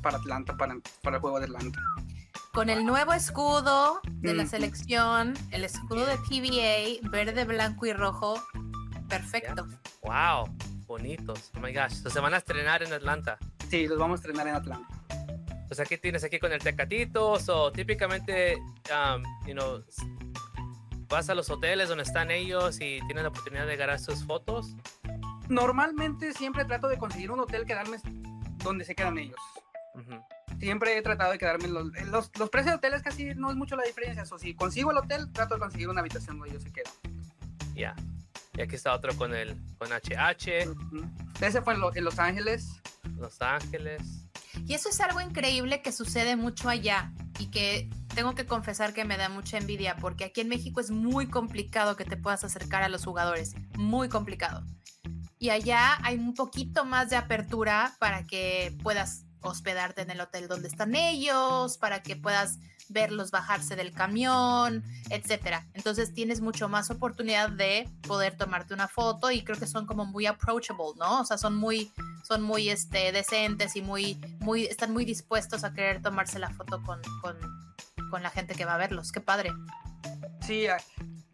para 0.01 0.17
Atlanta, 0.17 0.57
para, 0.57 0.75
para 1.01 1.15
el 1.15 1.21
juego 1.21 1.39
de 1.39 1.45
Atlanta. 1.45 1.79
Con 2.51 2.69
el 2.69 2.85
nuevo 2.85 3.13
escudo 3.13 4.01
de 4.05 4.33
la 4.33 4.45
selección, 4.47 5.33
el 5.51 5.63
escudo 5.63 6.05
de 6.05 6.17
PBA, 6.17 7.09
verde, 7.09 7.45
blanco 7.45 7.85
y 7.85 7.93
rojo. 7.93 8.43
Perfecto. 9.07 9.65
Wow, 10.01 10.53
bonitos, 10.85 11.51
oh 11.55 11.61
my 11.61 11.73
gosh, 11.73 11.93
so 11.93 12.09
se 12.09 12.19
van 12.19 12.33
a 12.33 12.37
estrenar 12.37 12.83
en 12.83 12.91
Atlanta. 12.91 13.37
Sí, 13.69 13.87
los 13.87 13.97
vamos 13.97 14.19
a 14.19 14.21
estrenar 14.21 14.45
en 14.47 14.55
Atlanta. 14.55 14.99
Pues 15.69 15.79
aquí 15.79 15.97
tienes 15.97 16.23
aquí 16.25 16.37
con 16.39 16.51
el 16.51 16.59
Tecatito, 16.59 17.33
o 17.47 17.71
típicamente, 17.71 18.57
um, 18.57 19.23
you 19.47 19.53
know, 19.53 19.81
vas 21.07 21.29
a 21.29 21.35
los 21.35 21.49
hoteles 21.49 21.87
donde 21.89 22.03
están 22.03 22.31
ellos 22.31 22.75
y 22.81 22.99
tienes 23.05 23.21
la 23.23 23.29
oportunidad 23.29 23.65
de 23.67 23.77
ganar 23.77 23.99
sus 23.99 24.25
fotos. 24.25 24.73
Normalmente 25.47 26.33
siempre 26.33 26.65
trato 26.65 26.87
de 26.87 26.97
conseguir 26.97 27.31
un 27.31 27.39
hotel 27.39 27.65
quedarme 27.65 27.97
donde 28.63 28.83
se 28.83 28.95
quedan 28.95 29.17
ellos. 29.19 29.39
Siempre 30.59 30.97
he 30.97 31.01
tratado 31.01 31.31
de 31.31 31.37
quedarme 31.37 31.65
en 31.65 31.73
los, 31.73 31.85
los, 32.07 32.31
los 32.37 32.49
precios 32.49 32.73
de 32.73 32.77
hoteles 32.77 33.01
casi 33.01 33.25
no 33.35 33.49
es 33.49 33.55
mucho 33.55 33.75
la 33.75 33.83
diferencia. 33.83 34.23
O 34.29 34.37
si 34.37 34.53
consigo 34.55 34.91
el 34.91 34.97
hotel, 34.97 35.31
trato 35.31 35.53
de 35.55 35.59
conseguir 35.61 35.87
una 35.89 36.01
habitación 36.01 36.37
donde 36.37 36.49
ellos 36.51 36.63
se 36.63 36.71
quedan. 36.73 36.93
Ya. 37.75 37.95
Y 38.57 38.61
aquí 38.61 38.75
está 38.75 38.93
otro 38.93 39.15
con 39.15 39.33
el 39.33 39.55
con 39.77 39.89
HH, 39.93 40.67
Ujú. 40.67 41.05
Ese 41.39 41.61
fue 41.61 41.75
en, 41.75 41.79
Lo- 41.79 41.95
en 41.95 42.03
Los 42.03 42.19
Ángeles. 42.19 42.81
Los 43.17 43.41
Ángeles. 43.41 44.01
Y 44.65 44.73
eso 44.73 44.89
es 44.89 44.99
algo 45.01 45.21
increíble 45.21 45.81
que 45.81 45.91
sucede 45.91 46.35
mucho 46.35 46.69
allá 46.69 47.11
y 47.39 47.47
que 47.47 47.89
tengo 48.13 48.35
que 48.35 48.45
confesar 48.45 48.93
que 48.93 49.05
me 49.05 49.17
da 49.17 49.29
mucha 49.29 49.57
envidia 49.57 49.95
porque 49.97 50.25
aquí 50.25 50.41
en 50.41 50.49
México 50.49 50.79
es 50.79 50.91
muy 50.91 51.27
complicado 51.27 51.95
que 51.95 52.05
te 52.05 52.17
puedas 52.17 52.43
acercar 52.43 52.83
a 52.83 52.89
los 52.89 53.05
jugadores, 53.05 53.55
muy 53.77 54.09
complicado. 54.09 54.65
Y 55.37 55.51
allá 55.51 55.97
hay 56.03 56.17
un 56.17 56.33
poquito 56.33 56.83
más 56.83 57.09
de 57.09 57.15
apertura 57.15 57.95
para 57.99 58.25
que 58.25 58.75
puedas 58.83 59.25
hospedarte 59.41 60.01
en 60.01 60.11
el 60.11 60.19
hotel 60.19 60.47
donde 60.47 60.67
están 60.67 60.95
ellos, 60.95 61.77
para 61.77 62.03
que 62.03 62.17
puedas 62.17 62.59
verlos 62.89 63.31
bajarse 63.31 63.75
del 63.75 63.91
camión, 63.91 64.83
etcétera. 65.09 65.65
Entonces 65.73 66.13
tienes 66.13 66.41
mucho 66.41 66.67
más 66.67 66.89
oportunidad 66.89 67.49
de 67.49 67.89
poder 68.07 68.35
tomarte 68.35 68.73
una 68.73 68.87
foto 68.87 69.31
y 69.31 69.43
creo 69.43 69.57
que 69.57 69.67
son 69.67 69.85
como 69.85 70.05
muy 70.05 70.25
approachable, 70.25 70.97
¿no? 70.97 71.21
O 71.21 71.25
sea, 71.25 71.37
son 71.37 71.55
muy 71.55 71.91
son 72.23 72.41
muy 72.41 72.69
este 72.69 73.11
decentes 73.11 73.75
y 73.75 73.81
muy 73.81 74.19
muy 74.39 74.65
están 74.65 74.91
muy 74.91 75.05
dispuestos 75.05 75.63
a 75.63 75.73
querer 75.73 76.01
tomarse 76.01 76.39
la 76.39 76.49
foto 76.49 76.81
con 76.83 76.99
con, 77.21 77.37
con 78.09 78.23
la 78.23 78.29
gente 78.29 78.55
que 78.55 78.65
va 78.65 78.75
a 78.75 78.77
verlos. 78.77 79.11
Qué 79.11 79.21
padre. 79.21 79.51
Sí, 80.41 80.65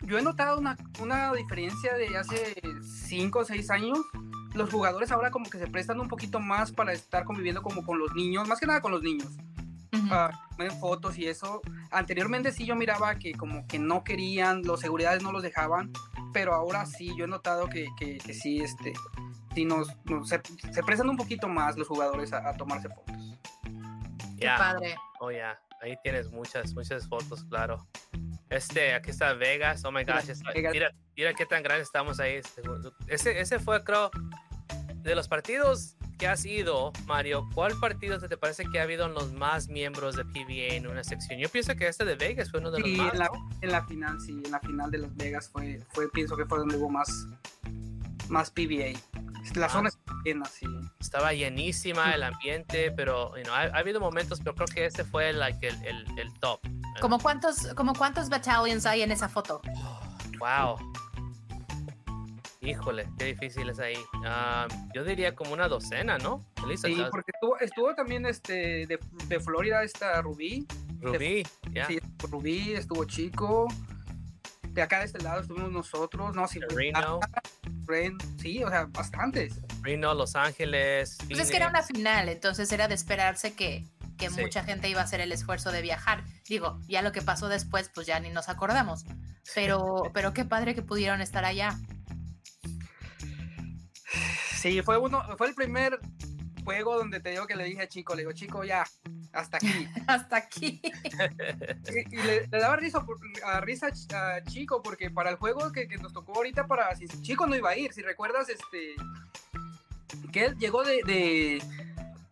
yo 0.02 0.18
he 0.20 0.22
notado 0.22 0.60
una, 0.60 0.78
una 1.00 1.34
diferencia 1.34 1.96
de 1.96 2.18
hace 2.18 2.62
5 3.08 3.40
o 3.40 3.46
6 3.46 3.70
años. 3.72 4.00
Los 4.54 4.72
jugadores 4.72 5.12
ahora 5.12 5.32
como 5.32 5.50
que 5.50 5.58
se 5.58 5.68
prestan 5.68 6.00
un 6.00 6.08
poquito 6.08 6.40
más 6.40 6.72
para 6.72 6.94
estar 6.94 7.26
conviviendo 7.26 7.62
como 7.62 7.84
con 7.84 8.00
los 8.00 8.14
niños, 8.14 8.48
más 8.48 8.60
que 8.60 8.68
nada 8.68 8.82
con 8.82 8.92
los 8.92 9.02
niños. 9.02 9.30
Ven 10.58 10.72
fotos 10.80 11.18
y 11.18 11.28
eso. 11.28 11.62
Anteriormente 11.92 12.52
sí 12.52 12.66
yo 12.66 12.76
miraba 12.76 13.16
que 13.16 13.34
como 13.34 13.68
que 13.68 13.78
no 13.80 14.04
querían, 14.04 14.62
los 14.64 14.80
seguridades 14.80 15.22
no 15.24 15.32
los 15.32 15.44
dejaban, 15.44 15.92
pero 16.34 16.54
ahora 16.54 16.86
sí, 16.86 17.12
yo 17.18 17.26
he 17.26 17.28
notado 17.28 17.68
que, 17.68 17.88
que, 18.00 18.18
que 18.18 18.34
sí, 18.34 18.62
este, 18.62 18.94
sí 19.54 19.66
nos, 19.66 19.90
nos- 20.06 20.30
se, 20.30 20.42
se 20.72 20.84
prestan 20.84 21.10
un 21.10 21.18
poquito 21.18 21.48
más 21.48 21.78
los 21.78 21.88
jugadores 21.88 22.32
a, 22.34 22.48
a 22.50 22.54
tomarse 22.56 22.90
fotos. 22.90 23.16
Ya. 24.38 24.58
padre. 24.58 24.96
Oh, 25.20 25.32
ya. 25.32 25.60
Ahí 25.82 25.96
tienes 26.04 26.30
muchas, 26.30 26.74
muchas 26.74 27.08
fotos, 27.08 27.44
claro. 27.46 27.86
Este, 28.50 28.94
aquí 28.94 29.10
está 29.12 29.34
Vegas. 29.34 29.84
Oh 29.86 29.92
my 29.92 30.04
gosh. 30.04 30.30
está- 30.30 30.52
mira, 30.72 30.92
mira 31.16 31.34
qué 31.34 31.46
tan 31.46 31.64
grande 31.64 31.84
estamos 31.84 32.20
ahí. 32.20 32.40
Ese, 33.08 33.40
ese 33.40 33.60
fue, 33.60 33.84
creo, 33.84 34.10
de 34.96 35.16
los 35.16 35.28
partidos 35.28 35.98
que 36.18 36.28
has 36.28 36.46
ido, 36.46 36.92
Mario. 37.06 37.48
¿Cuál 37.54 37.74
partido 37.80 38.20
te 38.20 38.38
parece 38.38 38.66
que 38.72 38.80
ha 38.80 38.84
habido 38.84 39.06
en 39.06 39.14
los 39.14 39.34
más 39.34 39.68
miembros 39.68 40.16
de 40.16 40.26
PBA 40.26 40.76
en 40.76 40.88
una 40.88 41.04
sección? 41.04 41.40
Yo 41.40 41.50
pienso 41.50 41.76
que 41.76 41.88
este 41.88 42.06
de 42.06 42.16
Vegas 42.16 42.50
fue 42.52 42.60
uno 42.60 42.72
de 42.72 42.80
los 42.80 42.90
Sí, 42.90 42.96
más. 42.98 43.14
en 43.14 43.20
la, 43.20 43.26
¿no? 43.26 43.50
en 43.62 43.72
la 43.72 43.86
final, 43.86 44.20
sí, 44.22 44.42
en 44.44 44.52
la 44.52 44.60
final 44.60 44.92
de 44.92 44.98
Las 45.00 45.16
Vegas 45.16 45.50
fue, 45.50 45.80
fue 45.94 46.10
pienso 46.12 46.36
que 46.38 46.46
fue 46.46 46.60
donde 46.60 46.78
hubo 46.78 46.90
más, 46.90 47.10
más 48.30 48.52
PBA. 48.52 48.98
La 49.56 49.68
Ah. 49.68 49.70
zona 49.70 49.90
está 49.90 50.14
llena, 50.24 50.46
sí. 50.46 50.66
Estaba 51.00 51.32
llenísima 51.34 52.14
el 52.16 52.24
ambiente, 52.24 52.92
pero 52.92 53.36
you 53.38 53.44
know, 53.44 53.54
ha, 53.54 53.62
ha 53.64 53.78
habido 53.78 54.00
momentos, 54.00 54.40
pero 54.40 54.56
creo 54.56 54.68
que 54.68 54.86
este 54.86 55.04
fue 55.04 55.32
like, 55.34 55.68
el, 55.68 55.86
el, 55.86 56.20
el 56.20 56.34
top. 56.40 56.60
¿Como 57.00 57.20
cuántos, 57.20 57.68
como 57.76 57.94
cuántos 57.94 58.30
battalions 58.30 58.86
hay 58.88 59.04
en 59.04 59.12
esa 59.12 59.30
foto? 59.30 59.62
Wow. 60.40 60.78
Híjole, 62.66 63.08
qué 63.18 63.26
difícil 63.26 63.70
es 63.70 63.80
ahí. 63.80 63.98
Ah, 64.26 64.68
yo 64.94 65.04
diría 65.04 65.36
como 65.36 65.54
una 65.54 65.68
docena, 65.68 66.18
¿no? 66.18 66.40
Elisa, 66.66 66.88
Sí, 66.88 66.98
porque 67.12 67.32
estuvo, 67.34 67.60
estuvo 67.60 67.94
también 67.96 68.26
este 68.26 68.88
de, 68.88 69.00
de 69.28 69.40
Florida 69.40 69.84
esta 69.84 70.22
Rubí. 70.22 70.66
Rubí, 71.00 71.46
ya. 71.72 71.86
Sí, 71.88 71.98
estuvo 71.98 72.32
Rubí, 72.40 72.74
estuvo 72.74 73.06
Chico. 73.06 73.68
De 74.70 74.82
acá 74.82 75.00
de 75.00 75.06
este 75.06 75.20
lado 75.24 75.42
estuvimos 75.42 75.72
nosotros. 75.72 76.36
No, 76.36 76.48
sí, 76.48 76.60
Reno, 76.70 77.20
Ren, 77.86 78.18
sí, 78.40 78.64
o 78.64 78.70
sea, 78.70 78.86
bastantes. 78.86 79.62
Reno, 79.82 80.14
Los 80.14 80.36
Ángeles. 80.36 81.18
Pues 81.28 81.40
es 81.40 81.52
que 81.52 81.58
era 81.58 81.70
una 81.70 81.84
final, 81.84 82.28
entonces 82.30 82.72
era 82.72 82.88
de 82.88 82.96
esperarse 82.96 83.54
que, 83.54 83.86
que 84.18 84.30
Sí. 84.30 84.42
mucha 84.42 84.64
gente 84.64 84.90
iba 84.90 85.02
a 85.02 85.04
hacer 85.04 85.22
el 85.22 85.32
esfuerzo 85.32 85.72
de 85.72 85.82
viajar. 85.82 86.24
Digo, 86.50 86.80
ya 86.88 87.02
lo 87.04 87.12
que 87.12 87.22
pasó 87.22 87.48
después, 87.48 87.90
pues 87.94 88.08
ya 88.08 88.20
ni 88.20 88.32
nos 88.32 88.50
acordamos. 88.50 89.06
Pero, 89.54 90.04
pero 90.14 90.34
qué 90.34 90.44
padre 90.46 90.74
que 90.76 90.82
pudieron 90.82 91.22
estar 91.22 91.46
allá. 91.46 91.78
Sí, 94.66 94.82
fue 94.82 94.98
uno, 94.98 95.24
fue 95.38 95.50
el 95.50 95.54
primer 95.54 96.00
juego 96.64 96.98
donde 96.98 97.20
te 97.20 97.30
digo 97.30 97.46
que 97.46 97.56
le 97.56 97.66
dije 97.66 97.84
a 97.84 97.88
Chico, 97.88 98.16
le 98.16 98.24
digo, 98.24 98.32
Chico, 98.32 98.64
ya, 98.64 98.84
hasta 99.32 99.58
aquí. 99.58 99.88
Hasta 100.08 100.38
aquí. 100.38 100.82
y, 101.94 102.16
y 102.16 102.18
le, 102.24 102.48
le 102.48 102.58
daba 102.58 102.76
risa, 102.76 103.06
a 103.46 103.62
risa 103.62 103.90
a 104.16 104.44
Chico 104.44 104.82
porque 104.82 105.12
para 105.12 105.30
el 105.30 105.36
juego 105.36 105.72
que, 105.72 105.88
que 105.88 105.98
nos 105.98 106.14
tocó 106.14 106.34
ahorita 106.38 106.66
para 106.66 106.96
si 106.96 107.06
Chico 107.22 107.46
no 107.46 107.56
iba 107.56 107.70
a 107.70 107.78
ir 107.78 107.94
si 107.94 108.02
recuerdas 108.02 108.50
este 108.50 108.96
que 110.32 110.46
él 110.46 110.56
llegó 110.58 110.84
de, 110.84 111.00
de- 111.06 111.62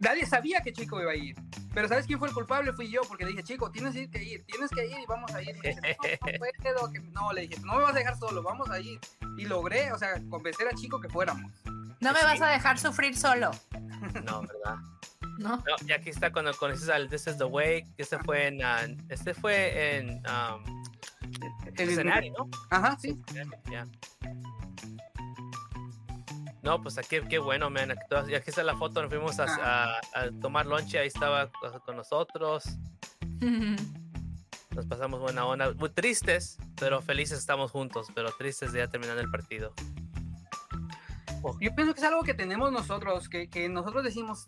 nadie 0.04 0.26
sabía 0.26 0.62
que 0.62 0.72
Chico 0.74 1.02
iba 1.02 1.12
a 1.12 1.16
ir 1.16 1.36
pero 1.74 1.88
sabes 1.88 2.06
quién 2.06 2.20
fue 2.20 2.28
el 2.28 2.34
culpable 2.34 2.72
fui 2.74 2.90
yo 2.90 3.02
porque 3.08 3.24
le 3.26 3.32
dije 3.32 3.44
Chico 3.44 3.72
tienes 3.72 3.94
que 3.94 4.24
ir 4.24 4.46
tienes 4.46 4.70
que 4.70 4.86
ir 4.86 5.00
y 5.00 5.06
vamos 5.08 5.32
a 5.34 5.42
ir 5.42 5.50
y 5.56 5.60
me 5.60 5.70
dice, 5.70 5.82
no, 5.82 6.32
no 6.32 6.38
puedo, 6.38 6.92
que- 6.92 7.00
no 7.00 7.34
le 7.34 7.42
dije 7.42 7.60
no 7.62 7.76
me 7.78 7.84
vas 7.84 7.96
a 7.96 8.00
dejar 8.00 8.18
solo 8.18 8.44
vamos 8.44 8.70
a 8.70 8.80
ir 8.80 9.00
y 9.38 9.46
logré 9.46 9.92
o 9.92 9.98
sea 9.98 10.10
convencer 10.30 10.68
a 10.68 10.72
Chico 10.76 11.00
que 11.00 11.10
fuéramos 11.10 11.52
No 12.00 12.12
me 12.14 12.22
vas 12.22 12.42
a 12.42 12.48
dejar 12.48 12.78
sufrir 12.78 13.16
solo, 13.18 13.52
No, 14.26 14.42
¿verdad? 14.42 14.76
¿no? 15.40 15.58
No, 15.58 15.76
y 15.88 15.92
aquí 15.94 16.10
está 16.10 16.32
cuando 16.32 16.54
conoces 16.54 16.90
al 16.90 17.10
This 17.10 17.26
is 17.28 17.38
the 17.38 17.46
Way. 17.46 17.84
que 17.96 18.04
Este 18.04 18.20
fue 18.20 18.48
en. 18.48 18.62
ah, 18.64 18.82
este 19.10 19.34
fue 19.34 19.98
en. 19.98 20.10
um, 20.28 20.84
El- 21.76 21.88
Cincinnati, 21.88 22.30
¿no? 22.30 22.48
ajá 22.70 22.98
sí 23.00 23.20
Ya. 23.72 23.88
No, 26.64 26.82
pues 26.82 26.98
aquí, 26.98 27.18
qué 27.30 27.40
bueno, 27.40 27.70
man. 27.70 27.92
Aquí, 27.92 28.34
aquí 28.36 28.50
está 28.50 28.64
la 28.64 28.76
foto, 28.78 29.02
nos 29.02 29.10
fuimos 29.12 29.38
a, 29.40 29.46
a- 29.46 30.00
a 30.16 30.32
tomar 30.42 30.66
lonche, 30.66 30.98
ahí 30.98 31.08
estaba 31.08 31.52
co- 31.52 31.80
con 31.86 31.98
nosotros, 31.98 32.64
nos 34.72 34.86
pasamos 34.88 35.20
buena 35.20 35.46
onda. 35.46 35.74
Muy 35.74 35.90
tristes, 35.90 36.58
pero 36.80 37.02
felices 37.02 37.38
estamos 37.40 37.70
juntos, 37.72 38.08
pero 38.16 38.32
tristes 38.32 38.72
de 38.72 38.80
ya 38.80 38.88
terminando 38.88 39.22
el 39.22 39.30
partido. 39.30 39.74
Yo 41.60 41.76
pienso 41.76 41.94
que 41.94 42.00
es 42.00 42.08
algo 42.08 42.24
que 42.24 42.34
tenemos 42.34 42.72
nosotros, 42.72 43.28
que, 43.28 43.50
que 43.50 43.68
nosotros 43.68 44.02
decimos, 44.06 44.48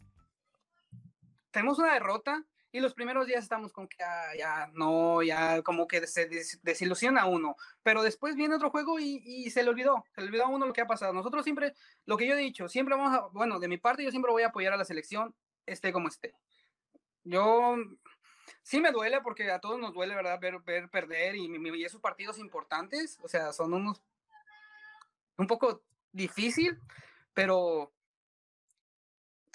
tenemos 1.52 1.78
una 1.80 1.94
derrota 1.94 2.46
y 2.76 2.82
los 2.82 2.94
primeros 2.94 3.26
días 3.26 3.42
estamos 3.42 3.72
con 3.72 3.88
que 3.88 4.04
ah, 4.04 4.36
ya 4.38 4.70
no, 4.74 5.24
ya 5.24 5.62
como 5.62 5.88
que 5.88 6.06
se 6.08 6.26
des- 6.28 6.60
desilusiona 6.62 7.26
uno, 7.26 7.56
pero 7.84 8.04
después 8.04 8.36
viene 8.36 8.56
otro 8.56 8.70
juego 8.70 9.00
y, 9.00 9.22
y 9.24 9.50
se 9.50 9.64
le 9.64 9.70
olvidó, 9.70 10.04
se 10.14 10.20
le 10.20 10.28
olvidó 10.28 10.44
a 10.44 10.50
uno 10.50 10.66
lo 10.66 10.74
que 10.74 10.82
ha 10.82 10.86
pasado. 10.86 11.14
Nosotros 11.14 11.46
siempre, 11.46 11.74
lo 12.06 12.18
que 12.18 12.28
yo 12.28 12.34
he 12.34 12.38
dicho, 12.38 12.68
siempre 12.68 12.94
vamos 12.94 13.18
a, 13.18 13.28
bueno, 13.28 13.60
de 13.62 13.70
mi 13.70 13.78
parte 13.78 14.04
yo 14.04 14.12
siempre 14.12 14.30
voy 14.30 14.44
a 14.44 14.48
apoyar 14.48 14.74
a 14.74 14.78
la 14.78 14.84
selección, 14.84 15.34
esté 15.66 15.94
como 15.94 16.10
esté. 16.10 16.36
Yo 17.24 17.78
sí 18.62 18.82
me 18.82 18.92
duele 18.92 19.22
porque 19.22 19.50
a 19.52 19.62
todos 19.62 19.80
nos 19.80 19.94
duele, 19.94 20.14
¿verdad? 20.14 20.38
Ver, 20.42 20.60
ver 20.60 20.90
perder 20.90 21.38
y, 21.38 21.46
y 21.46 21.86
esos 21.86 22.02
partidos 22.02 22.38
importantes, 22.40 23.18
o 23.24 23.30
sea, 23.30 23.54
son 23.54 23.74
unos 23.74 24.02
un 25.38 25.48
poco 25.48 25.82
difícil, 26.12 26.78
pero 27.34 27.95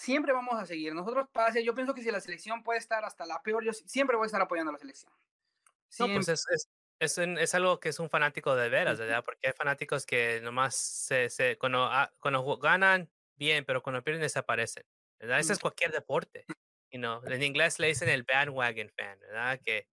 siempre 0.01 0.33
vamos 0.33 0.55
a 0.61 0.67
seguir. 0.67 0.95
Nosotros 0.95 1.29
pase, 1.33 1.65
yo 1.65 1.75
pienso 1.75 1.95
que 1.95 2.03
si 2.03 2.11
la 2.11 2.21
selección 2.21 2.63
puede 2.63 2.79
estar 2.79 3.05
hasta 3.05 3.27
la 3.27 3.43
peor, 3.43 3.65
yo 3.65 3.73
si- 3.73 3.89
siempre 3.89 4.17
voy 4.17 4.25
a 4.25 4.27
estar 4.27 4.41
apoyando 4.43 4.71
a 4.71 4.73
la 4.75 4.79
selección. 4.79 5.13
No, 5.99 6.11
pues 6.13 6.27
Siempre. 6.27 6.35
es, 6.35 6.47
es, 6.51 6.69
es, 7.01 7.19
un- 7.19 7.39
es 7.39 7.55
algo 7.55 7.81
que 7.81 7.89
es 7.91 7.99
un 8.01 8.11
fanático 8.11 8.55
de 8.57 8.69
veras, 8.69 8.99
¿verdad? 8.99 9.25
Porque 9.25 9.49
hay 9.49 9.53
fanáticos 9.55 10.07
que 10.07 10.41
nomás 10.43 10.77
se, 10.77 11.31
se, 11.31 11.59
cuando, 11.59 11.85
ah, 11.85 12.13
cuando 12.21 12.59
ganan, 12.59 13.11
bien, 13.37 13.65
pero 13.65 13.83
cuando 13.83 14.03
pierden 14.05 14.23
desaparecen, 14.23 14.85
¿verdad? 15.19 15.41
Eso 15.41 15.53
es 15.53 15.59
cualquier 15.59 15.93
deporte. 15.93 16.47
You 16.93 16.99
know, 16.99 17.23
en 17.27 17.43
inglés 17.43 17.79
le 17.79 17.89
dicen 17.89 18.09
el 18.09 18.25
bandwagon 18.25 18.91
fan, 18.97 19.19
¿verdad? 19.21 19.61
Que 19.65 19.89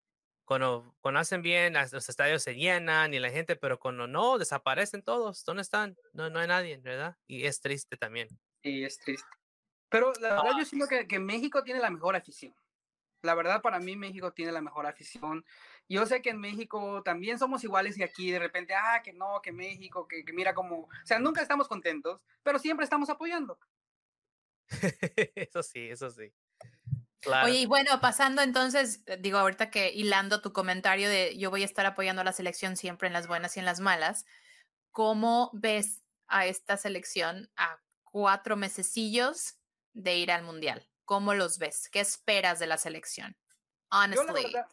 cuando, 0.45 0.97
cuando 1.01 1.21
hacen 1.21 1.43
bien, 1.43 1.75
los 1.75 2.09
estadios 2.09 2.43
se 2.43 2.55
llenan 2.55 3.13
y 3.15 3.19
la 3.19 3.31
gente, 3.31 3.57
pero 3.57 3.79
cuando 3.79 4.07
no, 4.07 4.39
desaparecen 4.39 5.03
todos. 5.03 5.45
¿Dónde 5.45 5.63
están? 5.63 5.97
No, 6.13 6.31
no 6.31 6.39
hay 6.41 6.49
nadie, 6.49 6.79
¿verdad? 6.79 7.17
Y 7.27 7.45
es 7.47 7.61
triste 7.61 7.97
también. 7.97 8.29
Sí, 8.63 8.85
es 8.85 8.99
triste. 8.99 9.36
Pero 9.89 10.13
la 10.21 10.43
verdad 10.43 10.59
yo 10.59 10.65
siento 10.65 10.89
que, 10.89 11.07
que 11.07 11.19
México 11.19 11.63
tiene 11.63 11.81
la 11.81 11.91
mejor 11.91 12.17
afición. 12.17 12.55
La 13.23 13.35
verdad 13.35 13.63
para 13.63 13.79
mí 13.79 13.97
México 13.97 14.33
tiene 14.33 14.53
la 14.53 14.61
mejor 14.61 14.87
afición. 14.87 15.45
Yo 15.89 16.07
sé 16.07 16.23
que 16.23 16.31
en 16.31 16.41
México 16.41 17.03
también 17.03 17.39
somos 17.39 17.63
iguales 17.65 17.97
y 17.99 18.03
aquí 18.03 18.31
de 18.31 18.39
repente, 18.39 18.75
ah, 18.75 19.03
que 19.03 19.13
no, 19.13 19.41
que 19.43 19.53
México, 19.53 20.07
que, 20.09 20.25
que 20.25 20.33
mira 20.33 20.55
como, 20.55 20.81
o 20.81 20.89
sea, 21.05 21.19
nunca 21.19 21.43
estamos 21.43 21.69
contentos, 21.69 22.21
pero 22.43 22.59
siempre 22.59 22.85
estamos 22.85 23.09
apoyando. 23.11 23.59
eso 25.35 25.63
sí, 25.63 25.89
eso 25.89 26.11
sí. 26.11 26.33
Claro. 27.21 27.47
Oye, 27.47 27.61
y 27.61 27.67
bueno, 27.67 28.01
pasando 28.01 28.43
entonces, 28.43 29.03
eh, 29.07 29.17
digo, 29.21 29.39
ahorita 29.39 29.71
que 29.71 29.93
hilando 29.93 30.43
tu 30.43 30.53
comentario 30.53 31.09
de 31.09 31.37
yo 31.37 31.51
voy 31.51 31.63
a 31.63 31.67
estar 31.67 31.87
apoyando 31.87 32.23
a 32.23 32.25
la 32.25 32.33
selección 32.33 32.77
siempre 32.77 33.09
en 33.09 33.13
las 33.13 33.27
buenas 33.27 33.57
y 33.57 33.61
en 33.61 33.67
las 33.67 33.81
malas, 33.81 34.27
¿cómo 34.93 35.51
ves 35.53 36.03
a 36.29 36.47
esta 36.47 36.77
selección 36.77 37.51
a 37.57 37.81
cuatro 38.05 38.57
mesecillos 38.57 39.59
de 39.97 40.17
ir 40.17 40.31
al 40.31 40.43
mundial? 40.45 40.89
¿Cómo 41.05 41.35
los 41.35 41.59
ves? 41.59 41.89
¿Qué 41.91 42.01
esperas 42.01 42.59
de 42.59 42.67
la 42.67 42.79
selección? 42.79 43.33
Yo 43.35 43.39
la, 43.91 44.05
Honestly. 44.05 44.43
verdad, 44.53 44.69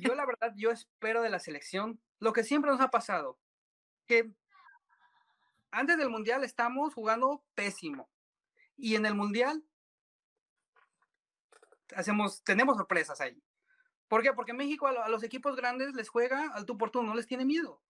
yo 0.00 0.14
la 0.14 0.26
verdad, 0.26 0.52
yo 0.56 0.70
espero 0.70 1.22
de 1.22 1.30
la 1.30 1.38
selección 1.38 2.00
lo 2.18 2.32
que 2.32 2.44
siempre 2.44 2.70
nos 2.70 2.80
ha 2.80 2.90
pasado, 2.90 3.38
que 4.06 4.30
antes 5.70 5.96
del 5.96 6.10
mundial 6.10 6.44
estamos 6.44 6.94
jugando 6.94 7.44
pésimo 7.54 8.10
y 8.76 8.94
en 8.96 9.06
el 9.06 9.14
mundial 9.14 9.64
hacemos, 11.96 12.42
tenemos 12.44 12.76
sorpresas 12.76 13.20
ahí. 13.20 13.42
¿Por 14.08 14.22
qué? 14.22 14.32
Porque 14.32 14.52
México 14.52 14.86
a 14.86 15.08
los 15.08 15.22
equipos 15.22 15.56
grandes 15.56 15.94
les 15.94 16.08
juega 16.08 16.50
al 16.52 16.66
tú 16.66 16.76
por 16.76 16.90
tú, 16.90 17.02
no 17.02 17.14
les 17.14 17.26
tiene 17.26 17.44
miedo. 17.44 17.82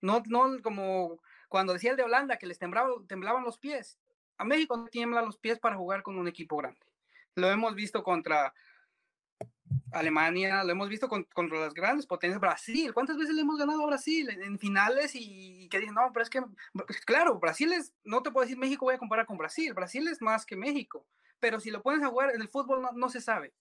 No, 0.00 0.22
no 0.26 0.60
como 0.62 1.20
cuando 1.48 1.72
decía 1.74 1.90
el 1.92 1.96
de 1.96 2.04
Holanda 2.04 2.38
que 2.38 2.46
les 2.46 2.58
temblaba- 2.58 3.04
temblaban 3.06 3.44
los 3.44 3.58
pies. 3.58 3.98
A 4.42 4.44
México 4.44 4.76
no 4.76 4.88
tiemblan 4.88 5.24
los 5.24 5.38
pies 5.38 5.60
para 5.60 5.76
jugar 5.76 6.02
con 6.02 6.18
un 6.18 6.26
equipo 6.26 6.56
grande. 6.56 6.80
lo 7.36 7.48
hemos 7.48 7.76
visto 7.76 8.02
contra 8.02 8.52
Alemania, 9.92 10.64
lo 10.64 10.72
hemos 10.72 10.88
visto 10.88 11.08
con, 11.08 11.22
contra 11.32 11.60
las 11.60 11.72
grandes 11.72 12.06
potencias, 12.06 12.40
Brasil, 12.40 12.92
¿cuántas 12.92 13.16
veces 13.16 13.36
le 13.36 13.42
hemos 13.42 13.56
ganado 13.56 13.84
a 13.84 13.86
Brasil 13.86 14.28
en, 14.30 14.42
en 14.42 14.58
finales 14.58 15.12
y, 15.14 15.68
que 15.68 15.78
dicen, 15.78 15.94
no, 15.94 16.10
pero 16.12 16.24
es 16.24 16.28
que, 16.28 16.42
claro, 17.06 17.38
Brasil 17.38 17.72
es, 17.72 17.94
no 18.02 18.20
te 18.24 18.32
puedo 18.32 18.44
decir 18.44 18.58
México, 18.58 18.84
voy 18.84 18.96
a 18.96 18.98
comparar 18.98 19.26
con 19.26 19.38
Brasil, 19.38 19.72
Brasil 19.74 20.08
es 20.08 20.20
más 20.20 20.44
que 20.44 20.56
México, 20.56 21.06
pero 21.38 21.60
si 21.60 21.70
lo 21.70 21.80
pones 21.80 22.02
a 22.02 22.08
jugar 22.08 22.34
en 22.34 22.42
el 22.42 22.48
fútbol 22.48 22.82
no, 22.82 22.90
no 22.90 23.10
se 23.10 23.20
sabe, 23.20 23.54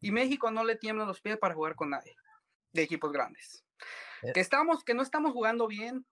y 0.00 0.12
México 0.12 0.50
no 0.50 0.64
le 0.64 0.76
tiemblan 0.76 1.08
los 1.08 1.22
pies 1.22 1.38
para 1.38 1.54
jugar 1.54 1.76
con 1.76 1.88
nadie 1.88 2.14
de 2.72 2.82
equipos 2.82 3.10
grandes. 3.10 3.64
Eh. 4.20 4.32
Que 4.34 4.40
estamos, 4.40 4.84
que 4.84 4.92
no 4.92 5.02
estamos 5.02 5.32
jugando 5.32 5.66
bien, 5.66 6.04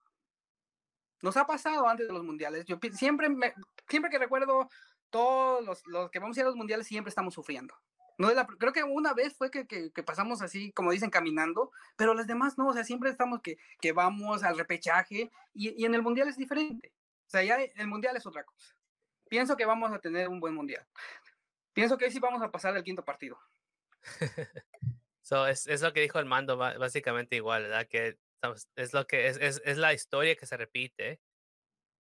nos 1.23 1.37
ha 1.37 1.47
pasado 1.47 1.89
antes 1.89 2.07
de 2.07 2.13
los 2.13 2.25
mundiales. 2.25 2.65
Yo 2.67 2.79
siempre, 2.93 3.29
me- 3.29 3.55
siempre 3.89 4.11
que 4.11 4.19
recuerdo 4.19 4.69
todos 5.11 5.85
los, 5.87 6.11
que 6.11 6.19
vamos 6.19 6.37
a 6.37 6.41
ir 6.41 6.47
a 6.47 6.49
los 6.49 6.57
mundiales, 6.57 6.87
siempre 6.87 7.09
estamos 7.09 7.35
sufriendo. 7.35 7.75
No 8.17 8.29
es 8.31 8.37
la, 8.37 8.47
creo 8.47 8.73
que 8.73 8.85
una 8.85 9.13
vez 9.13 9.37
fue 9.37 9.51
que, 9.51 9.67
que, 9.67 9.91
pasamos 10.03 10.41
así, 10.43 10.73
como 10.73 10.93
dicen, 10.93 11.11
caminando, 11.11 11.73
pero 11.97 12.15
las 12.15 12.27
demás 12.27 12.59
no, 12.59 12.69
o 12.69 12.73
sea, 12.73 12.85
siempre 12.85 13.11
estamos 13.11 13.41
que, 13.43 13.59
que 13.81 13.93
vamos 13.93 14.45
al 14.45 14.57
repechaje 14.57 15.31
y, 15.53 15.83
y 15.83 15.85
en 15.85 15.95
el 15.95 16.03
mundial 16.03 16.29
es 16.29 16.37
diferente. 16.37 16.93
O 17.27 17.31
sea, 17.31 17.43
ya 17.43 17.57
el 17.57 17.87
mundial 17.89 18.17
es 18.17 18.27
otra 18.27 18.45
cosa. 18.45 18.75
Pienso 19.29 19.57
que 19.57 19.65
vamos 19.65 19.93
a 19.93 19.99
tener 19.99 20.29
un 20.29 20.39
buen 20.39 20.55
mundial. 20.55 20.87
Pienso 21.73 21.99
que 21.99 22.11
sí 22.11 22.21
vamos 22.21 22.41
a 22.43 22.51
pasar 22.53 22.77
el 22.77 22.85
quinto 22.85 23.05
partido. 23.05 23.39
So, 25.25 25.47
es, 25.47 25.67
es 25.67 25.81
lo 25.81 25.95
que 25.95 26.03
dijo 26.03 26.19
el 26.19 26.27
mando, 26.27 26.59
básicamente 26.59 27.37
igual, 27.37 27.63
¿verdad? 27.63 27.89
Que 27.89 28.19
es 28.77 28.93
lo 28.95 29.07
que 29.07 29.29
es, 29.29 29.39
es, 29.39 29.63
es 29.65 29.79
la 29.79 29.93
historia 29.95 30.37
que 30.37 30.47
se 30.47 30.57
repite. 30.57 31.21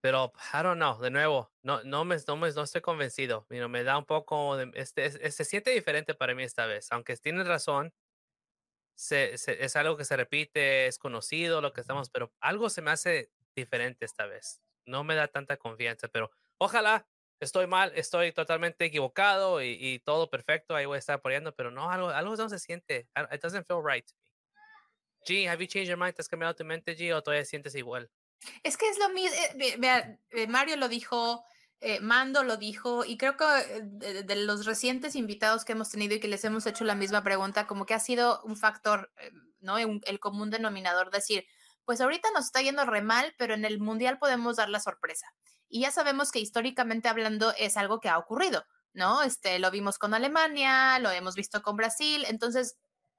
Pero, 0.02 0.32
I 0.54 0.62
don't 0.62 0.76
know, 0.78 1.00
de 1.00 1.10
nuevo, 1.10 1.52
no, 1.62 1.82
no, 1.84 2.04
me, 2.04 2.16
no, 2.28 2.36
me- 2.36 2.52
no 2.52 2.62
estoy 2.64 2.82
convencido. 2.82 3.46
know, 3.50 3.68
me 3.70 3.84
da 3.84 3.98
un 3.98 4.04
poco, 4.06 4.56
de, 4.56 4.70
este, 4.74 5.06
es- 5.06 5.16
es- 5.22 5.34
se 5.36 5.44
siente 5.46 5.70
diferente 5.70 6.14
para 6.14 6.34
mí 6.34 6.42
esta 6.44 6.66
vez. 6.66 6.92
Aunque 6.92 7.16
tienes 7.16 7.46
razón, 7.48 7.94
se, 8.94 9.38
se- 9.38 9.64
es 9.64 9.76
algo 9.76 9.96
que 9.96 10.04
se 10.04 10.16
repite, 10.16 10.86
es 10.86 10.98
conocido 10.98 11.60
lo 11.60 11.72
que 11.72 11.80
estamos, 11.80 12.10
pero 12.10 12.32
algo 12.40 12.70
se 12.70 12.82
me 12.82 12.90
hace 12.90 13.30
diferente 13.56 14.04
esta 14.04 14.26
vez. 14.26 14.62
No 14.86 15.04
me 15.04 15.14
da 15.14 15.28
tanta 15.28 15.56
confianza, 15.56 16.08
pero 16.08 16.30
ojalá 16.58 17.08
estoy 17.40 17.66
mal, 17.66 17.92
estoy 17.96 18.32
totalmente 18.32 18.84
equivocado 18.86 19.62
y, 19.62 19.76
y 19.80 19.98
todo 20.00 20.30
perfecto, 20.30 20.74
ahí 20.76 20.86
voy 20.86 20.96
a 20.96 20.98
estar 20.98 21.16
apoyando, 21.16 21.54
pero 21.54 21.70
no, 21.70 21.90
algo, 21.90 22.08
algo 22.10 22.36
no 22.36 22.48
se 22.48 22.58
siente. 22.58 23.08
It 23.32 23.40
doesn't 23.42 23.66
feel 23.66 23.82
right 23.84 24.06
to. 24.06 24.23
G, 25.24 25.48
have 25.48 25.62
you 25.62 25.66
changed 25.66 25.88
your 25.88 25.98
mind? 25.98 26.14
¿Te 26.14 26.22
has 26.22 26.28
cambiado 26.28 26.54
tu 26.54 26.64
mente, 26.64 26.96
G, 26.96 27.14
o 27.14 27.22
todavía 27.22 27.44
sientes 27.44 27.74
igual? 27.74 28.10
Es 28.62 28.76
que 28.76 28.88
es 28.88 28.98
lo 28.98 29.08
mismo, 29.08 29.36
vea, 29.78 30.18
eh, 30.30 30.46
Mario 30.46 30.76
lo 30.76 30.88
dijo, 30.88 31.44
eh, 31.86 32.00
Mando 32.00 32.44
lo 32.44 32.56
dijo, 32.56 33.04
y 33.04 33.18
creo 33.18 33.36
que 33.36 33.44
eh, 33.44 34.22
de, 34.22 34.36
los 34.36 34.64
recientes 34.64 35.14
invitados 35.16 35.66
que 35.66 35.72
hemos 35.72 35.90
tenido 35.90 36.14
y 36.14 36.18
que 36.18 36.28
les 36.28 36.42
hemos 36.44 36.64
hecho 36.64 36.82
la 36.82 36.94
misma 36.94 37.22
pregunta, 37.22 37.66
como 37.66 37.84
que 37.84 37.92
ha 37.92 38.00
sido 38.00 38.40
un 38.44 38.56
factor, 38.56 39.12
eh, 39.18 39.30
¿no? 39.60 39.76
El 39.76 40.18
común 40.18 40.48
denominador, 40.48 41.10
decir, 41.10 41.44
pues 41.84 42.00
ahorita 42.00 42.30
nos 42.30 42.46
está 42.46 42.62
yendo 42.62 42.86
re 42.86 43.02
mal, 43.02 43.34
pero 43.36 43.52
en 43.52 43.66
el 43.66 43.80
Mundial 43.80 44.18
podemos 44.18 44.56
dar 44.56 44.70
la 44.70 44.80
sorpresa. 44.80 45.26
Y 45.68 45.80
ya 45.80 45.90
sabemos 45.90 46.30
que 46.30 46.38
históricamente 46.38 47.08
hablando 47.08 47.52
es 47.58 47.76
algo 47.76 48.00
que 48.00 48.08
ha 48.08 48.16
ocurrido, 48.16 48.64
¿no? 48.94 49.22
Este, 49.22 49.58
lo 49.58 49.70
vimos 49.70 49.98
con 49.98 50.14
Alemania, 50.14 50.98
lo 51.00 51.10
hemos 51.10 51.34
visto 51.34 51.60
con 51.60 51.76
Brasil, 51.76 52.24
entonces 52.28 52.76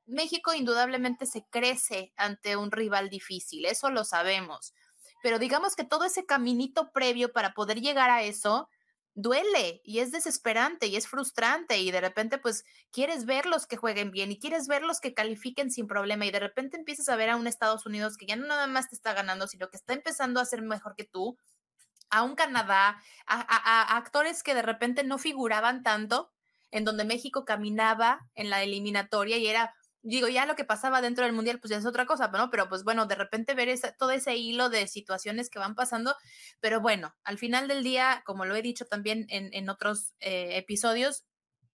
México 0.07 0.53
indudablemente 0.53 1.25
se 1.25 1.45
crece 1.49 2.13
ante 2.17 2.55
un 2.57 2.71
rival 2.71 3.09
difícil, 3.09 3.65
eso 3.65 3.89
lo 3.89 4.03
sabemos 4.05 4.73
pero 5.23 5.39
digamos 5.39 5.75
que 5.75 5.83
todo 5.83 6.05
ese 6.05 6.25
caminito 6.25 6.91
previo 6.91 7.31
para 7.31 7.53
poder 7.53 7.81
llegar 7.81 8.09
a 8.11 8.21
eso 8.23 8.69
duele 9.15 9.81
y 9.83 9.99
es 9.99 10.11
desesperante 10.11 10.87
y 10.87 10.97
es 10.97 11.07
frustrante 11.07 11.79
y 11.79 11.89
de 11.89 12.01
repente 12.01 12.37
pues 12.37 12.63
quieres 12.91 13.25
verlos 13.25 13.65
que 13.65 13.77
jueguen 13.77 14.11
bien 14.11 14.31
y 14.31 14.39
quieres 14.39 14.67
verlos 14.67 14.99
que 14.99 15.13
califiquen 15.13 15.71
sin 15.71 15.87
problema 15.87 16.25
y 16.25 16.31
de 16.31 16.39
repente 16.41 16.77
empiezas 16.77 17.07
a 17.09 17.15
ver 17.15 17.29
a 17.29 17.37
un 17.37 17.47
Estados 17.47 17.85
Unidos 17.85 18.17
que 18.17 18.25
ya 18.25 18.35
no 18.35 18.45
nada 18.45 18.67
más 18.67 18.89
te 18.89 18.95
está 18.95 19.13
ganando, 19.13 19.47
sino 19.47 19.69
que 19.69 19.77
está 19.77 19.93
empezando 19.93 20.39
a 20.41 20.45
ser 20.45 20.61
mejor 20.61 20.95
que 20.95 21.05
tú, 21.05 21.37
a 22.09 22.23
un 22.23 22.35
Canadá, 22.35 23.01
a, 23.25 23.41
a- 23.41 23.83
a 23.93 23.97
actores 23.97 24.43
que 24.43 24.53
de 24.55 24.61
repente 24.61 25.03
no 25.03 25.17
figuraban 25.17 25.83
tanto, 25.83 26.31
en 26.71 26.83
donde 26.85 27.05
México 27.05 27.45
caminaba 27.45 28.19
en 28.35 28.49
la 28.49 28.63
eliminatoria 28.63 29.37
y 29.37 29.47
era 29.47 29.73
digo, 30.05 30.27
ya 30.27 30.45
lo 30.45 30.55
que 30.55 30.63
pasaba 30.65 31.01
dentro 31.01 31.25
del 31.25 31.33
mundial, 31.33 31.59
pues 31.59 31.71
ya 31.71 31.77
es 31.77 31.85
otra 31.85 32.05
cosa, 32.05 32.27
¿no? 32.29 32.49
Pero 32.51 32.69
pues 32.69 32.83
bueno, 32.83 33.05
de 33.07 33.15
repente 33.15 33.53
ver 33.55 33.69
esa- 33.69 33.93
todo 33.95 34.11
ese 34.11 34.35
hilo 34.35 34.69
de 34.69 34.87
situaciones 34.87 35.49
que 35.49 35.59
van 35.59 35.75
pasando, 35.75 36.15
pero 36.59 36.79
bueno, 36.81 37.15
al 37.23 37.37
final 37.37 37.67
del 37.67 37.83
día, 37.83 38.21
como 38.25 38.45
lo 38.45 38.55
he 38.55 38.61
dicho 38.61 38.85
también 38.85 39.25
en, 39.29 39.49
en 39.53 39.69
otros 39.69 40.13
eh, 40.19 40.57
episodios, 40.57 41.25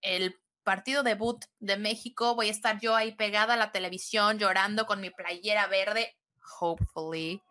el 0.02 0.42
partido 0.64 1.04
debut 1.04 1.44
de 1.60 1.78
México, 1.78 2.36
voy 2.36 2.48
a 2.48 2.52
estar 2.52 2.80
yo 2.80 2.96
ahí 2.96 3.14
pegada 3.16 3.56
a 3.56 3.58
la 3.58 3.72
televisión 3.72 4.38
llorando 4.40 4.86
con 4.86 5.02
mi 5.02 5.10
playera 5.10 5.68
verde, 5.68 6.16
hopefully, 6.60 7.42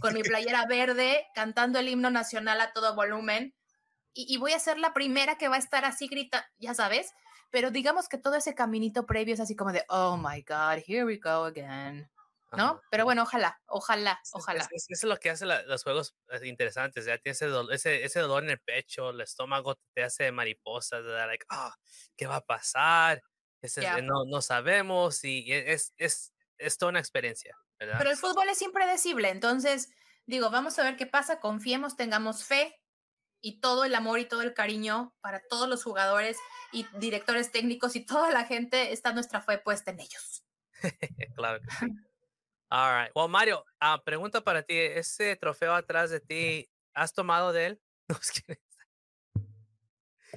con 0.00 0.14
mi 0.14 0.22
playera 0.22 0.66
verde, 0.68 1.26
cantando 1.34 1.78
el 1.78 1.88
himno 1.88 2.10
nacional 2.10 2.60
a 2.60 2.72
todo 2.72 2.94
volumen. 2.94 3.54
Y, 4.14 4.32
y 4.32 4.36
voy 4.38 4.52
a 4.52 4.58
ser 4.60 4.78
la 4.78 4.94
primera 4.94 5.36
que 5.36 5.48
va 5.48 5.56
a 5.56 5.58
estar 5.58 5.84
así 5.84 6.06
grita, 6.08 6.46
ya 6.58 6.72
sabes, 6.74 7.12
pero 7.54 7.70
digamos 7.70 8.08
que 8.08 8.18
todo 8.18 8.34
ese 8.34 8.52
caminito 8.56 9.06
previo 9.06 9.32
es 9.32 9.38
así 9.38 9.54
como 9.54 9.70
de, 9.70 9.84
oh 9.88 10.16
my 10.16 10.42
God, 10.42 10.82
here 10.84 11.04
we 11.04 11.18
go 11.18 11.44
again, 11.44 12.10
¿no? 12.50 12.64
Ajá. 12.64 12.80
Pero 12.90 13.04
bueno, 13.04 13.22
ojalá, 13.22 13.60
ojalá, 13.66 14.20
ojalá. 14.32 14.62
Es, 14.64 14.68
es- 14.72 14.86
eso 14.90 15.06
es 15.06 15.10
lo 15.10 15.16
que 15.18 15.30
hace 15.30 15.46
la- 15.46 15.62
los 15.62 15.84
juegos 15.84 16.16
eh, 16.30 16.40
interesantes. 16.48 17.04
Ya 17.06 17.16
tienes 17.18 17.40
ese, 17.40 17.48
dol- 17.52 17.72
ese, 17.72 18.04
ese 18.04 18.18
dolor 18.18 18.42
en 18.42 18.50
el 18.50 18.58
pecho, 18.58 19.10
el 19.10 19.20
estómago 19.20 19.76
te 19.94 20.02
hace 20.02 20.32
mariposas, 20.32 21.04
¿verdad? 21.04 21.28
Like, 21.28 21.46
ah, 21.48 21.72
¿qué 22.16 22.26
va 22.26 22.36
a 22.36 22.40
pasar? 22.40 23.22
Es- 23.62 23.76
Ya. 23.76 23.98
eh, 23.98 24.02
no, 24.02 24.24
no 24.26 24.42
sabemos 24.42 25.22
y 25.22 25.44
es, 25.52 25.94
es, 25.96 26.34
es 26.58 26.76
toda 26.76 26.90
una 26.90 26.98
experiencia, 26.98 27.56
¿verdad? 27.78 27.98
Pero 27.98 28.10
el 28.10 28.16
fútbol 28.16 28.48
es 28.48 28.62
impredecible, 28.62 29.28
entonces 29.30 29.90
digo, 30.26 30.50
vamos 30.50 30.76
a 30.78 30.82
ver 30.82 30.96
qué 30.96 31.06
pasa, 31.06 31.38
confiemos, 31.38 31.96
tengamos 31.96 32.44
fe 32.44 32.80
y 33.44 33.60
todo 33.60 33.84
el 33.84 33.94
amor 33.94 34.20
y 34.20 34.24
todo 34.24 34.40
el 34.40 34.54
cariño 34.54 35.14
para 35.20 35.38
todos 35.46 35.68
los 35.68 35.84
jugadores 35.84 36.38
y 36.72 36.86
directores 36.98 37.52
técnicos 37.52 37.94
y 37.94 38.00
toda 38.00 38.30
la 38.30 38.46
gente, 38.46 38.92
está 38.92 39.12
nuestra 39.12 39.42
fe 39.42 39.58
puesta 39.58 39.90
en 39.90 40.00
ellos. 40.00 40.44
claro 41.36 41.60
que 41.60 41.70
sí. 41.70 41.86
All 42.70 43.02
right. 43.04 43.12
Well, 43.14 43.28
Mario, 43.28 43.66
ah, 43.80 44.02
pregunta 44.02 44.40
para 44.40 44.62
ti. 44.62 44.74
Ese 44.78 45.36
trofeo 45.36 45.74
atrás 45.74 46.08
de 46.10 46.20
ti, 46.20 46.70
¿has 46.94 47.12
tomado 47.12 47.52
de 47.52 47.66
él? 47.66 47.82
No, 48.08 48.16
es 48.16 48.32
que 48.32 48.58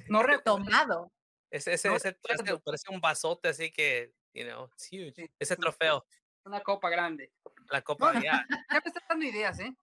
No 0.08 0.22
recuerdo. 0.22 0.56
Tomado. 0.58 1.12
ese, 1.50 1.72
ese, 1.72 1.88
No 1.88 1.96
ese 1.96 2.12
parece, 2.12 2.58
parece 2.58 2.90
un 2.90 3.00
vasote 3.00 3.48
así 3.48 3.72
que, 3.72 4.12
you 4.34 4.44
know, 4.44 4.66
it's 4.74 4.86
huge. 4.92 5.14
Sí, 5.16 5.30
Ese 5.38 5.56
trofeo, 5.56 6.04
Una 6.44 6.60
copa 6.62 6.90
grande. 6.90 7.32
la 7.70 7.80
copa, 7.80 8.12
No, 8.12 8.22
ya. 8.22 8.46
Ya 8.70 8.80
me 8.80 8.82
estás 8.84 9.02
dando 9.08 9.24
ideas, 9.24 9.58
¿eh? 9.60 9.74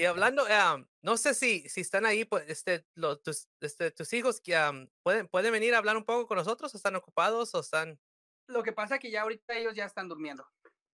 Y 0.00 0.06
hablando, 0.06 0.46
am, 0.46 0.88
no 1.02 1.18
sé 1.18 1.34
si, 1.34 1.68
si 1.68 1.82
están 1.82 2.06
ahí, 2.06 2.24
pues, 2.24 2.44
este, 2.48 2.86
lo- 2.94 3.18
tus, 3.18 3.48
este, 3.60 3.90
tus 3.90 4.10
hijos 4.14 4.40
que 4.40 4.56
am, 4.56 4.88
pueden, 5.02 5.28
pueden 5.28 5.52
venir 5.52 5.74
a 5.74 5.78
hablar 5.78 5.94
un 5.98 6.04
poco 6.06 6.26
con 6.26 6.38
nosotros, 6.38 6.72
o 6.72 6.76
están 6.78 6.96
ocupados, 6.96 7.54
o 7.54 7.60
están. 7.60 8.00
Lo 8.46 8.62
que 8.62 8.72
pasa 8.72 8.94
es 8.94 9.00
que 9.02 9.10
ya 9.10 9.20
ahorita 9.20 9.52
ellos 9.52 9.74
ya 9.74 9.84
están 9.84 10.08
durmiendo. 10.08 10.48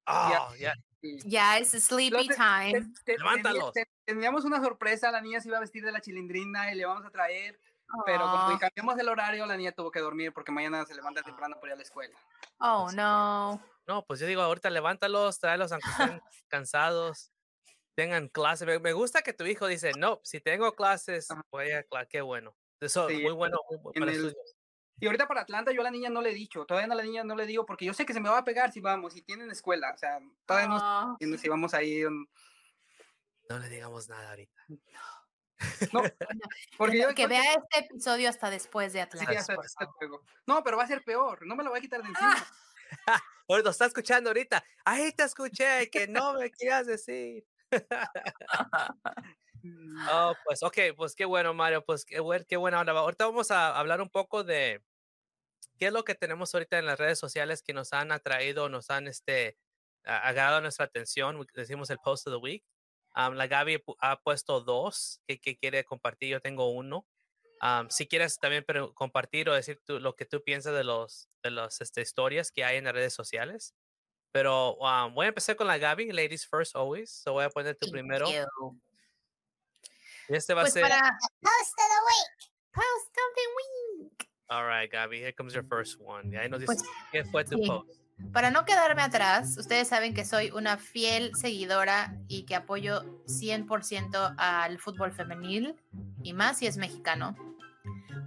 Ah, 0.06 0.52
ya. 0.58 0.74
y 1.02 1.20
Ya 1.28 1.56
es 1.56 1.70
sleepy 1.70 2.26
te- 2.26 2.34
time. 2.34 2.72
te- 2.72 3.02
te- 3.04 3.18
Levántalos. 3.18 3.72
te- 3.74 3.86
Teníamos 4.04 4.44
una 4.44 4.60
sorpresa, 4.60 5.12
la 5.12 5.20
niña 5.20 5.40
se 5.40 5.48
iba 5.50 5.58
a 5.58 5.60
vestir 5.60 5.84
de 5.84 5.92
la 5.92 6.00
chilindrina 6.00 6.72
y 6.72 6.74
le 6.74 6.84
vamos 6.84 7.06
a 7.06 7.10
traer, 7.10 7.60
pero 8.06 8.22
como 8.22 8.34
Ah, 8.54 8.58
cambiamos 8.58 8.98
el 8.98 9.08
horario, 9.08 9.46
la 9.46 9.56
niña 9.56 9.70
tuvo 9.70 9.92
que 9.92 10.00
dormir 10.00 10.32
porque 10.32 10.50
mañana 10.50 10.84
se 10.84 10.96
levanta 10.96 11.22
temprano 11.22 11.54
para 11.60 11.68
ir 11.68 11.72
a 11.74 11.76
la 11.76 11.82
escuela. 11.84 12.18
Oh, 12.58 12.90
no. 12.92 13.62
No, 13.86 14.04
pues 14.04 14.18
yo 14.18 14.26
digo, 14.26 14.42
ahorita 14.42 14.68
levántalos, 14.68 15.38
tráelos 15.38 15.70
aunque 15.70 15.88
estén 15.90 16.20
cansados, 16.48 17.30
tengan 17.96 18.28
clase. 18.28 18.66
Me, 18.66 18.78
me 18.78 18.92
gusta 18.92 19.22
que 19.22 19.32
tu 19.32 19.44
hijo 19.44 19.66
dice, 19.66 19.90
no, 19.98 20.20
si 20.22 20.40
tengo 20.40 20.76
clases, 20.76 21.26
voy 21.50 21.70
a 21.72 21.84
qué 22.08 22.20
bueno. 22.20 22.54
Eso, 22.78 23.08
Sí, 23.08 23.16
muy 23.22 23.32
bueno, 23.32 23.58
muy 23.82 23.92
para 23.94 24.12
el-. 24.12 24.36
Y 25.00 25.06
ahorita 25.06 25.26
para 25.26 25.40
Atlanta 25.42 25.72
yo 25.72 25.80
a 25.80 25.84
la 25.84 25.90
niña 25.90 26.08
no 26.10 26.22
le 26.22 26.30
he 26.30 26.34
dicho, 26.34 26.64
todavía 26.64 26.86
no 26.86 26.92
a 26.94 26.96
la 26.96 27.02
niña 27.02 27.24
no 27.24 27.34
le 27.36 27.44
digo 27.46 27.66
porque 27.66 27.84
yo 27.84 27.92
sé 27.92 28.06
que 28.06 28.12
se 28.14 28.20
me 28.20 28.28
va 28.30 28.38
a 28.38 28.44
pegar 28.44 28.72
si 28.72 28.80
vamos, 28.80 29.12
si 29.14 29.22
tienen 29.22 29.50
escuela, 29.50 29.92
o 29.94 29.98
sea, 29.98 30.20
todavía 30.46 30.68
no 30.68 30.78
Ah, 30.80 31.06
entiendo 31.12 31.36
si 31.38 31.48
vamos 31.48 31.74
ahí. 31.74 32.04
o 32.04 32.10
no. 32.10 32.24
No 33.48 33.58
le 33.58 33.68
digamos 33.68 34.08
nada 34.08 34.30
ahorita. 34.30 34.62
No, 34.68 34.78
porque 36.78 36.98
yo 37.00 37.14
que 37.14 37.22
yo- 37.22 37.28
vea 37.28 37.42
este 37.54 37.86
episodio 37.86 38.28
hasta 38.28 38.50
después 38.50 38.92
de 38.92 38.98
sí, 39.00 39.02
Atlanta. 39.24 39.56
luego. 40.00 40.22
No, 40.46 40.62
pero 40.62 40.76
va 40.76 40.84
a 40.84 40.86
ser 40.86 41.02
peor, 41.02 41.46
no 41.46 41.56
me 41.56 41.64
lo 41.64 41.70
voy 41.70 41.78
a 41.78 41.82
quitar 41.82 42.02
de 42.02 42.08
encima. 42.08 42.46
Oye, 43.48 43.62
lo 43.62 43.70
está 43.70 43.86
escuchando 43.86 44.30
ahorita. 44.30 44.62
Ahí 44.84 45.12
te 45.12 45.22
escuché, 45.24 45.88
que 45.90 46.06
no 46.08 46.34
me 46.34 46.50
quieras 46.50 46.86
decir. 46.86 47.46
Oh, 50.10 50.34
pues, 50.44 50.62
ok, 50.62 50.78
pues 50.96 51.14
qué 51.16 51.24
bueno, 51.24 51.52
Mario, 51.54 51.84
pues 51.84 52.04
qué, 52.04 52.20
qué 52.48 52.56
buena 52.56 52.80
onda. 52.80 52.92
Ahorita 52.92 53.26
vamos 53.26 53.50
a 53.50 53.76
hablar 53.78 54.00
un 54.00 54.10
poco 54.10 54.44
de 54.44 54.82
qué 55.78 55.86
es 55.88 55.92
lo 55.92 56.04
que 56.04 56.14
tenemos 56.14 56.54
ahorita 56.54 56.78
en 56.78 56.86
las 56.86 56.98
redes 56.98 57.18
sociales 57.18 57.62
que 57.62 57.74
nos 57.74 57.92
han 57.92 58.12
atraído, 58.12 58.68
nos 58.68 58.90
han 58.90 59.08
este, 59.08 59.58
agarrado 60.04 60.60
nuestra 60.60 60.86
atención. 60.86 61.46
Decimos 61.54 61.90
el 61.90 61.98
post 61.98 62.26
of 62.28 62.34
the 62.34 62.38
week. 62.38 62.64
Am, 63.14 63.34
la 63.34 63.46
Gaby 63.48 63.82
ha 64.00 64.20
puesto 64.22 64.60
dos 64.60 65.20
que, 65.26 65.40
que 65.40 65.56
quiere 65.58 65.84
compartir, 65.84 66.30
yo 66.30 66.40
tengo 66.40 66.70
uno. 66.70 67.06
Am, 67.60 67.90
si 67.90 68.06
quieres 68.08 68.38
también 68.40 68.64
pero, 68.66 68.94
compartir 68.94 69.48
o 69.50 69.54
decir 69.54 69.80
tú- 69.86 70.00
lo 70.00 70.16
que 70.16 70.26
tú 70.26 70.42
piensas 70.44 70.74
de 70.74 70.84
los 70.84 71.28
de 71.42 71.50
las 71.52 71.80
este, 71.80 72.02
historias 72.02 72.52
que 72.52 72.64
hay 72.64 72.78
en 72.78 72.84
las 72.84 72.94
redes 72.94 73.14
sociales. 73.14 73.74
Pero 74.36 74.86
am, 74.86 75.14
voy 75.14 75.24
a 75.24 75.28
empezar 75.30 75.56
con 75.56 75.66
la 75.66 75.78
Gaby, 75.78 76.12
ladies 76.12 76.46
first 76.46 76.76
always. 76.76 77.10
So 77.10 77.32
voy 77.32 77.44
a 77.46 77.48
poner 77.48 77.74
tu 77.74 77.90
primero. 77.90 78.28
you. 78.30 78.78
Este 80.28 80.52
va 80.52 80.60
Pues 80.60 80.72
a 80.72 80.74
ser. 80.74 80.82
para 80.82 81.00
Post 81.40 81.78
of 81.78 81.88
the 81.88 82.02
week. 82.04 82.50
Post 82.74 83.16
of 83.16 83.34
the 83.34 84.02
Week. 84.02 84.28
All 84.48 84.66
right, 84.66 84.92
Gaby, 84.92 85.20
here 85.20 85.32
comes 85.32 85.54
your 85.54 85.64
first 85.66 85.98
one. 86.00 86.30
Y 86.30 86.36
ahí 86.36 86.50
nos 86.50 86.62
Pues, 86.64 86.82
dices 86.82 86.92
qué 87.12 87.24
fue 87.24 87.44
tu 87.46 87.56
sí. 87.56 87.66
post. 87.66 87.88
Para 88.34 88.50
no 88.50 88.66
quedarme 88.66 89.00
atrás, 89.00 89.56
ustedes 89.56 89.88
saben 89.88 90.12
que 90.12 90.26
soy 90.26 90.50
una 90.50 90.76
fiel 90.76 91.34
seguidora 91.34 92.14
y 92.28 92.44
que 92.44 92.56
apoyo 92.56 93.04
100% 93.26 94.34
al 94.36 94.78
fútbol 94.78 95.12
femenil 95.12 95.76
y 96.22 96.34
más 96.34 96.58
si 96.58 96.66
es 96.66 96.76
mexicano. 96.76 97.34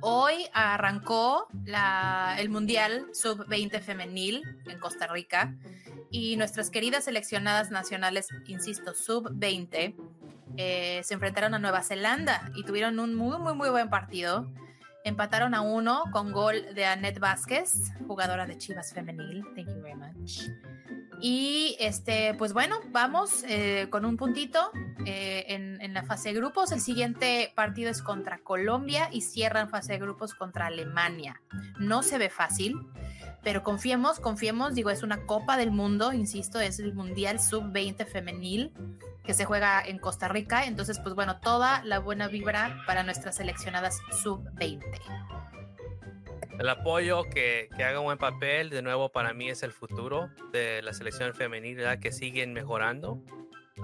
Hoy 0.02 0.48
arrancó 0.54 1.48
la- 1.66 2.36
el 2.40 2.50
Mundial 2.50 3.08
Sub-20 3.14 3.82
femenil 3.82 4.42
en 4.66 4.80
Costa 4.80 5.08
Rica 5.08 5.54
y 6.12 6.36
nuestras 6.38 6.70
queridas 6.70 7.06
seleccionadas 7.06 7.72
nacionales, 7.72 8.28
insisto, 8.48 8.94
Sub-20, 8.94 9.96
eh, 10.58 11.02
se 11.04 11.14
enfrentaron 11.14 11.54
a 11.54 11.60
Nueva 11.60 11.84
Zelanda 11.84 12.52
y 12.56 12.64
tuvieron 12.64 13.00
un 13.00 13.16
muy, 13.16 13.38
muy, 13.40 13.54
muy 13.54 13.70
buen 13.70 13.90
partido. 13.90 14.52
Empataron 15.04 15.54
a 15.56 15.62
uno 15.62 16.04
con 16.12 16.32
gol 16.32 16.74
de 16.76 16.86
Annette 16.86 17.20
Vázquez, 17.20 17.94
jugadora 18.08 18.46
de 18.46 18.58
Chivas 18.58 18.94
Femenil. 18.94 19.44
Thank 19.56 19.68
you 19.68 19.82
very 19.82 19.96
much. 19.96 20.50
Y 21.22 21.76
este, 21.80 22.34
pues 22.36 22.54
bueno, 22.54 22.80
vamos 22.92 23.44
eh, 23.48 23.88
con 23.90 24.06
un 24.06 24.16
puntito 24.16 24.72
eh, 25.06 25.46
en, 25.48 25.94
la 25.94 26.04
fase 26.04 26.30
de 26.30 26.36
grupos. 26.36 26.72
El 26.72 26.80
siguiente 26.80 27.52
partido 27.56 27.90
es 27.90 28.02
contra 28.02 28.40
Colombia 28.40 29.10
y 29.12 29.22
cierran 29.22 29.70
fase 29.70 29.94
de 29.94 30.00
grupos 30.00 30.34
contra 30.34 30.68
Alemania. 30.68 31.42
No 31.80 32.04
se 32.04 32.18
ve 32.18 32.30
fácil, 32.30 32.76
pero 33.44 33.64
confiemos, 33.64 34.20
confiemos. 34.20 34.76
Digo, 34.76 34.90
es 34.90 35.04
una 35.04 35.26
Copa 35.26 35.58
del 35.58 35.72
Mundo, 35.72 36.14
insisto, 36.14 36.60
es 36.60 36.80
el 36.80 36.94
Mundial 36.94 37.40
Sub-20 37.40 38.06
femenil 38.06 38.74
que 39.24 39.34
se 39.34 39.46
juega 39.46 39.82
en 39.86 40.00
Costa 40.00 40.28
Rica. 40.28 40.66
Entonces, 40.66 41.00
pues 41.00 41.14
bueno, 41.16 41.40
toda 41.40 41.84
la 41.84 42.00
buena 42.00 42.28
vibra 42.28 42.82
para 42.88 43.04
nuestras 43.04 43.36
seleccionadas 43.36 44.00
Sub-20. 44.24 44.84
El 46.60 46.68
apoyo, 46.68 47.24
que, 47.24 47.70
que 47.78 47.84
haga 47.84 48.00
un 48.00 48.06
buen 48.06 48.18
papel, 48.18 48.70
de 48.70 48.82
nuevo 48.82 49.10
para 49.10 49.34
mí 49.34 49.50
es 49.50 49.64
el 49.64 49.72
futuro 49.72 50.30
de 50.52 50.82
la 50.82 50.94
selección 50.94 51.34
femenil, 51.34 51.78
¿verdad? 51.78 52.00
que 52.00 52.12
siguen 52.12 52.52
mejorando. 52.54 53.24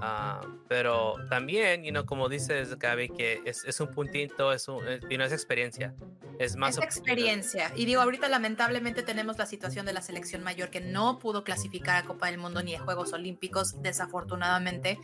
Ah, 0.00 0.40
pero 0.68 1.14
también, 1.30 1.84
you 1.84 1.90
know, 1.90 2.04
como 2.04 2.28
dices, 2.28 2.78
Gaby, 2.78 3.08
que 3.10 3.40
es, 3.44 3.64
es 3.64 3.80
un 3.80 3.88
puntito, 3.88 4.52
es, 4.52 4.68
un, 4.68 4.86
es, 4.86 5.00
you 5.02 5.16
know, 5.16 5.26
es 5.26 5.32
experiencia. 5.32 5.94
Es 6.38 6.56
más 6.56 6.76
Es 6.76 6.84
experiencia. 6.84 7.72
Y 7.76 7.86
digo, 7.86 8.02
ahorita 8.02 8.28
lamentablemente 8.28 9.02
tenemos 9.02 9.38
la 9.38 9.46
situación 9.46 9.86
de 9.86 9.92
la 9.92 10.02
selección 10.02 10.42
mayor 10.42 10.70
que 10.70 10.80
no 10.80 11.18
pudo 11.18 11.44
clasificar 11.44 11.96
a 11.96 12.06
Copa 12.06 12.26
del 12.26 12.38
Mundo 12.38 12.62
ni 12.62 12.74
a 12.74 12.80
Juegos 12.80 13.12
Olímpicos, 13.12 13.82
desafortunadamente. 13.82 14.98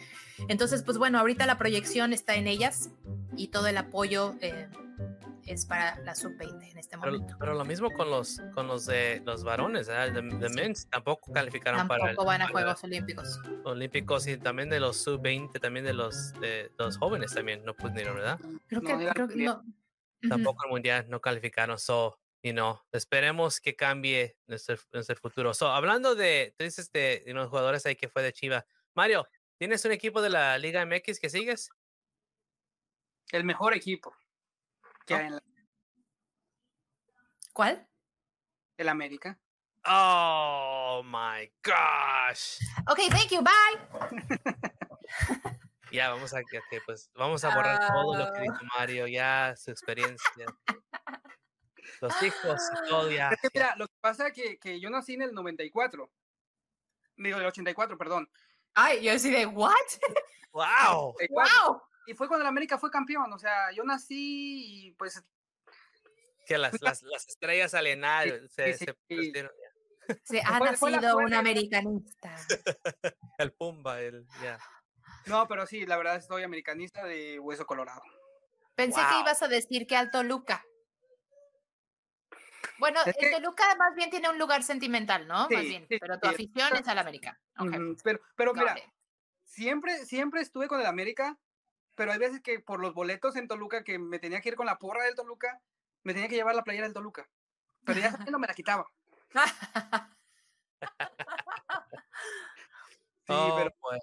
Entonces, 0.49 0.83
pues 0.83 0.99
bueno, 0.99 1.19
ahorita 1.19 1.47
la 1.47 1.57
proyección 1.57 2.13
está 2.13 2.35
en 2.35 2.47
ellas 2.47 2.91
y 3.37 3.49
todo 3.49 3.67
el 3.69 3.79
apoyo 3.79 4.35
eh, 4.41 4.69
es 5.47 5.67
para 5.67 5.99
la 6.01 6.15
sub-20 6.15 6.71
en 6.71 6.79
este 6.79 6.97
Pero, 6.99 7.13
momento. 7.13 7.37
pero 7.39 7.55
lo 7.55 7.65
mismo 7.65 7.91
con 7.91 8.11
los 8.11 8.41
con 8.55 8.67
los 8.69 8.87
de 8.87 9.23
los 9.25 9.45
varones, 9.45 9.89
¿verdad? 9.89 10.13
De, 10.23 10.37
de 10.39 10.49
Sí. 10.49 10.55
men's 10.55 10.89
tampoco 10.89 11.33
calificaron 11.33 11.87
para 11.89 12.05
Tampoco 12.07 12.27
van 12.27 12.43
a 12.43 12.47
para 12.47 12.53
Juegos 12.65 12.85
Olímpicos. 12.85 13.41
Olímpicos 13.65 14.27
y 14.29 14.37
también 14.39 14.71
de 14.71 14.81
los 14.81 14.97
sub-20, 15.03 15.59
también 15.61 15.85
de 15.85 15.95
los 15.95 16.33
de 16.41 16.73
los 16.79 16.97
jóvenes 16.99 17.35
también 17.35 17.65
no 17.65 17.75
pudieron, 17.75 18.17
¿verdad? 18.17 18.39
Creo 18.69 18.81
No, 18.83 18.99
que, 18.99 19.05
la 19.05 19.13
creo 19.13 19.29
que 19.29 19.37
no. 19.37 19.63
Tampoco 20.29 20.65
el 20.67 20.71
mundial 20.71 21.07
no 21.09 21.21
calificaron, 21.21 21.79
so, 21.79 22.21
you 22.45 22.53
know, 22.53 22.81
esperemos 22.93 23.61
que 23.61 23.75
cambie 23.75 24.37
nuestro, 24.47 24.77
nuestro 24.93 25.17
futuro. 25.17 25.53
So, 25.55 25.67
hablando 25.69 26.15
de, 26.15 26.55
tú 26.57 26.63
dices 26.65 26.93
de, 26.93 27.23
de 27.27 27.33
unos 27.33 27.49
jugadores 27.49 27.85
ahí 27.87 27.97
que 27.97 28.09
fue 28.09 28.23
de 28.23 28.33
Chiva. 28.33 28.65
Mario, 28.95 29.27
¿tienes 29.59 29.85
un 29.85 29.91
equipo 29.93 30.23
de 30.23 30.31
la 30.31 30.57
Liga 30.59 30.87
MX 30.87 31.19
que 31.19 31.29
sigues? 31.31 31.71
El 33.33 33.45
mejor 33.45 33.75
equipo 33.75 34.15
que 35.07 35.15
Oh. 35.15 35.17
hay 35.19 35.27
en 35.27 35.35
la- 35.37 35.43
¿Cuál? 37.53 37.87
el 38.79 38.89
América. 38.89 39.39
Oh 39.85 41.03
my 41.05 41.53
gosh. 41.63 42.59
Ok, 42.89 42.99
thank 43.11 43.31
you, 43.31 43.43
bye. 43.43 43.79
Ya, 45.93 46.09
vamos 46.09 46.33
a, 46.33 46.39
ok, 46.41 46.83
pues, 46.87 47.11
vamos 47.15 47.45
a 47.45 47.55
borrar 47.55 47.79
todo 47.87 48.17
lo 48.17 48.33
que 48.33 48.39
Ah. 48.39 48.43
dijo 48.43 48.57
Mario, 48.79 49.07
ya, 49.07 49.55
su 49.59 49.71
experiencia. 49.71 50.47
Los 52.01 52.23
hijos 52.23 52.63
y 52.85 52.89
todo, 52.89 53.11
ya. 53.11 53.29
Es 53.31 53.41
que 53.43 53.59
ya. 53.59 53.65
mira, 53.67 53.77
lo 53.77 53.87
que 53.87 53.95
pasa 54.01 54.29
es 54.29 54.33
que, 54.33 54.59
que 54.59 54.81
yo 54.81 54.89
nací 54.89 55.13
en 55.15 55.23
el 55.23 55.35
94. 55.35 56.11
Digo, 57.17 57.39
el 57.39 57.45
84, 57.45 57.99
perdón. 57.99 58.31
Ay, 58.75 59.03
yo 59.05 59.13
así 59.13 59.31
de, 59.31 59.45
¿what? 59.45 59.75
¡Wow! 60.53 61.11
84, 61.17 61.29
¡Wow! 61.69 61.83
Y 62.07 62.15
fue 62.15 62.29
cuando 62.29 62.43
el 62.43 62.49
América 62.49 62.79
fue 62.79 62.91
campeón. 62.91 63.33
O 63.33 63.39
sea, 63.39 63.71
yo 63.73 63.85
nací 63.85 64.87
y 64.89 64.91
pues 64.93 65.23
Que 66.47 66.59
las, 66.59 66.81
las, 66.83 67.03
las 67.03 67.27
estrellas 67.29 67.75
alienadas 67.75 68.29
se, 68.51 68.75
sí, 68.75 68.85
se 68.87 68.97
sí. 69.09 69.33
Se 70.25 70.41
ha 70.45 70.59
Fue- 70.59 70.77
fue 70.77 70.91
la 70.91 70.97
nacido 71.01 71.19
un 71.19 71.33
americanista. 71.35 72.37
el 73.39 73.53
Pumba, 73.53 74.01
el, 74.01 74.27
ya. 74.43 74.59
No, 75.27 75.47
pero 75.47 75.67
sí, 75.67 75.87
la 75.87 75.97
verdad 75.97 76.21
soy 76.21 76.43
americanista 76.43 77.05
de 77.05 77.39
hueso 77.39 77.65
colorado. 77.67 78.03
Pensé 78.75 79.01
que 79.09 79.21
ibas 79.21 79.41
a 79.43 79.49
decir 79.49 79.87
que 79.87 79.97
al 79.97 80.11
Toluca. 80.11 80.65
Bueno, 82.79 83.01
Es 83.03 83.09
el 83.09 83.15
que- 83.15 83.31
Toluca 83.31 83.75
más 83.77 83.95
bien 83.95 84.11
tiene 84.11 84.29
un 84.29 84.39
lugar 84.39 84.63
sentimental, 84.65 85.27
¿no? 85.29 85.49
más 85.49 85.63
bien. 85.63 85.87
sí, 85.89 85.99
pero 86.01 86.19
tu 86.19 86.29
sí, 86.29 86.35
afición 86.35 86.77
es 86.77 86.89
al 86.89 86.99
América. 86.99 87.39
Pero, 88.03 88.21
pero 88.35 88.55
mira, 88.55 88.75
siempre, 89.45 90.05
siempre 90.05 90.41
estuve 90.41 90.67
con 90.67 90.81
el 90.81 90.87
América, 90.87 91.39
pero 92.03 92.11
hay 92.11 92.19
veces 92.19 92.41
que 92.41 92.59
por 92.59 92.81
los 92.81 92.95
boletos 92.95 93.37
en 93.37 93.47
Toluca 93.47 93.85
que 93.85 93.97
me 93.97 94.19
tenía 94.19 94.41
que 94.41 94.49
ir 94.49 94.57
con 94.57 94.67
la 94.67 94.77
porra 94.81 95.05
del 95.05 95.15
Toluca, 95.15 95.63
me 96.03 96.13
tenía 96.13 96.29
que 96.29 96.35
llevar 96.35 96.57
la 96.57 96.65
playera 96.65 96.85
del 96.85 96.95
Toluca. 96.95 97.31
Pero 97.85 98.01
ya 98.01 98.11
no 98.29 98.39
me 98.41 98.49
la 98.49 98.55
quitaba. 98.55 98.89
Sí, 103.25 103.33
Oh, 103.33 103.55
pero 103.57 103.71
pues. 103.81 104.01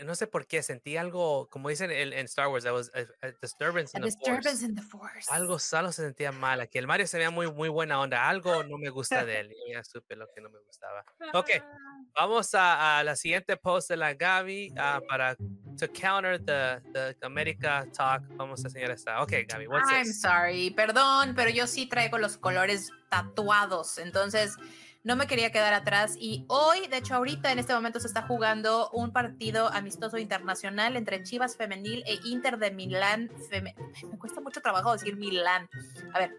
No 0.00 0.14
sé 0.14 0.26
por 0.26 0.46
qué, 0.46 0.62
sentí 0.62 0.96
algo, 0.96 1.48
como 1.48 1.68
dicen 1.68 1.90
en, 1.90 2.12
en 2.12 2.26
Star 2.26 2.48
Wars, 2.48 2.62
there 2.62 2.74
was 2.74 2.90
a, 2.94 3.26
a 3.26 3.32
disturbance 3.40 3.94
A 3.94 3.98
in 3.98 4.02
the 4.02 4.10
disturbance 4.10 4.64
in 4.64 4.74
the 4.74 4.82
force. 4.82 5.30
Algo 5.30 5.58
solo 5.58 5.92
se 5.92 6.02
sentía 6.02 6.30
mal. 6.30 6.60
Aquí 6.60 6.78
el 6.78 6.86
Mario 6.86 7.06
se 7.06 7.16
veía 7.16 7.30
muy, 7.30 7.50
muy 7.50 7.68
buena 7.68 7.98
onda. 7.98 8.28
Algo 8.28 8.62
no 8.64 8.76
me 8.76 8.90
gusta 8.90 9.24
de 9.24 9.40
él. 9.40 9.52
y 9.66 9.72
ya 9.72 9.82
supe 9.82 10.14
lo 10.16 10.26
que 10.34 10.40
no 10.40 10.50
me 10.50 10.58
gustaba. 10.60 11.04
Ok, 11.32 11.48
vamos 12.14 12.54
a, 12.54 12.98
a 12.98 13.04
la 13.04 13.16
siguiente 13.16 13.56
post 13.56 13.88
de 13.88 13.96
la 13.96 14.14
Gaby 14.14 14.74
ah, 14.76 15.00
para 15.08 15.36
to 15.78 15.88
counter 15.88 16.38
the, 16.38 16.80
the 16.92 17.16
America 17.22 17.86
talk. 17.96 18.22
Vamos 18.36 18.62
a 18.64 18.68
enseñar 18.68 18.90
esta. 18.90 19.22
Ok, 19.22 19.32
Gaby, 19.48 19.66
what's 19.68 19.90
I'm 19.90 20.04
this? 20.04 20.20
sorry, 20.20 20.70
perdón, 20.70 21.34
pero 21.34 21.50
yo 21.50 21.66
sí 21.66 21.86
traigo 21.86 22.18
los 22.18 22.36
colores 22.36 22.90
tatuados, 23.08 23.98
entonces 23.98 24.56
no 25.04 25.16
me 25.16 25.26
quería 25.26 25.50
quedar 25.50 25.74
atrás 25.74 26.16
y 26.18 26.44
hoy, 26.48 26.86
de 26.86 26.98
hecho 26.98 27.14
ahorita 27.14 27.50
en 27.50 27.58
este 27.58 27.74
momento 27.74 27.98
se 27.98 28.06
está 28.06 28.22
jugando 28.22 28.88
un 28.90 29.12
partido 29.12 29.68
amistoso 29.72 30.18
internacional 30.18 30.96
entre 30.96 31.22
Chivas 31.22 31.56
femenil 31.56 32.04
e 32.06 32.18
Inter 32.24 32.58
de 32.58 32.70
Milán. 32.70 33.30
Me 33.50 34.18
cuesta 34.18 34.40
mucho 34.40 34.60
trabajo 34.60 34.92
decir 34.92 35.16
Milán. 35.16 35.68
A 36.12 36.18
ver, 36.18 36.38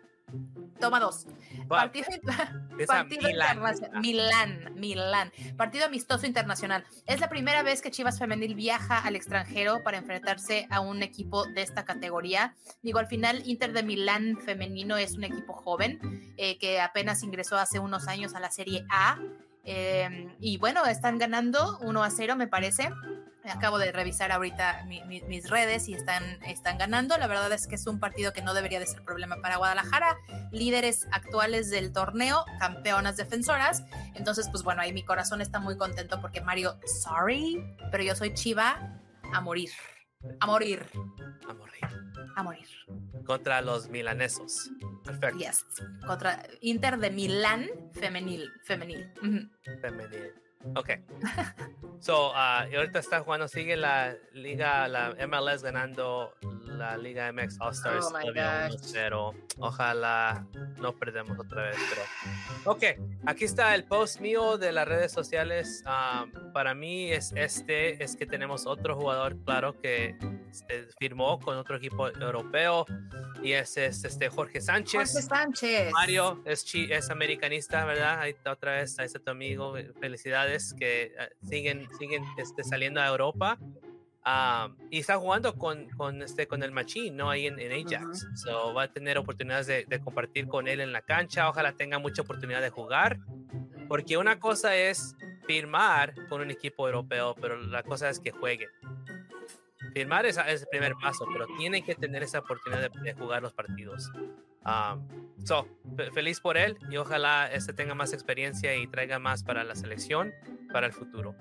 toma 0.79 0.99
dos. 0.99 1.27
Partido, 1.67 2.07
partido 2.87 3.29
internacional. 3.29 4.01
Milán, 4.01 4.73
Milán. 4.75 5.31
Partido 5.55 5.85
amistoso 5.85 6.25
internacional. 6.25 6.83
Es 7.05 7.19
la 7.19 7.29
primera 7.29 7.63
vez 7.63 7.81
que 7.81 7.89
Chivas 7.89 8.19
Femenil 8.19 8.55
viaja 8.55 8.99
al 8.99 9.15
extranjero 9.15 9.81
para 9.83 9.97
enfrentarse 9.97 10.67
a 10.69 10.81
un 10.81 11.01
equipo 11.01 11.45
de 11.45 11.61
esta 11.61 11.85
categoría. 11.85 12.55
Digo, 12.81 12.99
al 12.99 13.07
final, 13.07 13.43
Inter 13.45 13.71
de 13.71 13.83
Milán 13.83 14.37
femenino 14.41 14.97
es 14.97 15.15
un 15.15 15.23
equipo 15.23 15.53
joven 15.53 16.33
eh, 16.37 16.57
que 16.59 16.81
apenas 16.81 17.23
ingresó 17.23 17.57
hace 17.57 17.79
unos 17.79 18.07
años 18.07 18.35
a 18.35 18.39
la 18.39 18.51
Serie 18.51 18.85
A. 18.89 19.19
Eh, 19.63 20.35
y 20.41 20.57
bueno, 20.57 20.85
están 20.85 21.17
ganando 21.17 21.79
1 21.81 22.03
a 22.03 22.09
0, 22.09 22.35
me 22.35 22.47
parece. 22.47 22.89
Acabo 23.49 23.77
de 23.77 23.91
revisar 23.91 24.31
ahorita 24.31 24.83
mi- 24.87 25.03
mi- 25.03 25.21
mis 25.23 25.49
redes 25.49 25.87
y 25.89 25.93
están, 25.93 26.23
están 26.43 26.77
ganando. 26.77 27.17
La 27.17 27.27
verdad 27.27 27.51
es 27.51 27.67
que 27.67 27.75
es 27.75 27.85
un 27.87 27.99
partido 27.99 28.31
que 28.33 28.41
no 28.41 28.53
debería 28.53 28.79
de 28.79 28.85
ser 28.85 29.03
problema 29.03 29.37
para 29.41 29.57
Guadalajara 29.57 30.17
líderes 30.51 31.07
actuales 31.11 31.69
del 31.69 31.91
torneo, 31.91 32.45
campeonas 32.59 33.17
defensoras. 33.17 33.83
Entonces, 34.15 34.47
pues 34.49 34.63
bueno, 34.63 34.81
ahí 34.81 34.93
mi 34.93 35.03
corazón 35.03 35.41
está 35.41 35.59
muy 35.59 35.77
contento 35.77 36.21
porque 36.21 36.41
Mario, 36.41 36.79
sorry, 37.03 37.61
pero 37.91 38.03
yo 38.03 38.15
soy 38.15 38.33
Chiva 38.33 38.99
a 39.33 39.41
morir. 39.41 39.71
A 40.39 40.45
morir, 40.45 40.85
A 41.49 41.53
morir. 41.53 41.81
a 42.37 42.43
morir. 42.43 42.67
Contra 43.25 43.61
los 43.61 43.89
milanesos. 43.89 44.69
Perfecto. 45.03 45.37
Yes. 45.37 45.65
Contra 46.07 46.43
Inter 46.61 46.97
de 46.97 47.09
Milán 47.11 47.67
femenil. 47.93 48.49
Femenil. 48.63 49.11
Femenil. 49.81 50.33
Ok. 50.75 50.89
So, 51.99 52.31
ah, 52.35 52.67
y 52.69 52.75
ahorita 52.75 52.99
está 52.99 53.21
jugando, 53.21 53.47
sigue 53.47 53.77
la 53.77 54.15
liga, 54.33 54.87
la 54.89 55.15
MLS 55.25 55.63
ganando 55.63 56.33
la 56.65 56.97
Liga 56.97 57.31
MX 57.31 57.61
All 57.61 57.71
Stars 57.71 58.07
Oh. 58.11 58.17
1-0. 58.19 59.33
Ojalá 59.59 60.45
no 60.81 60.93
perdemos 60.93 61.39
otra 61.39 61.63
vez. 61.69 61.77
Pero... 61.89 62.01
Ok, 62.65 62.83
aquí 63.25 63.45
está 63.45 63.73
el 63.75 63.85
post 63.85 64.19
mío 64.19 64.57
de 64.57 64.71
las 64.71 64.87
redes 64.87 65.11
sociales. 65.11 65.81
Ah, 65.85 66.25
para 66.53 66.73
mí 66.73 67.11
es 67.11 67.31
este, 67.35 68.03
es 68.03 68.15
que 68.15 68.25
tenemos 68.25 68.65
otro 68.65 68.95
jugador, 68.95 69.37
claro, 69.45 69.79
que 69.79 70.17
firmó 70.99 71.39
con 71.39 71.57
otro 71.57 71.77
equipo 71.77 72.07
europeo 72.09 72.85
y 73.41 73.53
ese 73.53 73.87
es 73.87 74.03
este 74.03 74.29
Jorge 74.29 74.61
Sánchez. 74.61 75.11
Jorge 75.13 75.27
Sánchez. 75.27 75.91
Mario 75.93 76.41
es, 76.45 76.65
es 76.73 77.09
americanista, 77.09 77.85
¿verdad? 77.85 78.19
Ahí 78.19 78.31
está 78.31 78.51
otra 78.51 78.73
vez, 78.73 78.97
ahí 78.99 79.05
está 79.05 79.19
tu 79.19 79.31
amigo. 79.31 79.77
eh, 79.77 79.91
Felicidades 80.53 80.73
que 80.73 81.03
eh, 81.03 81.29
siguen, 81.41 81.87
siguen 81.97 82.23
este, 82.37 82.63
saliendo 82.63 83.01
a 83.01 83.07
Europa. 83.07 83.57
Ah, 84.25 84.69
y 84.89 84.99
está 84.99 85.17
jugando 85.17 85.57
con, 85.57 85.89
con, 85.89 86.21
este, 86.21 86.47
con 86.47 86.63
el 86.63 86.71
Machín, 86.71 87.17
¿no? 87.17 87.29
Ahí 87.29 87.47
en, 87.47 87.59
en 87.59 87.71
Ajax. 87.85 88.25
So, 88.35 88.73
va 88.73 88.83
a 88.83 88.93
tener 88.93 89.17
oportunidades 89.17 89.67
de, 89.67 89.85
de 89.85 89.99
compartir 89.99 90.47
con 90.47 90.67
él 90.67 90.79
en 90.79 90.93
la 90.93 91.01
cancha. 91.01 91.49
Ojalá 91.49 91.73
tenga 91.73 91.99
mucha 91.99 92.21
oportunidad 92.21 92.61
de 92.61 92.69
jugar. 92.69 93.19
Porque 93.89 94.17
una 94.17 94.39
cosa 94.39 94.75
es 94.75 95.15
firmar 95.45 96.13
con 96.29 96.41
un 96.41 96.51
equipo 96.51 96.87
europeo, 96.87 97.35
pero 97.35 97.57
la 97.57 97.83
cosa 97.83 98.09
es 98.09 98.19
que 98.19 98.31
juegue. 98.31 98.67
Firmar 99.93 100.25
es, 100.25 100.37
es 100.37 100.61
el 100.61 100.67
primer 100.69 100.93
paso, 101.01 101.25
pero 101.31 101.45
tiene 101.57 101.83
que 101.83 101.93
tener 101.95 102.23
esa 102.23 102.39
oportunidad 102.39 102.89
de, 102.89 103.01
de 103.01 103.13
jugar 103.13 103.41
los 103.41 103.53
partidos. 103.53 104.09
Um, 104.65 105.05
so, 105.43 105.67
fe- 105.97 106.11
feliz 106.11 106.39
por 106.39 106.57
él 106.57 106.77
y 106.89 106.97
ojalá 106.97 107.47
este 107.51 107.73
tenga 107.73 107.95
más 107.95 108.13
experiencia 108.13 108.75
y 108.75 108.87
traiga 108.87 109.19
más 109.19 109.43
para 109.43 109.63
la 109.63 109.75
selección 109.75 110.33
para 110.71 110.87
el 110.87 110.93
futuro. 110.93 111.35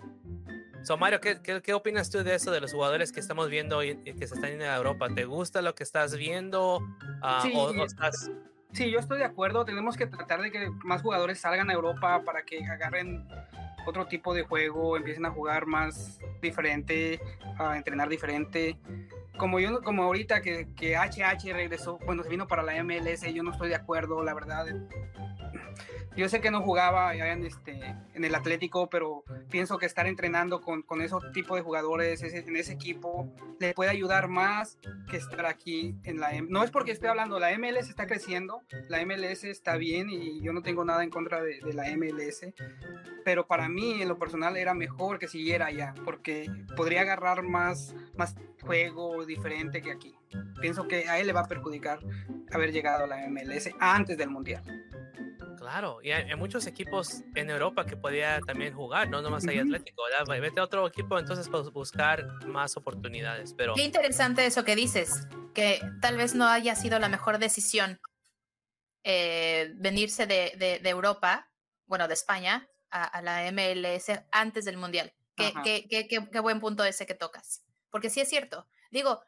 So, 0.83 0.97
Mario, 0.97 1.21
¿qué, 1.21 1.41
qué, 1.41 1.63
qué 1.63 1.75
opinas 1.75 2.11
tú 2.11 2.25
de 2.25 2.35
eso, 2.35 2.51
de 2.51 2.61
los 2.61 2.73
jugadores 2.73 3.13
que 3.13 3.21
estamos 3.21 3.49
viendo 3.49 3.85
y, 3.85 3.91
y 4.05 4.15
que 4.15 4.27
se 4.27 4.35
están 4.35 4.51
yendo 4.51 4.65
a 4.65 4.77
Europa? 4.77 5.09
¿Te 5.15 5.25
gusta 5.25 5.63
lo 5.63 5.75
que 5.77 5.85
estás 5.85 6.17
viendo? 6.17 6.81
Ah, 7.23 7.41
Sí, 7.43 7.53
o, 7.55 7.63
o 7.71 7.85
estás- 7.85 8.31
Sí, 8.73 8.91
yo 8.91 8.99
estoy 8.99 9.19
de 9.19 9.25
acuerdo. 9.25 9.65
Tenemos 9.65 9.97
que 9.97 10.07
tratar 10.07 10.41
de 10.41 10.51
que 10.51 10.71
más 10.83 11.03
jugadores 11.03 11.39
salgan 11.39 11.69
a 11.71 11.75
Europa 11.75 12.23
para 12.25 12.43
que 12.43 12.65
agarren 12.65 13.29
otro 13.87 14.07
tipo 14.07 14.33
de 14.35 14.43
juego, 14.45 14.97
empiecen 14.97 15.27
a 15.27 15.31
jugar 15.31 15.67
más 15.67 16.19
diferente, 16.41 17.21
a 17.59 17.77
entrenar 17.77 18.09
diferente. 18.09 18.79
Como 19.43 19.59
yo, 19.59 19.83
como 19.83 20.05
ahorita 20.05 20.41
que, 20.41 20.69
que 20.77 20.95
HH 20.97 21.53
regresó, 21.53 21.99
bueno, 22.07 22.23
se 22.23 22.29
vino 22.29 22.47
para 22.47 22.63
la 22.63 22.81
MLS, 22.85 23.23
yo 23.35 23.43
no 23.43 23.51
estoy 23.51 23.71
de 23.71 23.75
acuerdo, 23.75 24.23
la 24.23 24.35
verdad. 24.35 24.67
Yo 26.15 26.29
sé 26.29 26.41
que 26.41 26.53
no 26.53 26.61
jugaba 26.63 27.13
en, 27.17 27.45
este, 27.45 27.73
en 28.15 28.25
el 28.25 28.37
Atlético, 28.37 28.89
pero 28.89 29.25
pienso 29.51 29.79
que 29.79 29.87
estar 29.87 30.07
entrenando 30.07 30.61
con, 30.61 30.83
con 30.83 31.01
ese 31.01 31.17
tipo 31.33 31.57
de 31.57 31.63
jugadores 31.63 32.23
ese- 32.23 32.39
en 32.47 32.55
ese 32.55 32.75
equipo 32.75 33.33
le 33.59 33.73
puede 33.73 33.91
ayudar 33.91 34.29
más 34.29 34.79
que 35.11 35.17
estar 35.17 35.45
aquí 35.47 35.97
en 36.05 36.21
la 36.21 36.35
M. 36.35 36.47
No 36.49 36.63
es 36.63 36.71
porque 36.71 36.93
esté 36.93 37.09
hablando, 37.09 37.41
la 37.41 37.51
MLS 37.59 37.89
está 37.89 38.07
creciendo, 38.07 38.61
la 38.89 39.01
MLS 39.05 39.43
está 39.45 39.77
bien 39.77 40.09
y 40.11 40.41
yo 40.43 40.53
no 40.53 40.63
tengo 40.63 40.85
nada 40.85 41.03
en 41.03 41.11
contra 41.11 41.43
de, 41.43 41.59
de 41.61 41.73
la 41.73 41.85
MLS, 41.97 42.47
pero 43.25 43.47
para 43.47 43.69
mí 43.69 44.03
en 44.03 44.09
lo 44.09 44.19
personal 44.19 44.57
era 44.57 44.75
mejor 44.75 45.19
que 45.19 45.27
siguiera 45.29 45.67
allá, 45.67 45.95
porque 46.05 46.49
podría 46.77 47.01
agarrar 47.01 47.43
más, 47.43 47.95
más 48.17 48.37
juego 48.61 49.25
diferente 49.37 49.83
que 49.83 49.93
aquí. 49.93 50.15
Pienso 50.61 50.87
que 50.89 51.09
a 51.09 51.19
él 51.19 51.27
le 51.27 51.33
va 51.33 51.41
a 51.41 51.49
perjudicar 51.49 51.99
haber 52.53 52.73
llegado 52.73 53.05
a 53.05 53.07
la 53.07 53.29
MLS 53.29 53.71
antes 53.81 54.17
del 54.19 54.31
Mundial. 54.31 54.63
Claro, 55.59 56.01
y 56.03 56.11
hay, 56.11 56.29
hay 56.29 56.37
muchos 56.37 56.67
equipos 56.67 57.23
en 57.37 57.49
Europa 57.49 57.87
que 57.87 57.97
podía 57.97 58.41
también 58.41 58.75
jugar, 58.75 59.09
no 59.09 59.23
nomás 59.23 59.47
hay. 59.47 59.59
Atlético, 59.59 60.03
¿verdad? 60.11 60.41
Vete 60.41 60.59
a 60.61 60.65
otro 60.65 60.87
equipo 60.89 61.19
entonces 61.19 61.49
para 61.49 61.63
buscar 61.71 62.27
más 62.47 62.77
oportunidades, 62.77 63.55
pero 63.55 63.75
Qué 63.75 63.85
interesante 63.85 64.45
eso 64.45 64.65
que 64.65 64.75
dices, 64.75 65.29
que 65.55 65.81
tal 66.01 66.17
vez 66.17 66.35
no 66.35 66.47
haya 66.49 66.75
sido 66.75 66.99
la 66.99 67.09
mejor 67.09 67.39
decisión 67.39 68.01
eh, 69.05 69.73
venirse 69.77 70.27
de, 70.27 70.53
de- 70.59 70.79
de 70.81 70.89
Europa, 70.91 71.49
bueno, 71.87 72.09
de 72.09 72.15
España, 72.15 72.69
a, 72.91 73.05
a 73.05 73.23
la 73.23 73.51
MLS 73.53 74.07
antes 74.31 74.65
del 74.65 74.77
Mundial. 74.77 75.13
Qué- 75.37 75.53
qué- 75.89 76.09
qué- 76.09 76.29
qué 76.31 76.41
buen 76.41 76.61
punto 76.61 76.85
ese 76.85 77.07
que 77.07 77.15
tocas. 77.15 77.65
Porque 77.91 78.11
sí 78.11 78.21
es 78.21 78.29
cierto. 78.29 78.67
Digo, 78.93 79.23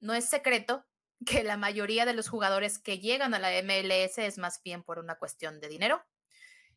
no 0.00 0.14
es 0.14 0.26
secreto 0.26 0.86
que 1.26 1.42
la 1.42 1.56
mayoría 1.56 2.04
de 2.04 2.12
los 2.12 2.28
jugadores 2.28 2.78
que 2.78 3.00
llegan 3.00 3.34
a 3.34 3.40
la 3.40 3.50
MLS 3.62 4.18
es 4.18 4.38
más 4.38 4.62
bien 4.62 4.84
por 4.84 4.98
una 5.00 5.16
cuestión 5.16 5.58
de 5.60 5.68
dinero. 5.68 6.04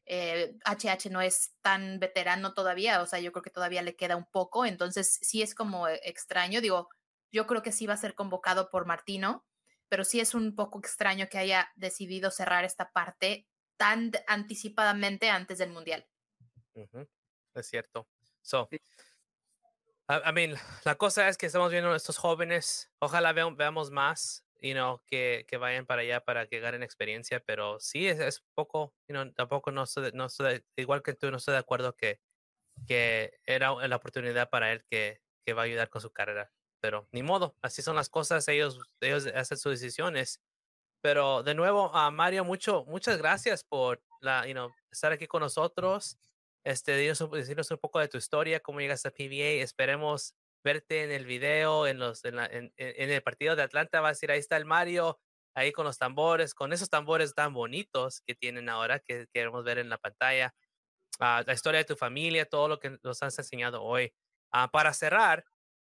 Eh, 0.06 0.58
HH 0.66 1.12
no 1.12 1.22
es 1.22 1.54
tan 1.62 2.00
veterano 2.00 2.56
todavía, 2.56 3.02
o 3.02 3.06
sea, 3.06 3.20
yo 3.20 3.32
creo 3.32 3.44
que 3.44 3.52
todavía 3.52 3.84
le 3.84 3.96
queda 3.96 4.16
un 4.16 4.26
poco, 4.26 4.66
entonces 4.66 5.20
sí 5.22 5.44
es 5.44 5.54
como 5.54 5.88
eh, 5.88 6.02
extraño, 6.04 6.60
digo, 6.60 6.90
yo 7.32 7.46
creo 7.46 7.62
que 7.62 7.72
sí 7.72 7.86
va 7.86 7.94
a 7.94 7.98
ser 7.98 8.16
convocado 8.16 8.72
por 8.72 8.88
Martino, 8.88 9.46
pero 9.90 10.04
sí 10.04 10.20
es 10.20 10.34
un 10.34 10.56
poco 10.56 10.80
extraño 10.80 11.28
que 11.30 11.38
haya 11.38 11.72
decidido 11.76 12.32
cerrar 12.32 12.66
esta 12.66 12.92
parte 12.92 13.48
tan 13.78 14.12
anticipadamente 14.28 15.30
antes 15.30 15.60
del 15.60 15.70
Mundial. 15.70 16.08
Es 17.54 17.68
cierto. 17.68 18.08
So, 18.42 18.68
Sí. 18.72 18.80
I, 20.12 20.34
mean, 20.34 20.56
la 20.84 20.96
cosa 20.96 21.30
es 21.30 21.38
que 21.38 21.46
estamos 21.46 21.72
viendo 21.72 21.92
a 21.92 21.96
estos 21.96 22.18
jóvenes, 22.18 22.92
ojalá 23.00 23.32
veam- 23.34 23.56
veamos 23.56 23.92
más, 23.92 24.46
you 24.62 24.74
know, 24.74 25.02
que, 25.08 25.46
que 25.48 25.56
vayan 25.58 25.86
para 25.86 26.02
allá 26.02 26.20
para 26.20 26.48
que 26.48 26.60
ganen 26.60 26.84
experiencia, 26.84 27.40
pero 27.40 27.80
sí 27.80 28.08
es, 28.08 28.20
es 28.20 28.44
poco, 28.54 28.94
you 29.08 29.14
know, 29.14 29.32
tampoco 29.34 29.72
no 29.72 29.84
estoy, 29.84 30.12
no 30.14 30.26
estoy 30.26 30.66
igual 30.76 31.02
que 31.02 31.14
tú, 31.14 31.32
no 31.32 31.38
estoy 31.38 31.54
de 31.54 31.60
acuerdo 31.60 31.96
que, 31.96 32.20
que 32.88 33.40
era 33.46 33.74
la 33.88 33.96
oportunidad 33.96 34.50
para 34.50 34.72
él 34.74 34.84
que, 34.90 35.22
que 35.46 35.54
va 35.54 35.64
a 35.64 35.66
ayudar 35.66 35.90
con 35.90 36.02
su 36.02 36.12
carrera, 36.12 36.52
pero 36.82 37.08
ni 37.12 37.24
modo, 37.24 37.56
así 37.62 37.82
son 37.82 37.96
las 37.96 38.10
cosas, 38.10 38.48
ellos, 38.50 38.80
ellos 39.02 39.28
hacen 39.28 39.58
sus 39.58 39.80
decisiones. 39.80 40.42
Pero 41.02 41.44
de 41.44 41.56
nuevo, 41.56 41.96
a 41.96 42.12
Mario, 42.12 42.46
mucho, 42.46 42.86
muchas 42.86 43.18
gracias 43.18 43.64
por 43.64 44.04
la, 44.20 44.46
you 44.48 44.54
know, 44.54 44.72
estar 44.92 45.12
aquí 45.12 45.28
con 45.28 45.42
nosotros 45.42 46.18
este, 46.64 46.96
dinos 46.98 47.30
decirnos 47.32 47.72
un 47.72 47.78
poco 47.78 48.00
de 48.00 48.08
tu 48.08 48.18
historia, 48.18 48.60
cómo 48.60 48.80
llegaste 48.82 49.08
a 49.10 49.12
PBA. 49.12 49.64
Esperemos 49.64 50.36
verte 50.64 51.04
en 51.04 51.12
el 51.12 51.26
video, 51.26 51.88
en, 51.88 52.00
los, 52.00 52.24
en, 52.26 52.36
la- 52.38 52.46
en- 52.46 52.74
en- 52.78 53.10
el 53.12 53.24
partido 53.24 53.56
de 53.56 53.64
Atlanta. 53.64 54.02
Va 54.02 54.10
a 54.10 54.12
decir, 54.12 54.32
ahí 54.32 54.40
está 54.40 54.58
el 54.58 54.66
Mario, 54.66 55.20
ahí 55.56 55.72
con 55.72 55.86
los 55.86 55.98
tambores, 55.98 56.54
con 56.54 56.74
esos 56.74 56.90
tambores 56.90 57.34
tan 57.36 57.54
bonitos 57.54 58.22
que 58.22 58.36
tienen 58.36 58.70
ahora, 58.70 59.00
que 59.00 59.28
queremos 59.34 59.64
ver 59.64 59.80
en 59.80 59.90
la 59.90 59.98
pantalla. 59.98 60.54
Ah, 61.20 61.44
la 61.46 61.54
historia 61.54 61.80
de 61.80 61.86
tu 61.86 61.96
familia, 61.96 62.46
todo 62.48 62.68
lo 62.68 62.80
que 62.80 62.98
nos 63.04 63.22
has 63.24 63.38
enseñado 63.40 63.84
hoy. 63.84 64.14
Ah, 64.52 64.70
para 64.72 64.94
cerrar, 64.94 65.46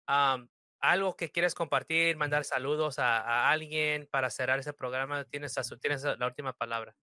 am, 0.06 0.48
algo 0.80 1.16
que 1.16 1.30
quieres 1.30 1.54
compartir, 1.54 2.16
mandar 2.16 2.44
saludos 2.44 2.98
a, 2.98 3.20
a 3.20 3.50
alguien 3.50 4.08
para 4.10 4.30
cerrar 4.30 4.58
ese 4.60 4.72
programa, 4.72 5.24
tienes, 5.24 5.54
tienes 5.80 6.02
la 6.04 6.26
última 6.26 6.52
palabra. 6.54 6.96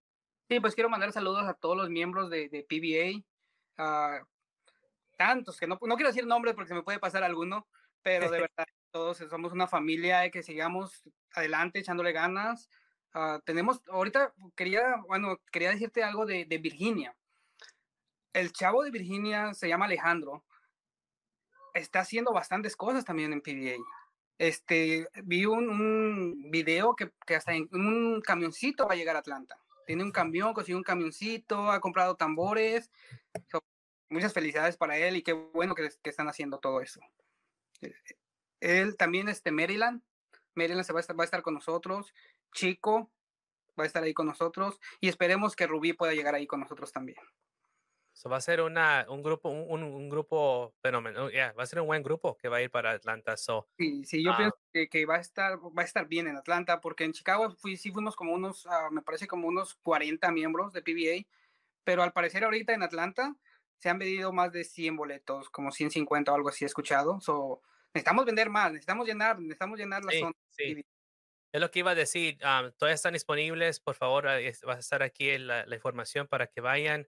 Sí, 0.49 0.59
pues 0.59 0.75
quiero 0.75 0.89
mandar 0.89 1.11
saludos 1.11 1.43
a 1.47 1.53
todos 1.55 1.75
los 1.75 1.89
miembros 1.89 2.29
de, 2.29 2.47
de 2.49 2.63
PBA, 2.63 3.23
a 3.77 4.21
tantos, 5.17 5.59
que 5.59 5.67
no, 5.67 5.77
no 5.81 5.95
quiero 5.95 6.09
decir 6.09 6.25
nombres 6.25 6.55
porque 6.55 6.69
se 6.69 6.75
me 6.75 6.83
puede 6.83 6.99
pasar 6.99 7.23
alguno, 7.23 7.67
pero 8.01 8.29
de 8.29 8.41
verdad 8.49 8.67
todos 8.91 9.17
somos 9.17 9.51
una 9.51 9.67
familia 9.67 10.29
que 10.31 10.43
sigamos 10.43 11.03
adelante 11.33 11.79
echándole 11.79 12.11
ganas. 12.11 12.69
Ah, 13.13 13.39
tenemos, 13.45 13.81
ahorita 13.89 14.33
quería, 14.55 14.97
bueno, 15.07 15.39
quería 15.51 15.71
decirte 15.71 16.03
algo 16.03 16.25
de, 16.25 16.45
de 16.45 16.57
Virginia. 16.57 17.15
El 18.33 18.51
chavo 18.53 18.83
de 18.83 18.91
Virginia 18.91 19.53
se 19.53 19.67
llama 19.67 19.85
Alejandro. 19.85 20.43
Está 21.73 22.01
haciendo 22.01 22.33
bastantes 22.33 22.75
cosas 22.75 23.05
también 23.05 23.33
en 23.33 23.41
PBA. 23.41 23.83
Este, 24.37 25.07
vi 25.23 25.45
un, 25.45 25.69
un 25.69 26.51
video 26.51 26.95
que, 26.95 27.11
que 27.25 27.35
hasta 27.35 27.53
en 27.53 27.67
un 27.71 28.21
camioncito 28.21 28.87
va 28.87 28.93
a 28.93 28.97
llegar 28.97 29.15
a 29.15 29.19
Atlanta 29.19 29.59
tiene 29.87 30.03
un 30.03 30.11
camión, 30.11 30.53
consiguió 30.53 30.77
un 30.77 30.83
camioncito, 30.83 31.71
ha 31.71 31.79
comprado 31.79 32.15
tambores. 32.15 32.91
So, 33.49 33.63
muchas 34.09 34.33
felicidades 34.33 34.77
para 34.77 34.97
él 34.97 35.15
y 35.17 35.23
qué 35.23 35.33
bueno 35.33 35.75
que, 35.75 35.89
que 36.01 36.09
están 36.09 36.27
haciendo 36.29 36.59
todo 36.59 36.81
eso. 36.81 36.99
Eh, 37.81 37.93
Él 38.59 38.97
también, 38.97 39.29
este 39.29 39.51
Maryland, 39.51 40.01
Maryland 40.55 40.83
se 40.85 40.93
va 40.93 40.99
a, 40.99 41.01
estar, 41.01 41.17
va 41.19 41.23
a 41.23 41.25
estar 41.25 41.41
con 41.43 41.53
nosotros, 41.53 42.13
Chico 42.53 43.11
va 43.79 43.83
a 43.83 43.87
estar 43.87 44.01
ahí 44.03 44.13
con 44.13 44.25
nosotros 44.25 44.79
y 44.99 45.09
esperemos 45.09 45.55
que 45.55 45.67
Rubí 45.67 45.93
pueda 45.93 46.13
llegar 46.13 46.33
ahí 46.33 46.47
con 46.47 46.59
nosotros 46.59 46.91
también. 46.91 47.17
So 48.13 48.29
va 48.31 48.37
a 48.37 48.41
ser 48.41 48.61
una, 48.61 49.05
un 49.09 49.21
grupo, 49.21 49.49
un, 49.49 49.83
un- 49.83 50.09
grupo 50.09 50.73
fenomenal. 50.81 51.29
yeah, 51.31 51.51
va 51.51 51.61
a 51.61 51.67
ser 51.67 51.79
un 51.81 51.85
buen 51.85 52.01
grupo 52.01 52.35
que 52.35 52.47
va 52.49 52.57
a 52.57 52.61
ir 52.63 52.71
para 52.71 52.89
Atlanta. 52.93 53.37
So, 53.37 53.67
Sí, 53.77 54.03
sí, 54.05 54.23
yo 54.23 54.31
Ah. 54.31 54.37
pienso 54.37 54.57
que, 54.73 54.89
que 54.89 55.05
va 55.05 55.17
a 55.17 55.19
estar 55.19 55.59
va 55.59 55.83
a 55.83 55.85
estar 55.85 56.07
bien 56.07 56.27
en 56.27 56.35
Atlanta 56.35 56.81
porque 56.81 57.03
en 57.03 57.13
Chicago 57.13 57.51
fui, 57.51 57.77
sí 57.77 57.91
fuimos 57.91 58.15
como 58.15 58.33
unos, 58.33 58.65
ah, 58.65 58.89
me 58.91 59.03
parece 59.03 59.27
como 59.27 59.47
unos 59.47 59.75
40 59.83 60.31
miembros 60.31 60.73
de 60.73 60.81
PBA, 60.81 61.27
pero 61.83 62.01
al 62.01 62.11
parecer 62.13 62.43
ahorita 62.43 62.73
en 62.73 62.81
Atlanta 62.81 63.35
se 63.79 63.89
han 63.89 63.99
vendido 63.99 64.33
más 64.33 64.51
de 64.51 64.63
100 64.63 64.95
boletos, 64.97 65.49
como 65.49 65.71
150 65.71 66.31
o 66.31 66.35
algo 66.35 66.49
así 66.49 66.65
he 66.65 66.67
escuchado. 66.67 67.19
So, 67.21 67.61
necesitamos 67.93 68.25
vender 68.25 68.49
más, 68.49 68.71
necesitamos 68.71 69.07
llenar, 69.07 69.39
necesitamos 69.39 69.79
llenar 69.79 70.03
la 70.05 70.11
sí, 70.11 70.13
zona. 70.13 70.33
sí. 70.49 70.79
Es 71.53 71.61
lo 71.61 71.71
que 71.71 71.79
iba 71.79 71.91
a 71.91 71.95
decir. 71.95 72.39
am, 72.45 72.73
todavía 72.77 72.95
están 72.95 73.13
disponibles. 73.13 73.79
Por 73.79 73.95
favor, 73.95 74.27
ahí 74.27 74.47
es- 74.47 74.63
va 74.67 74.75
a 74.75 74.79
estar 74.79 75.03
aquí 75.03 75.37
la, 75.39 75.65
la 75.65 75.75
información 75.75 76.27
para 76.27 76.47
que 76.47 76.61
vayan, 76.61 77.07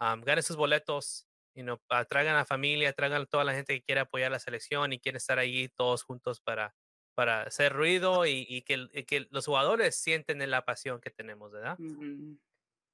ganen 0.00 0.42
sus 0.44 0.56
boletos, 0.56 1.28
y 1.54 1.62
no 1.64 1.82
traigan 2.10 2.36
a 2.36 2.40
la 2.40 2.46
familia, 2.46 2.92
traigan 2.94 3.22
a 3.22 3.26
toda 3.26 3.44
la 3.44 3.54
gente 3.54 3.74
que 3.74 3.82
quiere 3.84 4.02
apoyar 4.02 4.30
la 4.32 4.38
selección 4.40 4.92
y 4.92 5.00
quiere 5.00 5.18
estar 5.18 5.38
ahí 5.40 5.68
todos 5.70 6.04
juntos 6.04 6.40
para, 6.40 6.76
para 7.14 7.42
hacer 7.44 7.72
ruido 7.74 8.26
y, 8.26 8.46
y 8.48 8.62
que, 8.62 8.88
y 8.92 9.04
que 9.04 9.28
los 9.30 9.46
jugadores 9.46 9.96
sienten 9.96 10.48
la 10.50 10.64
pasión 10.66 11.00
que 11.00 11.10
tenemos, 11.10 11.52
¿verdad? 11.52 11.78
Ujú. 11.78 12.36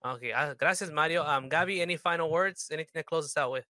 Okay, 0.05 0.32
ah, 0.32 0.55
gracias 0.59 0.90
Mario. 0.90 1.24
Gaby, 1.48 1.80
any 1.80 1.96
final 1.96 2.30
words? 2.30 2.70
Anything 2.70 2.92
to 2.94 3.05
close 3.05 3.26
us 3.26 3.36
out 3.36 3.53
with? 3.53 3.64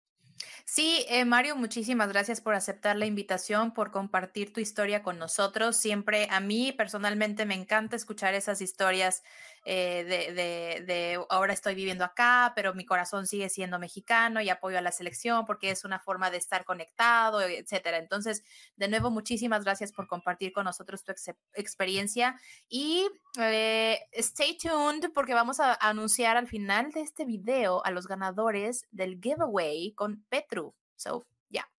Sí, 0.64 1.04
eh, 1.08 1.24
Mario, 1.24 1.56
muchísimas 1.56 2.08
gracias 2.08 2.40
por 2.40 2.54
aceptar 2.54 2.96
la 2.96 3.06
invitación, 3.06 3.74
por 3.74 3.90
compartir 3.90 4.52
tu 4.52 4.60
historia 4.60 5.02
con 5.02 5.18
nosotros. 5.18 5.76
Siempre 5.76 6.28
a 6.30 6.40
mí 6.40 6.72
personalmente 6.72 7.44
me 7.44 7.54
encanta 7.54 7.96
escuchar 7.96 8.34
esas 8.34 8.60
historias 8.62 9.22
eh, 9.64 10.04
de, 10.04 10.32
de- 10.32 10.84
de 10.86 11.24
ahora 11.28 11.52
estoy 11.52 11.74
viviendo 11.74 12.04
acá, 12.04 12.52
pero 12.56 12.74
mi 12.74 12.86
corazón 12.86 13.26
sigue 13.26 13.48
siendo 13.48 13.78
mexicano 13.78 14.40
y 14.40 14.48
apoyo 14.48 14.78
a 14.78 14.80
la 14.80 14.92
selección 14.92 15.44
porque 15.44 15.70
es 15.70 15.84
una 15.84 16.00
forma 16.00 16.30
de 16.30 16.38
estar 16.38 16.64
conectado, 16.64 17.42
etcétera. 17.42 17.98
Entonces, 17.98 18.42
de 18.76 18.88
nuevo, 18.88 19.10
muchísimas 19.10 19.64
gracias 19.64 19.92
por 19.92 20.06
compartir 20.06 20.52
con 20.52 20.64
nosotros 20.64 21.04
tu 21.04 21.12
ex- 21.12 21.34
experiencia 21.54 22.40
y 22.68 23.06
eh, 23.38 24.00
stay 24.12 24.56
tuned 24.56 25.10
porque 25.12 25.34
vamos 25.34 25.60
a 25.60 25.74
anunciar 25.74 26.36
al 26.36 26.48
final 26.48 26.90
de 26.92 27.02
este 27.02 27.24
video 27.24 27.84
a 27.84 27.90
los 27.90 28.06
ganadores 28.06 28.86
del 28.90 29.20
giveaway 29.20 29.92
con 29.92 30.24
Petru. 30.28 30.74
So, 30.96 31.26
yeah. 31.48 31.70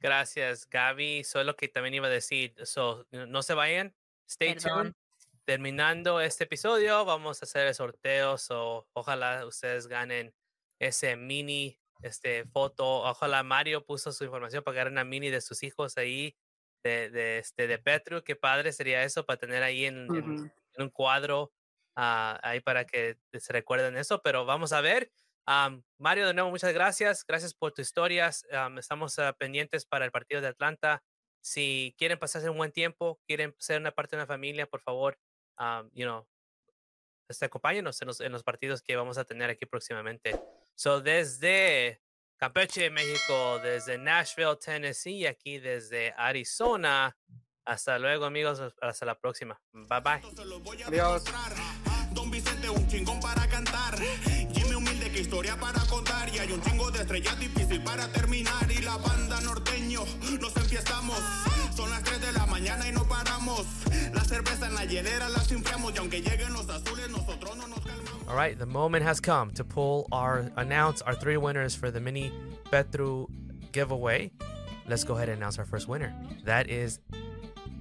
Gracias, 0.00 0.68
Gaby. 0.68 1.24
Solo 1.24 1.56
que 1.56 1.68
también 1.68 1.94
iba 1.94 2.06
a 2.06 2.10
decir, 2.10 2.54
so, 2.64 3.06
no 3.10 3.26
no 3.26 3.42
se 3.42 3.54
vayan, 3.54 3.94
stay 4.28 4.54
tuned. 4.54 4.94
Terminando 5.48 6.20
este 6.20 6.44
episodio, 6.44 7.06
vamos 7.06 7.40
a 7.40 7.46
hacer 7.46 7.68
el 7.68 7.74
sorteo, 7.74 8.36
so, 8.36 8.86
ojalá 8.92 9.46
ustedes 9.46 9.86
ganen 9.86 10.34
ese 10.78 11.16
mini 11.16 11.80
este, 12.02 12.44
foto. 12.44 12.84
Ojalá 13.04 13.42
Mario 13.42 13.82
puso 13.86 14.12
su 14.12 14.24
información 14.24 14.62
para 14.62 14.74
ganar 14.74 14.92
una 14.92 15.04
mini 15.04 15.30
de 15.30 15.40
sus 15.40 15.62
hijos 15.62 15.96
ahí, 15.96 16.36
de, 16.84 17.08
de, 17.08 17.38
este, 17.38 17.66
de 17.66 17.78
Petru. 17.78 18.22
Qué 18.22 18.36
padre 18.36 18.72
sería 18.72 19.02
eso 19.04 19.24
para 19.24 19.38
tener 19.38 19.62
ahí 19.62 19.86
en, 19.86 20.14
en- 20.14 20.32
Ujú. 20.34 20.50
en 20.74 20.82
un 20.82 20.90
cuadro 20.90 21.50
ah, 21.96 22.38
ahí 22.42 22.60
para 22.60 22.84
que 22.84 23.16
se 23.32 23.50
recuerden 23.54 23.96
eso. 23.96 24.20
Pero 24.20 24.44
vamos 24.44 24.74
a 24.74 24.82
ver. 24.82 25.10
Am, 25.46 25.82
Mario, 25.96 26.26
de 26.26 26.34
nuevo, 26.34 26.50
muchas 26.50 26.74
gracias. 26.74 27.24
Gracias 27.26 27.54
por 27.54 27.72
tus 27.72 27.86
historias. 27.86 28.44
Am, 28.52 28.76
estamos 28.76 29.18
ah, 29.18 29.32
pendientes 29.32 29.86
para 29.86 30.04
el 30.04 30.10
partido 30.10 30.42
de 30.42 30.48
Atlanta. 30.48 31.02
Si 31.40 31.94
quieren 31.96 32.18
pasarse 32.18 32.50
un 32.50 32.58
buen 32.58 32.70
tiempo, 32.70 33.18
quieren 33.26 33.54
ser 33.58 33.80
una 33.80 33.92
parte 33.92 34.14
de 34.14 34.20
una 34.20 34.26
familia, 34.26 34.66
por 34.66 34.82
favor, 34.82 35.18
um, 35.58 35.90
you 35.92 36.04
know, 36.04 36.26
este, 37.28 37.44
acompáñenos 37.44 38.00
en 38.00 38.08
los, 38.08 38.20
en 38.20 38.32
los 38.32 38.42
partidos 38.42 38.82
que 38.82 38.96
vamos 38.96 39.18
a 39.18 39.24
tener 39.24 39.50
aquí 39.50 39.66
próximamente. 39.66 40.40
So, 40.74 41.00
desde 41.00 42.00
Campeche, 42.38 42.88
México, 42.88 43.58
desde 43.58 43.98
Nashville, 43.98 44.56
Tennessee, 44.56 45.18
y 45.18 45.26
aquí 45.26 45.58
desde 45.58 46.14
Arizona. 46.16 47.16
Hasta 47.64 47.98
luego, 47.98 48.24
amigos. 48.24 48.62
Hasta 48.80 49.04
la 49.04 49.18
próxima. 49.18 49.60
Bye 49.72 50.00
bye. 50.00 50.84
Adiós. 50.86 51.24
Don 52.12 52.30
Vicente, 52.30 52.70
un 52.70 52.86
chingón 52.88 53.20
para 53.20 53.46
cantar. 53.48 53.98
Jimmy 54.52 54.74
humilde, 54.74 55.10
que 55.10 55.20
historia 55.20 55.56
para 55.58 55.80
contar. 55.86 56.32
Y 56.34 56.38
hay 56.38 56.52
un 56.52 56.62
chingo 56.62 56.90
de 56.90 57.00
estrellas 57.00 57.38
difícil 57.38 57.82
para 57.82 58.10
terminar. 58.12 58.70
Y 58.70 58.82
la 58.82 58.96
banda 58.96 59.40
norteño, 59.42 60.04
nos 60.40 60.56
enfiestamos. 60.56 61.18
Son 61.78 61.88
las 61.90 62.02
3 62.02 62.20
de 62.20 62.32
la 62.32 62.44
mañana 62.46 62.88
y 62.88 62.92
no 62.92 63.04
paramos. 63.04 63.64
La 64.12 64.24
cerveza 64.24 64.66
en 64.66 64.74
la 64.74 64.84
hielera 64.84 65.28
la. 65.28 65.38
Y 65.48 65.98
aunque 65.98 66.20
lleguen 66.20 66.52
los 66.52 66.68
azules, 66.68 67.08
nosotros 67.08 67.56
no 67.56 67.68
nos 67.68 67.78
calmamos. 67.78 68.26
All 68.26 68.34
right, 68.34 68.58
the 68.58 68.66
moment 68.66 69.04
has 69.04 69.20
come 69.20 69.52
to 69.52 69.62
pull 69.62 70.08
our 70.10 70.50
announce 70.56 71.02
our 71.02 71.14
three 71.14 71.36
winners 71.36 71.76
for 71.76 71.92
the 71.92 72.00
mini 72.00 72.32
Petru 72.72 73.28
giveaway. 73.70 74.32
Let's 74.88 75.04
go 75.04 75.14
ahead 75.14 75.28
and 75.28 75.38
announce 75.38 75.56
our 75.60 75.64
first 75.64 75.86
winner. 75.86 76.12
That 76.44 76.68
is 76.68 76.98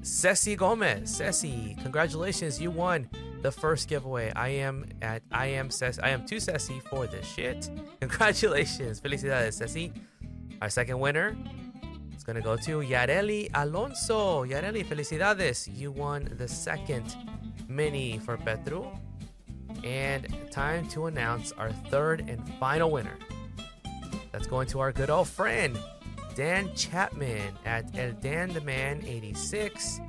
Ceci 0.04 0.56
Gomez. 0.56 1.10
Ceci, 1.10 1.76
congratulations, 1.82 2.62
you 2.62 2.70
won 2.70 3.10
the 3.42 3.52
first 3.52 3.88
giveaway. 3.90 4.32
I 4.36 4.50
am 4.50 4.86
at 5.02 5.24
I 5.32 5.48
am 5.48 5.72
Ceci. 5.72 6.00
I 6.04 6.10
am 6.10 6.24
too 6.24 6.40
Ceci 6.40 6.82
for 6.88 7.08
this 7.08 7.26
shit. 7.26 7.68
Congratulations, 8.00 9.02
felicidades, 9.02 9.54
Ceci. 9.54 9.92
Our 10.62 10.70
second 10.70 11.00
winner 11.00 11.36
is 12.28 12.34
gonna 12.34 12.44
go 12.44 12.62
to 12.62 12.80
Yareli 12.80 13.50
Alonso. 13.54 14.44
Yareli, 14.44 14.86
felicidades. 14.86 15.70
You 15.74 15.92
won 15.92 16.30
the 16.38 16.48
second 16.48 17.16
mini 17.70 18.18
for 18.18 18.38
Petru. 18.38 18.86
And 19.84 20.28
time 20.52 20.88
to 20.90 21.06
announce 21.06 21.54
our 21.54 21.72
third 21.90 22.22
and 22.28 22.42
final 22.60 22.92
winner. 22.92 23.18
That's 24.32 24.48
going 24.48 24.68
to 24.68 24.80
our 24.80 24.92
good 24.92 25.10
old 25.10 25.28
friend, 25.28 25.80
Dan 26.36 26.74
Chapman 26.76 27.54
at 27.66 27.98
El 27.98 28.12
Dan 28.14 28.50
the 28.50 28.62
Man 28.62 29.04
86. 29.06 30.02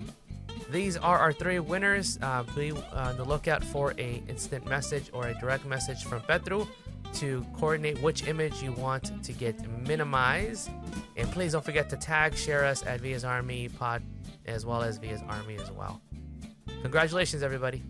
These 0.70 0.96
are 0.96 1.18
our 1.18 1.32
three 1.32 1.60
winners. 1.60 2.18
Uh, 2.20 2.42
be 2.56 2.72
on 2.72 3.16
the 3.16 3.24
lookout 3.24 3.62
for 3.62 3.94
a 3.98 4.22
instant 4.28 4.66
message 4.66 5.10
or 5.12 5.28
a 5.28 5.34
direct 5.34 5.64
message 5.64 6.04
from 6.04 6.20
Petru 6.22 6.66
to 7.14 7.44
coordinate 7.58 8.00
which 8.02 8.26
image 8.26 8.62
you 8.62 8.72
want 8.72 9.22
to 9.24 9.32
get 9.32 9.56
minimized. 9.86 10.70
And 11.16 11.30
please 11.30 11.52
don't 11.52 11.64
forget 11.64 11.88
to 11.90 11.96
tag, 11.96 12.34
share 12.34 12.64
us 12.64 12.84
at 12.84 13.00
Via's 13.00 13.24
Army 13.24 13.68
Pod 13.68 14.02
as 14.46 14.64
well 14.64 14.82
as 14.82 14.98
Via's 14.98 15.22
Army 15.28 15.56
as 15.56 15.70
well. 15.70 16.00
Congratulations, 16.82 17.42
everybody. 17.42 17.82